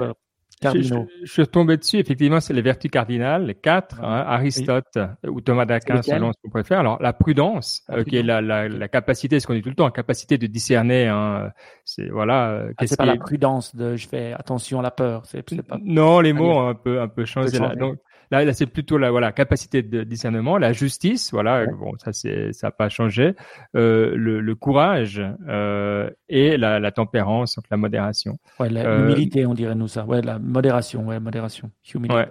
[0.62, 5.66] Je, suis tombé dessus, effectivement, c'est les vertus cardinales, les quatre, hein, Aristote ou Thomas
[5.66, 6.80] d'Aquin, selon ce qu'on préfère.
[6.80, 9.76] Alors, la prudence, euh, qui est la, la, la capacité, ce qu'on dit tout le
[9.76, 11.52] temps, la capacité de discerner, hein,
[11.86, 12.50] c'est voilà.
[12.50, 15.24] Euh, ah, c'est pas la prudence de je fais attention à la peur.
[15.26, 15.78] C'est, pas...
[15.82, 17.58] Non, les mots ont un peu un peu changé.
[17.58, 17.76] Là.
[17.76, 17.98] Donc,
[18.32, 21.66] Là, là c'est plutôt la voilà capacité de discernement, la justice, voilà.
[21.66, 23.34] Bon, ça c'est ça n'a pas changé.
[23.76, 28.38] Euh, le, le, courage euh, et la, la, tempérance, donc la modération.
[28.60, 30.06] Ouais, l'humilité, euh, on dirait nous ça.
[30.06, 32.16] Ouais, la modération, ouais, modération, humilité.
[32.16, 32.28] Ouais.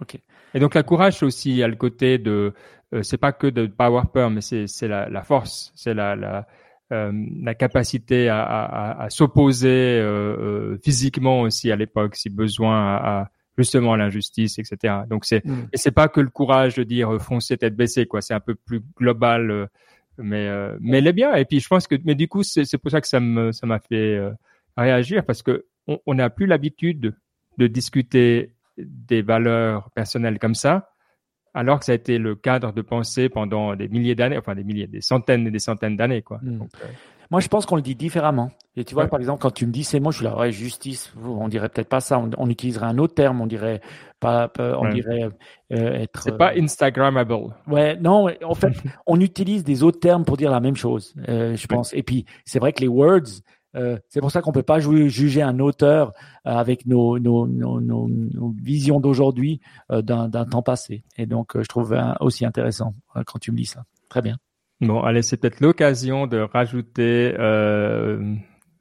[0.00, 0.18] Ok.
[0.54, 2.52] Et donc la courage aussi à le côté de,
[2.94, 5.72] euh, c'est pas que de ne pas avoir peur, mais c'est c'est la, la force,
[5.74, 6.46] c'est la la
[6.92, 13.30] euh, la capacité à, à, à s'opposer euh, physiquement aussi à l'époque si besoin à,
[13.58, 14.94] justement l'injustice, etc.
[15.08, 15.68] Donc c'est mm.
[15.72, 18.20] et c'est pas que le courage de dire euh, foncer tête baissée quoi.
[18.20, 19.66] C'est un peu plus global, euh,
[20.18, 21.34] mais euh, mais elle est bien.
[21.34, 23.66] Et puis je pense que mais du coup c'est pour ça que ça me ça
[23.66, 24.20] m'a fait
[24.76, 25.66] réagir parce que
[26.06, 27.14] on n'a plus l'habitude
[27.58, 30.92] de discuter des valeurs personnelles comme ça,
[31.52, 34.64] alors que ça a été le cadre de pensée pendant des milliers d'années, enfin des
[34.64, 36.38] milliers, des centaines et des centaines d'années quoi.
[36.42, 36.66] Mm.
[37.32, 38.50] Moi, je pense qu'on le dit différemment.
[38.76, 40.52] Et tu vois, par exemple, quand tu me dis ces mots, je suis là, ouais,
[40.52, 41.14] justice.
[41.24, 42.22] On dirait peut-être pas ça.
[42.36, 43.40] On, utiliserait un autre terme.
[43.40, 43.80] On dirait
[44.20, 45.30] pas, on dirait
[45.72, 46.24] euh, être.
[46.24, 47.54] C'est pas euh, Instagrammable.
[47.66, 48.28] Ouais, non.
[48.44, 48.74] En fait,
[49.06, 51.14] on utilise des autres termes pour dire la même chose.
[51.30, 51.94] Euh, je pense.
[51.94, 53.40] Et puis, c'est vrai que les words.
[53.74, 56.12] Euh, c'est pour ça qu'on peut pas juger un auteur
[56.44, 61.02] avec nos, nos, nos, nos visions d'aujourd'hui d'un temps passé.
[61.16, 62.92] Et donc, je trouve aussi intéressant
[63.24, 63.84] quand tu me dis ça.
[64.10, 64.36] Très bien.
[64.82, 68.34] Bon, allez, c'est peut-être l'occasion de rajouter euh,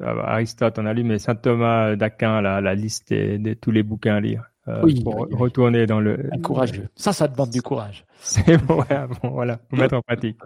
[0.04, 4.16] Aristote, on a lu, mais Saint Thomas d'Aquin, la, la liste de, tous les bouquins
[4.16, 4.44] à lire.
[4.68, 6.30] Euh, oui, pour retourner dans le.
[6.44, 6.88] Courageux.
[6.96, 8.06] Ça, ça demande du courage.
[8.20, 8.84] C'est bon,
[9.24, 10.38] voilà, pour mettre en pratique.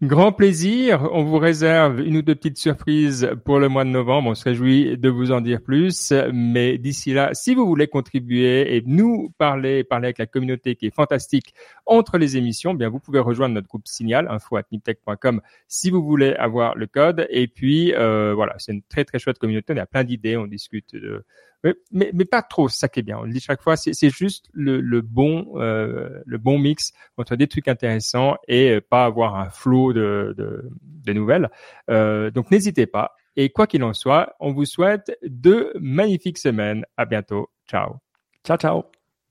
[0.00, 1.08] Grand plaisir.
[1.12, 4.30] On vous réserve une ou deux petites surprises pour le mois de novembre.
[4.30, 6.12] On se réjouit de vous en dire plus.
[6.32, 10.86] Mais d'ici là, si vous voulez contribuer et nous parler, parler avec la communauté qui
[10.86, 11.52] est fantastique
[11.84, 16.76] entre les émissions, bien vous pouvez rejoindre notre groupe Signal, info@niptech.com si vous voulez avoir
[16.76, 17.26] le code.
[17.28, 19.72] Et puis euh, voilà, c'est une très très chouette communauté.
[19.72, 21.24] On a plein d'idées, on discute de
[21.64, 23.18] mais, mais, mais, pas trop, c'est ça qui est bien.
[23.18, 27.36] On le dit chaque fois, c'est juste le, le bon euh, le bon mix entre
[27.36, 31.50] des trucs intéressants et euh, pas avoir un flot de, de, de nouvelles.
[31.90, 33.14] Euh, donc n'hésitez pas.
[33.36, 36.84] Et quoi qu'il en soit, on vous souhaite de magnifiques semaines.
[36.96, 37.50] À bientôt.
[37.68, 37.96] Ciao.
[38.44, 38.84] Ciao, ciao.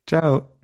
[0.06, 0.57] Ciao.